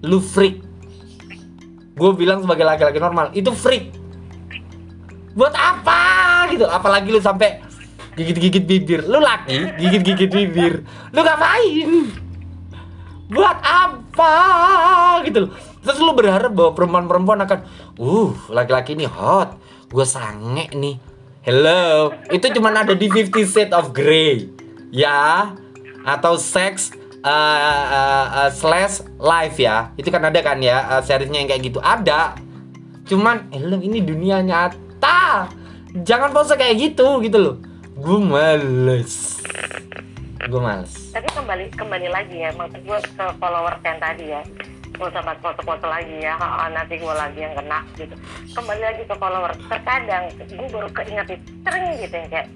Lu 0.02 0.18
freak. 0.18 0.62
Gue 1.94 2.10
bilang 2.16 2.42
sebagai 2.42 2.66
laki-laki 2.66 2.98
normal 2.98 3.30
itu 3.36 3.52
freak. 3.54 3.94
Buat 5.34 5.54
apa? 5.54 6.02
gitu. 6.50 6.66
Apalagi 6.66 7.10
lu 7.10 7.20
sampai 7.22 7.62
gigit-gigit 8.14 8.64
bibir. 8.64 9.00
Lu 9.06 9.18
laki 9.18 9.74
gigit-gigit 9.78 10.30
bibir. 10.30 10.74
Lu 11.14 11.20
ngapain? 11.22 11.90
Buat 13.30 13.58
apa? 13.62 14.32
gitu 15.26 15.50
loh 15.50 15.73
terus 15.84 16.00
lu 16.00 16.16
berharap 16.16 16.50
bahwa 16.56 16.72
perempuan-perempuan 16.72 17.44
akan 17.44 17.58
uh 18.00 18.32
laki-laki 18.48 18.96
ini 18.96 19.04
hot 19.04 19.60
gue 19.94 20.06
sange 20.08 20.72
nih. 20.74 20.96
Hello 21.44 22.10
itu 22.32 22.48
cuman 22.56 22.82
ada 22.82 22.96
di 22.96 23.06
50 23.06 23.30
Shades 23.44 23.74
of 23.76 23.92
Grey 23.92 24.48
ya. 24.88 25.54
Atau 26.04 26.36
sex 26.40 26.92
uh, 27.24 27.28
uh, 27.30 28.26
uh, 28.44 28.50
slash 28.50 29.04
live 29.20 29.56
ya. 29.60 29.92
Itu 29.94 30.08
kan 30.08 30.24
ada 30.24 30.40
kan 30.40 30.58
ya 30.58 30.98
uh, 30.98 31.02
seriesnya 31.04 31.44
yang 31.44 31.48
kayak 31.52 31.62
gitu. 31.68 31.78
Ada. 31.78 32.34
Cuman 33.06 33.52
hello 33.52 33.78
ini 33.78 34.00
dunia 34.00 34.40
nyata. 34.40 35.52
Jangan 35.94 36.34
pose 36.34 36.56
kayak 36.56 36.74
gitu 36.80 37.22
gitu 37.22 37.38
loh. 37.38 37.56
Gue 37.94 38.18
males. 38.18 39.38
Gue 40.48 40.60
males. 40.60 40.92
Tapi 41.12 41.28
kembali 41.28 41.64
kembali 41.76 42.08
lagi 42.10 42.36
ya 42.42 42.50
maksud 42.56 42.82
gue 42.82 42.98
ke 43.14 43.26
followers 43.38 43.80
yang 43.84 44.00
tadi 44.02 44.26
ya 44.32 44.42
gue 44.94 45.08
sama 45.10 45.34
foto-foto 45.42 45.86
lagi 45.90 46.22
ya. 46.22 46.38
Ha, 46.38 46.70
nanti 46.70 46.96
gue 46.96 47.14
lagi 47.14 47.38
yang 47.42 47.54
kena 47.58 47.82
gitu. 47.98 48.14
Kembali 48.54 48.82
lagi 48.82 49.02
ke 49.04 49.14
followers 49.18 49.58
terkadang 49.66 50.24
gue 50.38 50.68
baru 50.70 50.88
keinget 50.94 51.26
itu. 51.34 51.44
Sering 51.66 51.84
gitu 51.98 52.14
yang 52.14 52.28
kayak 52.30 52.48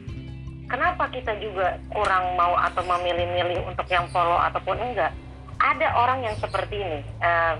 kenapa 0.71 1.05
kita 1.11 1.33
juga 1.43 1.77
kurang 1.91 2.39
mau 2.39 2.55
atau 2.55 2.83
memilih-milih 2.87 3.67
untuk 3.67 3.87
yang 3.91 4.07
follow 4.15 4.39
ataupun 4.39 4.79
enggak? 4.79 5.11
Ada 5.59 5.91
orang 5.99 6.23
yang 6.23 6.39
seperti 6.39 6.79
ini 6.79 7.03
Eh, 7.19 7.55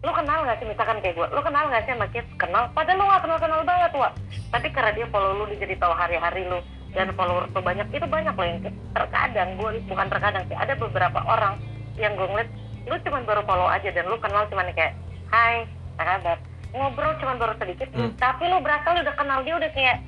lu 0.00 0.12
kenal 0.16 0.48
nggak 0.48 0.56
sih? 0.56 0.66
Misalkan 0.66 1.04
kayak 1.04 1.14
gue 1.20 1.26
lu 1.36 1.40
kenal 1.44 1.68
nggak 1.68 1.84
sih 1.84 1.92
sama 1.92 2.08
Kit 2.08 2.24
kenal. 2.40 2.72
Padahal 2.72 2.96
lu 2.96 3.04
nggak 3.04 3.22
kenal 3.28 3.38
kenal 3.38 3.60
banget 3.62 3.92
wa 3.92 4.08
tapi 4.50 4.68
karena 4.74 4.90
dia 4.92 5.06
follow 5.08 5.46
lu 5.46 5.54
jadi 5.54 5.78
tahu 5.78 5.94
hari-hari 5.94 6.42
lu 6.44 6.58
dan 6.90 7.14
followers 7.14 7.50
lu 7.54 7.62
banyak 7.62 7.86
itu 7.94 8.06
banyak 8.06 8.34
loh 8.34 8.46
yang 8.46 8.60
terkadang 8.90 9.48
gue 9.54 9.70
bukan 9.86 10.06
terkadang 10.10 10.42
sih 10.50 10.58
ada 10.58 10.74
beberapa 10.74 11.22
orang 11.22 11.54
yang 11.94 12.18
gue 12.18 12.26
ngeliat 12.26 12.50
lu 12.84 12.96
cuman 12.98 13.22
baru 13.22 13.42
follow 13.42 13.66
aja 13.66 13.88
dan 13.88 14.04
lu 14.06 14.16
kenal 14.16 14.46
cuman 14.46 14.70
kayak 14.72 14.94
hai 15.28 15.64
apa 15.94 16.04
kabar 16.16 16.36
ngobrol 16.70 17.12
cuman 17.18 17.36
baru 17.36 17.54
sedikit 17.56 17.88
Hmm. 17.90 18.12
tapi 18.16 18.46
lu 18.46 18.58
berasa 18.60 18.86
lu 18.90 19.02
udah 19.02 19.14
kenal 19.14 19.38
dia 19.42 19.54
udah 19.54 19.70
kayak 19.70 19.98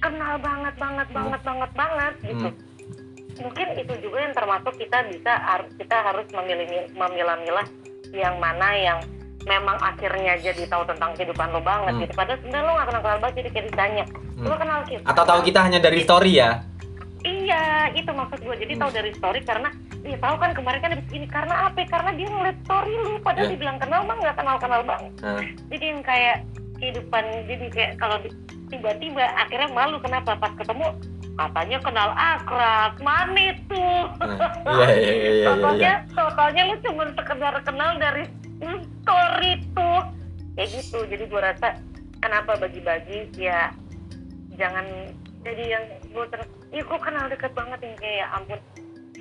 kenal 0.00 0.34
banget 0.36 0.74
banget 0.74 1.08
banget 1.10 1.40
banget 1.42 1.70
banget 1.72 2.14
gitu 2.24 2.48
Hmm. 2.48 2.62
mungkin 3.36 3.66
itu 3.74 3.92
juga 4.00 4.18
yang 4.20 4.32
termasuk 4.32 4.74
kita 4.74 4.98
bisa 5.08 5.32
kita 5.74 5.96
harus 6.02 6.26
memilih 6.30 6.66
memilah-milah 6.92 7.66
yang 8.10 8.38
mana 8.38 8.68
yang 8.72 8.98
memang 9.44 9.76
akhirnya 9.76 10.40
jadi 10.40 10.64
tahu 10.64 10.86
tentang 10.86 11.12
kehidupan 11.14 11.50
lo 11.50 11.60
banget 11.60 11.92
Hmm. 11.92 12.02
gitu 12.02 12.12
padahal 12.14 12.38
sebenarnya 12.38 12.64
lo 12.64 12.72
gak 12.74 12.86
kenal 12.86 13.02
kenal 13.02 13.18
banget 13.20 13.36
jadi 13.36 13.48
kayak 13.50 13.66
ditanya 13.70 14.04
Hmm. 14.34 14.46
lo 14.46 14.54
kenal 14.56 14.80
kita 14.82 15.04
atau 15.04 15.24
tahu 15.24 15.40
kita 15.42 15.60
hanya 15.60 15.78
dari 15.78 15.98
story 16.00 16.32
ya 16.34 16.50
iya 17.22 17.64
itu 17.90 18.10
maksud 18.10 18.38
gue 18.38 18.56
jadi 18.58 18.72
tahu 18.76 18.90
dari 18.90 19.10
story 19.12 19.40
karena 19.42 19.68
iya 20.04 20.16
tahu 20.20 20.36
kan 20.36 20.52
kemarin 20.52 20.80
kan 20.84 20.92
habis 20.94 21.08
ini 21.16 21.26
karena 21.26 21.54
apa? 21.68 21.80
Karena 21.88 22.10
dia 22.12 22.28
ngeliat 22.28 22.58
story 22.68 22.92
lu 22.92 23.12
padahal 23.24 23.48
Ya. 23.48 23.52
dibilang 23.56 23.78
kenal 23.80 24.00
mah 24.04 24.16
nggak 24.20 24.36
kenal 24.36 24.56
kenal 24.60 24.80
banget. 24.84 25.12
Nah, 25.24 25.42
jadi 25.72 25.84
yang 25.96 26.00
kayak 26.04 26.36
kehidupan 26.76 27.24
jadi 27.48 27.66
kayak 27.72 27.92
kalau 27.96 28.16
tiba-tiba 28.68 29.24
akhirnya 29.34 29.68
malu 29.72 29.96
kenapa? 29.98 30.36
Pas 30.36 30.52
ketemu 30.60 30.92
katanya 31.34 31.78
kenal 31.82 32.10
akrab 32.14 32.94
mana 33.02 33.50
itu 33.50 33.86
nah, 34.22 34.86
iya 34.86 34.86
iya 34.86 35.14
iya 35.18 35.30
iya, 35.34 35.46
totalnya 35.50 35.92
iya. 35.98 36.14
totalnya 36.14 36.62
lu 36.70 36.76
cuma 36.86 37.04
sekedar 37.10 37.54
kenal 37.66 37.90
dari 37.98 38.24
story 39.02 39.52
tuh. 39.74 40.00
Kayak 40.54 40.68
gitu 40.78 40.98
jadi 41.10 41.24
gue 41.26 41.40
rasa 41.42 41.68
kenapa 42.22 42.54
bagi-bagi 42.54 43.34
ya 43.34 43.74
jangan 44.54 44.86
jadi 45.42 45.64
yang 45.74 45.84
gue 46.14 46.24
terus 46.30 46.46
iya 46.70 46.82
gue 46.86 46.98
kenal 47.02 47.26
deket 47.26 47.50
banget 47.58 47.78
yang 47.82 47.96
kayak 47.98 48.16
ya 48.22 48.26
ampun 48.38 48.60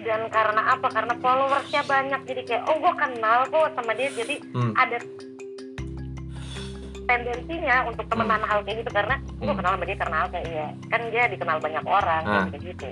dan 0.03 0.27
karena 0.27 0.61
apa? 0.71 0.87
Karena 0.87 1.13
followersnya 1.17 1.81
banyak. 1.83 2.21
Jadi 2.23 2.41
kayak 2.43 2.63
oh 2.67 2.77
gue 2.77 2.93
kenal 2.93 3.39
kok 3.47 3.71
sama 3.73 3.91
dia. 3.93 4.09
Jadi 4.11 4.35
Hmm. 4.51 4.71
ada 4.75 4.97
tendensinya 7.03 7.83
untuk 7.85 8.05
temenan 8.07 8.43
hal 8.43 8.63
kayak 8.63 8.83
gitu. 8.83 8.91
Karena 8.91 9.15
gue 9.19 9.47
Hmm. 9.47 9.59
kenal 9.59 9.71
sama 9.75 9.85
dia 9.85 9.97
karena 9.97 10.17
apa? 10.23 10.37
Iya. 10.39 10.67
Kan 10.87 11.01
dia 11.09 11.23
dikenal 11.27 11.57
banyak 11.59 11.83
orang 11.83 12.23
Ah. 12.23 12.45
kayak 12.47 12.63
gitu 12.63 12.87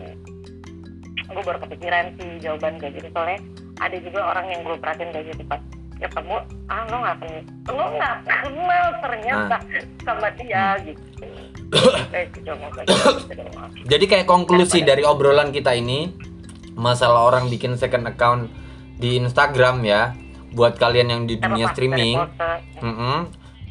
gue 1.32 1.43
baru 1.47 1.64
kepikiran 1.64 2.12
sih 2.20 2.30
jawaban 2.43 2.76
kayak 2.76 2.99
gitu. 2.99 3.07
Soalnya 3.16 3.39
ada 3.80 3.97
juga 3.97 4.20
orang 4.26 4.51
yang 4.51 4.62
gue 4.62 4.76
perhatiin 4.76 5.12
kayak 5.12 5.26
gitu 5.32 5.43
pas 5.47 5.62
ketemu 5.95 6.36
ah 6.66 6.84
lo 6.89 6.97
nggak 6.97 7.18
kenal 7.22 7.41
lo 7.72 7.86
nggak 7.93 8.16
kenal 8.26 8.86
ternyata 8.99 9.57
sama 10.03 10.28
dia 10.36 10.66
gitu. 10.84 11.01
Kayak 12.12 12.28
gitu, 12.36 12.51
kayak 12.51 12.84
gitu. 12.84 13.39
Jadi 13.95 14.05
kayak 14.05 14.28
konklusi 14.28 14.84
dari 14.84 15.07
obrolan 15.07 15.55
kita 15.55 15.72
ini 15.72 16.12
masalah 16.76 17.28
orang 17.28 17.48
bikin 17.52 17.76
second 17.76 18.08
account 18.08 18.52
di 18.98 19.18
Instagram 19.20 19.84
ya. 19.84 20.14
Buat 20.52 20.76
kalian 20.76 21.08
yang 21.08 21.22
di 21.32 21.40
dunia 21.40 21.72
streaming, 21.72 22.20
pose, 22.20 22.84
mm 22.84 23.20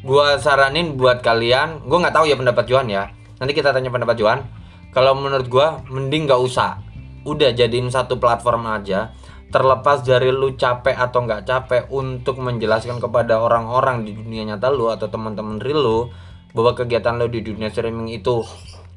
gua 0.01 0.41
saranin 0.41 0.97
buat 0.97 1.21
kalian, 1.21 1.85
gua 1.85 2.01
nggak 2.01 2.15
tahu 2.17 2.25
ya 2.25 2.33
pendapat 2.33 2.65
Johan 2.65 2.89
ya. 2.89 3.13
Nanti 3.37 3.53
kita 3.53 3.69
tanya 3.69 3.93
pendapat 3.93 4.17
Johan. 4.17 4.41
Kalau 4.89 5.13
menurut 5.13 5.45
gua 5.45 5.85
mending 5.93 6.25
nggak 6.25 6.41
usah. 6.41 6.81
Udah 7.21 7.53
jadiin 7.53 7.93
satu 7.93 8.17
platform 8.17 8.65
aja. 8.65 9.13
Terlepas 9.53 10.01
dari 10.01 10.33
lu 10.33 10.57
capek 10.57 10.97
atau 10.97 11.21
nggak 11.21 11.45
capek 11.45 11.83
untuk 11.93 12.41
menjelaskan 12.41 12.97
kepada 12.97 13.37
orang-orang 13.37 14.01
di 14.07 14.17
dunia 14.17 14.55
nyata 14.55 14.73
lu 14.73 14.89
atau 14.89 15.05
teman-teman 15.05 15.61
real 15.61 15.85
lu 15.85 15.99
bahwa 16.57 16.73
kegiatan 16.73 17.21
lu 17.21 17.29
di 17.29 17.45
dunia 17.45 17.69
streaming 17.69 18.09
itu 18.09 18.41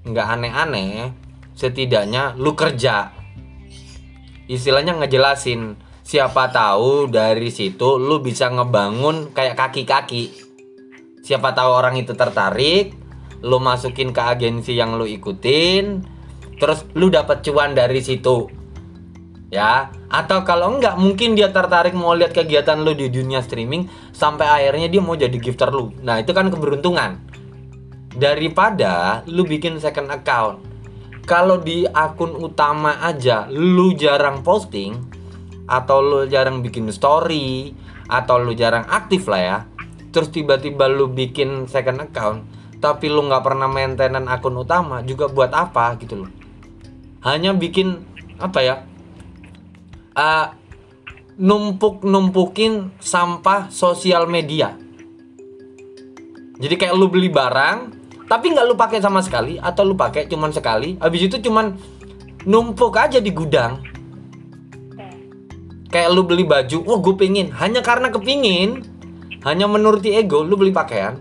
nggak 0.08 0.26
aneh-aneh, 0.40 1.12
setidaknya 1.52 2.32
lu 2.38 2.56
kerja. 2.56 3.23
Istilahnya 4.44 5.00
ngejelasin 5.00 5.80
siapa 6.04 6.52
tahu 6.52 7.08
dari 7.08 7.48
situ 7.48 7.96
lu 7.96 8.20
bisa 8.20 8.52
ngebangun 8.52 9.32
kayak 9.32 9.56
kaki-kaki. 9.56 10.36
Siapa 11.24 11.56
tahu 11.56 11.72
orang 11.72 11.96
itu 11.96 12.12
tertarik 12.12 12.92
lu 13.40 13.56
masukin 13.56 14.12
ke 14.12 14.20
agensi 14.20 14.76
yang 14.76 15.00
lu 15.00 15.08
ikutin 15.08 16.04
terus 16.60 16.84
lu 16.92 17.08
dapat 17.08 17.40
cuan 17.40 17.72
dari 17.72 18.04
situ. 18.04 18.52
Ya 19.48 19.88
atau 20.12 20.44
kalau 20.44 20.76
enggak 20.76 21.00
mungkin 21.00 21.32
dia 21.32 21.48
tertarik 21.48 21.96
mau 21.96 22.12
lihat 22.12 22.36
kegiatan 22.36 22.84
lu 22.84 22.92
di 22.92 23.08
dunia 23.08 23.40
streaming 23.40 23.88
sampai 24.12 24.44
akhirnya 24.44 24.92
dia 24.92 25.00
mau 25.00 25.16
jadi 25.16 25.40
gifter 25.40 25.72
lu. 25.72 25.88
Nah 26.04 26.20
itu 26.20 26.36
kan 26.36 26.52
keberuntungan. 26.52 27.16
Daripada 28.12 29.24
lu 29.24 29.48
bikin 29.48 29.80
second 29.80 30.12
account 30.12 30.73
kalau 31.24 31.60
di 31.60 31.88
akun 31.88 32.36
utama 32.36 33.00
aja 33.00 33.48
lu 33.48 33.96
jarang 33.96 34.44
posting 34.44 34.96
atau 35.64 36.04
lu 36.04 36.20
jarang 36.28 36.60
bikin 36.60 36.92
story 36.92 37.72
atau 38.08 38.36
lu 38.36 38.52
jarang 38.52 38.84
aktif 38.88 39.24
lah 39.28 39.40
ya 39.40 39.58
terus 40.12 40.28
tiba-tiba 40.28 40.86
lu 40.86 41.08
bikin 41.08 41.64
second 41.66 42.04
account 42.04 42.44
tapi 42.84 43.08
lu 43.08 43.24
nggak 43.24 43.40
pernah 43.40 43.64
maintenance 43.64 44.28
akun 44.28 44.60
utama 44.60 45.00
juga 45.00 45.24
buat 45.32 45.48
apa 45.56 45.96
gitu 45.96 46.20
loh. 46.20 46.30
Hanya 47.24 47.56
bikin 47.56 48.04
apa 48.36 48.60
ya 48.60 48.76
Ah, 50.14 50.54
numpuk 51.42 52.06
numpukin 52.06 52.94
sampah 53.02 53.66
sosial 53.74 54.30
media. 54.30 54.78
Jadi 56.54 56.74
kayak 56.78 56.94
lu 56.94 57.10
beli 57.10 57.34
barang 57.34 58.03
tapi 58.24 58.56
nggak 58.56 58.64
lu 58.64 58.74
pakai 58.74 59.04
sama 59.04 59.20
sekali 59.20 59.60
atau 59.60 59.84
lu 59.84 59.92
pakai 59.92 60.24
cuman 60.24 60.48
sekali 60.48 60.96
habis 60.96 61.28
itu 61.28 61.36
cuman 61.44 61.76
numpuk 62.48 62.96
aja 62.96 63.20
di 63.20 63.32
gudang. 63.32 63.80
Kayak 65.92 66.10
lu 66.10 66.26
beli 66.26 66.42
baju 66.42 66.78
wah 66.88 66.98
gue 66.98 67.14
pingin. 67.14 67.54
Hanya 67.54 67.84
karena 67.84 68.10
kepingin 68.10 68.82
hanya 69.44 69.68
menuruti 69.68 70.16
ego 70.16 70.42
lu 70.42 70.56
beli 70.56 70.72
pakaian 70.74 71.20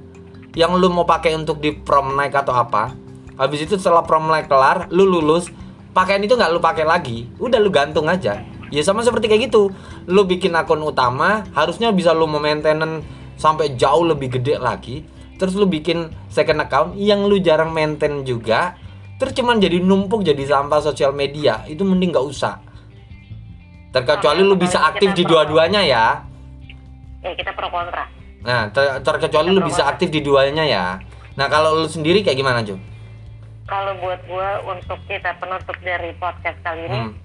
yang 0.56 0.74
lu 0.78 0.90
mau 0.90 1.06
pakai 1.06 1.36
untuk 1.38 1.60
di 1.60 1.76
prom 1.76 2.16
night 2.16 2.34
atau 2.34 2.56
apa. 2.56 2.96
Habis 3.38 3.70
itu 3.70 3.76
setelah 3.78 4.02
prom 4.06 4.30
night 4.32 4.50
kelar 4.50 4.90
lu 4.90 5.06
lulus 5.06 5.52
pakaian 5.94 6.24
itu 6.24 6.34
nggak 6.34 6.52
lu 6.56 6.60
pakai 6.64 6.88
lagi. 6.88 7.30
Udah 7.38 7.60
lu 7.62 7.70
gantung 7.70 8.10
aja. 8.10 8.42
Ya 8.74 8.82
sama 8.82 9.06
seperti 9.06 9.30
kayak 9.30 9.54
gitu. 9.54 9.70
Lu 10.10 10.26
bikin 10.26 10.58
akun 10.58 10.82
utama 10.82 11.46
harusnya 11.54 11.94
bisa 11.94 12.10
lu 12.10 12.26
maintenance 12.26 13.06
sampai 13.38 13.78
jauh 13.78 14.08
lebih 14.08 14.40
gede 14.40 14.58
lagi 14.58 15.06
terus 15.44 15.54
lu 15.54 15.68
bikin 15.68 16.08
second 16.32 16.64
account 16.64 16.96
yang 16.96 17.28
lu 17.28 17.36
jarang 17.38 17.70
maintain 17.70 18.24
juga 18.24 18.80
terus 19.20 19.36
cuman 19.36 19.60
jadi 19.60 19.84
numpuk 19.84 20.24
jadi 20.24 20.40
sampah 20.40 20.80
sosial 20.80 21.12
media 21.12 21.68
itu 21.68 21.84
mending 21.84 22.16
nggak 22.16 22.24
usah 22.24 22.64
terkecuali 23.92 24.40
lu 24.40 24.56
bisa 24.56 24.80
aktif 24.82 25.12
di 25.12 25.22
dua-duanya 25.22 25.84
ya 25.84 26.24
ya 27.20 27.32
kita 27.36 27.52
pro 27.52 27.68
kontra 27.68 28.08
Nah, 28.44 28.68
ter- 28.70 29.00
terkecuali 29.00 29.56
lu 29.56 29.64
bisa 29.64 29.88
aktif 29.88 30.12
di 30.12 30.20
duanya 30.20 30.68
ya. 30.68 31.00
Nah, 31.40 31.48
kalau 31.48 31.80
lu 31.80 31.88
sendiri 31.88 32.20
kayak 32.20 32.36
gimana, 32.36 32.60
Jo? 32.60 32.76
kalau 33.64 33.96
buat 33.98 34.20
gue 34.28 34.50
untuk 34.68 35.00
kita 35.08 35.32
penutup 35.40 35.80
dari 35.80 36.12
podcast 36.20 36.60
kali 36.60 36.84
ini 36.84 37.00
Hmm. 37.00 37.16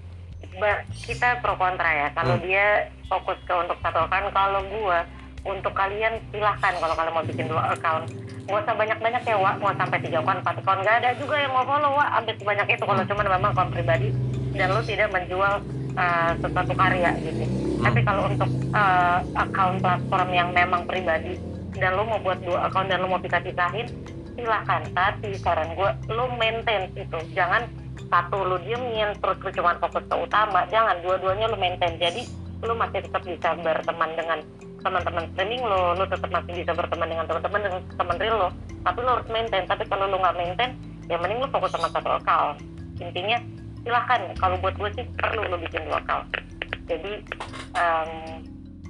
kita 1.03 1.43
pro 1.43 1.53
kontra 1.53 1.91
ya 1.91 2.07
kalau 2.15 2.39
Hmm. 2.39 2.47
dia 2.47 2.87
fokus 3.05 3.35
ke 3.43 3.51
untuk 3.51 3.75
satu 3.79 4.07
account 4.07 4.31
kalau 4.31 4.63
gue 4.63 4.97
untuk 5.49 5.73
kalian 5.73 6.21
silahkan 6.29 6.73
kalau 6.77 6.93
kalian 6.93 7.13
mau 7.13 7.25
bikin 7.25 7.49
dua 7.49 7.73
account. 7.73 8.05
Nggak 8.49 8.65
usah 8.65 8.75
banyak-banyak 8.77 9.23
ya 9.25 9.37
Wak. 9.37 9.55
Mau 9.61 9.73
sampai 9.73 9.99
tiga 10.01 10.17
account 10.21 10.39
empat 10.41 10.55
account. 10.61 10.79
Nggak 10.81 10.95
ada 11.01 11.09
juga 11.17 11.35
yang 11.37 11.51
mau 11.53 11.65
follow 11.65 11.91
Wak. 11.97 12.09
Ambil 12.21 12.35
sebanyak 12.37 12.67
itu 12.73 12.83
kalau 12.85 13.03
cuman 13.05 13.25
memang 13.25 13.51
account 13.53 13.71
pribadi 13.73 14.09
dan 14.57 14.67
lu 14.73 14.81
tidak 14.81 15.09
menjual 15.13 15.53
uh, 15.95 16.31
sesuatu 16.41 16.73
karya 16.73 17.11
gitu. 17.21 17.43
Hmm. 17.45 17.85
tapi 17.85 17.99
kalau 18.03 18.27
untuk 18.27 18.49
uh, 18.75 19.23
account 19.39 19.77
platform 19.79 20.29
yang 20.35 20.49
memang 20.51 20.83
pribadi 20.83 21.39
dan 21.79 21.95
lu 21.95 22.03
mau 22.03 22.19
buat 22.19 22.43
dua 22.43 22.67
account 22.67 22.91
dan 22.91 22.99
lu 22.99 23.07
mau 23.07 23.21
pisah-pisahin 23.21 23.87
silahkan. 24.35 24.81
Tapi 24.91 25.35
saran 25.39 25.75
gue 25.75 25.89
lu 26.11 26.25
maintain 26.35 26.91
itu. 26.95 27.19
Jangan 27.35 27.67
satu 28.09 28.41
lu 28.43 28.57
diemin 28.65 29.15
terus 29.19 29.37
lu 29.43 29.49
cuma 29.53 29.77
fokus 29.79 30.03
ke 30.07 30.15
utama. 30.15 30.65
Jangan 30.67 30.99
dua-duanya 31.05 31.47
lu 31.47 31.57
maintain. 31.59 31.95
Jadi 31.99 32.27
lu 32.63 32.75
masih 32.75 33.03
tetap 33.07 33.23
bisa 33.23 33.55
berteman 33.59 34.11
dengan 34.19 34.39
teman-teman 34.81 35.25
streaming 35.33 35.63
lo, 35.63 35.95
lu 35.95 36.05
tetap 36.07 36.29
masih 36.31 36.53
bisa 36.63 36.71
berteman 36.73 37.07
dengan 37.07 37.25
teman-teman 37.27 37.61
dengan 37.67 37.81
teman 37.95 38.17
real 38.17 38.37
lo, 38.37 38.49
tapi 38.83 38.97
lu 39.03 39.09
harus 39.11 39.27
maintain. 39.29 39.65
Tapi 39.67 39.83
kalau 39.87 40.05
lu 40.07 40.17
nggak 40.17 40.37
maintain, 40.37 40.71
ya 41.07 41.17
mending 41.19 41.39
lu 41.43 41.47
fokus 41.51 41.71
sama 41.73 41.91
satu 41.91 42.19
account. 42.19 42.57
Intinya 42.99 43.37
silahkan. 43.83 44.21
Kalau 44.37 44.55
buat 44.59 44.75
gue 44.75 44.89
sih 44.99 45.05
perlu 45.17 45.41
lu 45.47 45.57
bikin 45.63 45.87
account. 45.89 46.27
Jadi 46.89 47.13
em, 47.77 48.11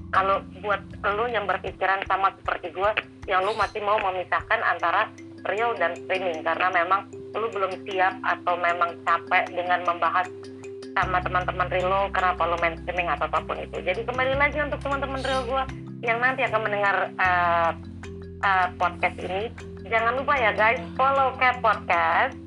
kalau 0.09 0.41
buat 0.65 0.81
lu 1.05 1.25
yang 1.29 1.45
berpikiran 1.45 2.01
sama 2.09 2.33
seperti 2.41 2.73
gue, 2.73 2.91
yang 3.29 3.45
lu 3.45 3.53
masih 3.53 3.81
mau 3.85 3.97
memisahkan 4.01 4.59
antara 4.65 5.09
real 5.47 5.71
dan 5.77 5.95
streaming 5.95 6.43
karena 6.43 6.67
memang 6.73 7.07
lu 7.37 7.47
belum 7.53 7.71
siap 7.85 8.17
atau 8.25 8.57
memang 8.57 8.97
capek 9.05 9.45
dengan 9.53 9.85
membahas 9.85 10.27
sama 11.03 11.19
teman-teman 11.23 11.67
real 11.71 11.87
lo 11.87 12.01
kenapa 12.11 12.41
lo 12.43 12.55
main 12.59 12.75
streaming 12.83 13.07
atau 13.07 13.25
apa 13.31 13.39
pun 13.45 13.57
itu. 13.59 13.77
Jadi 13.79 14.01
kembali 14.03 14.33
lagi 14.35 14.57
untuk 14.59 14.79
teman-teman 14.83 15.21
real 15.23 15.43
gue 15.47 15.63
yang 16.03 16.19
nanti 16.19 16.43
akan 16.47 16.61
mendengar 16.63 16.95
uh, 17.19 17.71
uh, 18.43 18.67
podcast 18.79 19.15
ini, 19.19 19.51
jangan 19.87 20.15
lupa 20.19 20.33
ya 20.35 20.51
guys 20.55 20.79
follow 20.95 21.35
Cat 21.39 21.59
Podcast 21.59 22.37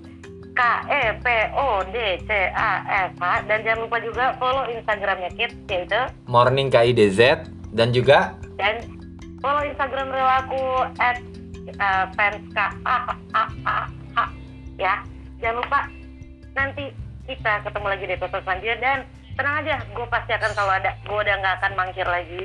K 0.52 0.60
E 0.88 1.02
P 1.20 1.26
O 1.56 1.82
D 1.88 1.96
C 2.28 2.30
A 2.52 2.84
S 3.08 3.12
H 3.16 3.48
dan 3.48 3.64
jangan 3.64 3.88
lupa 3.88 3.96
juga 4.04 4.36
follow 4.36 4.68
Instagramnya 4.68 5.30
Kit 5.32 5.52
yaitu 5.68 6.00
Morning 6.28 6.68
KIDZ 6.68 7.48
dan 7.72 7.88
juga 7.90 8.36
dan 8.60 8.84
follow 9.40 9.64
Instagram 9.64 10.12
real 10.12 10.28
aku 10.28 10.62
at 11.00 11.18
uh, 11.80 12.04
fans 12.14 12.44
K 12.52 12.58
A 12.84 12.96
A 13.32 13.44
A 13.64 13.76
A 14.16 14.24
ya 14.76 15.00
jangan 15.40 15.64
lupa 15.64 15.80
nanti 16.52 16.92
kita 17.26 17.62
ketemu 17.66 17.86
lagi 17.86 18.04
di 18.08 18.14
episode 18.18 18.44
selanjutnya. 18.44 18.78
Dan 18.80 18.98
tenang 19.38 19.56
aja 19.64 19.76
gue 19.86 20.06
pasti 20.10 20.30
akan 20.34 20.50
selalu 20.54 20.72
ada. 20.82 20.90
Gue 21.06 21.18
udah 21.22 21.34
nggak 21.38 21.54
akan 21.62 21.72
mangkir 21.78 22.06
lagi. 22.06 22.42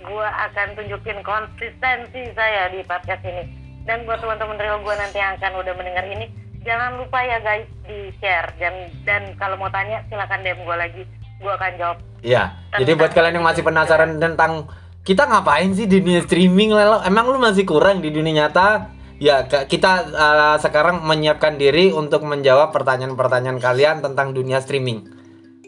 Gue 0.00 0.26
akan 0.26 0.66
tunjukin 0.78 1.18
konsistensi 1.20 2.22
saya 2.32 2.72
di 2.72 2.80
podcast 2.86 3.22
ini. 3.26 3.44
Dan 3.84 4.04
buat 4.04 4.20
teman-teman 4.22 4.60
real 4.60 4.78
gue 4.80 4.94
nanti 4.94 5.18
yang 5.18 5.36
akan 5.40 5.52
udah 5.60 5.74
mendengar 5.74 6.04
ini 6.06 6.28
jangan 6.60 7.00
lupa 7.00 7.24
ya 7.24 7.40
guys 7.40 7.64
di 7.88 8.12
share 8.20 8.52
dan 8.60 8.92
dan 9.08 9.32
kalau 9.40 9.56
mau 9.56 9.72
tanya 9.72 10.04
silakan 10.12 10.44
DM 10.44 10.60
gue 10.64 10.76
lagi. 10.76 11.02
Gue 11.40 11.52
akan 11.56 11.72
jawab. 11.80 11.98
Ya. 12.20 12.52
Jadi 12.76 12.92
buat 13.00 13.16
kalian 13.16 13.40
yang 13.40 13.46
masih 13.48 13.64
penasaran 13.64 14.20
tentang 14.20 14.68
kita 15.00 15.24
ngapain 15.24 15.72
sih 15.72 15.88
di 15.88 16.04
dunia 16.04 16.20
streaming 16.28 16.76
Lelo? 16.76 17.00
Emang 17.00 17.32
lu 17.32 17.40
masih 17.40 17.64
kurang 17.64 18.04
di 18.04 18.12
dunia 18.12 18.44
nyata? 18.44 18.92
Ya, 19.20 19.44
kita 19.44 20.08
uh, 20.16 20.56
sekarang 20.56 21.04
menyiapkan 21.04 21.60
diri 21.60 21.92
untuk 21.92 22.24
menjawab 22.24 22.72
pertanyaan-pertanyaan 22.72 23.60
kalian 23.60 24.00
tentang 24.00 24.32
dunia 24.32 24.64
streaming. 24.64 25.04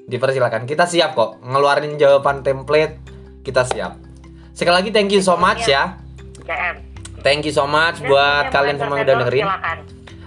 Dipersilakan. 0.09 0.64
Kita 0.64 0.88
siap 0.88 1.12
kok 1.12 1.44
ngeluarin 1.44 2.00
jawaban 2.00 2.40
template. 2.40 2.96
Kita 3.44 3.68
siap. 3.68 4.00
Sekali 4.57 4.80
lagi 4.80 4.88
thank 4.88 5.12
you 5.12 5.20
so 5.20 5.36
much 5.36 5.68
ya. 5.68 6.00
Thank 7.20 7.44
you 7.44 7.53
so 7.53 7.68
much 7.68 8.00
buat 8.00 8.48
yang 8.48 8.55
kalian 8.57 8.76
semua 8.80 8.96
yang 8.98 9.05
udah 9.05 9.16
dengerin. 9.20 9.46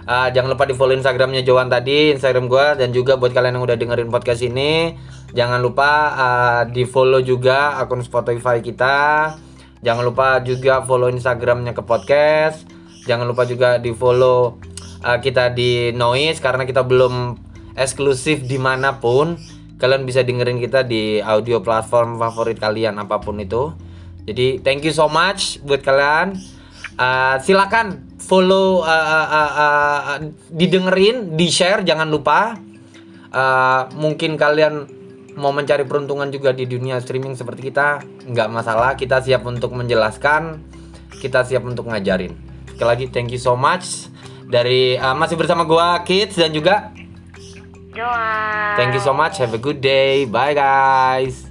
Ah, 0.06 0.30
jangan 0.30 0.54
lupa 0.54 0.70
di 0.70 0.74
follow 0.78 0.94
Instagramnya 0.94 1.42
Johan 1.42 1.66
tadi, 1.66 2.14
Instagram 2.14 2.46
gua 2.46 2.78
dan 2.78 2.94
juga 2.94 3.18
buat 3.18 3.34
kalian 3.34 3.58
yang 3.58 3.66
udah 3.66 3.74
dengerin 3.74 4.06
podcast 4.06 4.38
ini, 4.46 4.94
jangan 5.34 5.58
lupa 5.58 6.14
ah, 6.14 6.62
di 6.62 6.86
follow 6.86 7.18
juga 7.18 7.74
akun 7.82 8.06
Spotify 8.06 8.62
kita. 8.62 9.34
Jangan 9.82 10.02
lupa 10.06 10.38
juga 10.46 10.78
follow 10.86 11.10
Instagramnya 11.10 11.74
ke 11.74 11.82
podcast. 11.82 12.75
Jangan 13.06 13.24
lupa 13.24 13.46
juga 13.46 13.78
di 13.78 13.94
follow 13.94 14.58
ah, 15.06 15.22
kita 15.22 15.54
di 15.54 15.94
Noise 15.94 16.42
karena 16.42 16.66
kita 16.66 16.82
belum 16.82 17.38
eksklusif 17.78 18.42
di 18.44 18.58
mana 18.58 18.98
pun. 18.98 19.38
kalian 19.76 20.08
bisa 20.08 20.24
dengerin 20.24 20.56
kita 20.56 20.88
di 20.88 21.20
audio 21.20 21.60
platform 21.60 22.16
favorit 22.16 22.56
kalian 22.56 22.96
apa 22.96 23.20
pun 23.20 23.36
itu. 23.36 23.76
Jadi 24.24 24.64
thank 24.64 24.80
you 24.80 24.88
so 24.88 25.04
much 25.04 25.60
buat 25.68 25.84
kalian. 25.84 26.32
Uh, 26.96 27.36
silakan 27.44 28.08
follow 28.16 28.80
uh, 28.80 28.88
uh, 28.88 29.28
uh, 29.28 29.52
uh, 29.52 30.18
didengerin 30.48 31.36
di 31.36 31.52
share 31.52 31.84
jangan 31.84 32.08
lupa. 32.08 32.56
Uh, 33.28 33.84
mungkin 34.00 34.40
kalian 34.40 34.88
mau 35.36 35.52
mencari 35.52 35.84
peruntungan 35.84 36.32
juga 36.32 36.56
di 36.56 36.64
dunia 36.64 36.96
streaming 36.96 37.36
seperti 37.36 37.68
kita 37.68 38.00
nggak 38.32 38.48
masalah. 38.48 38.96
Kita 38.96 39.20
siap 39.20 39.44
untuk 39.44 39.76
menjelaskan 39.76 40.56
kita 41.20 41.44
siap 41.44 41.68
untuk 41.68 41.92
ngajarin 41.92 42.45
sekali 42.76 42.88
lagi 42.92 43.06
thank 43.08 43.32
you 43.32 43.40
so 43.40 43.56
much. 43.56 44.12
Dari 44.46 45.00
uh, 45.00 45.16
masih 45.16 45.34
bersama 45.34 45.64
gua 45.64 46.04
Kids 46.04 46.36
dan 46.36 46.52
juga 46.52 46.92
Joa. 47.96 48.76
thank 48.76 48.92
you 48.92 49.00
so 49.00 49.16
much. 49.16 49.40
Have 49.40 49.56
a 49.56 49.60
good 49.60 49.80
day. 49.80 50.28
Bye 50.28 50.52
guys 50.52 51.45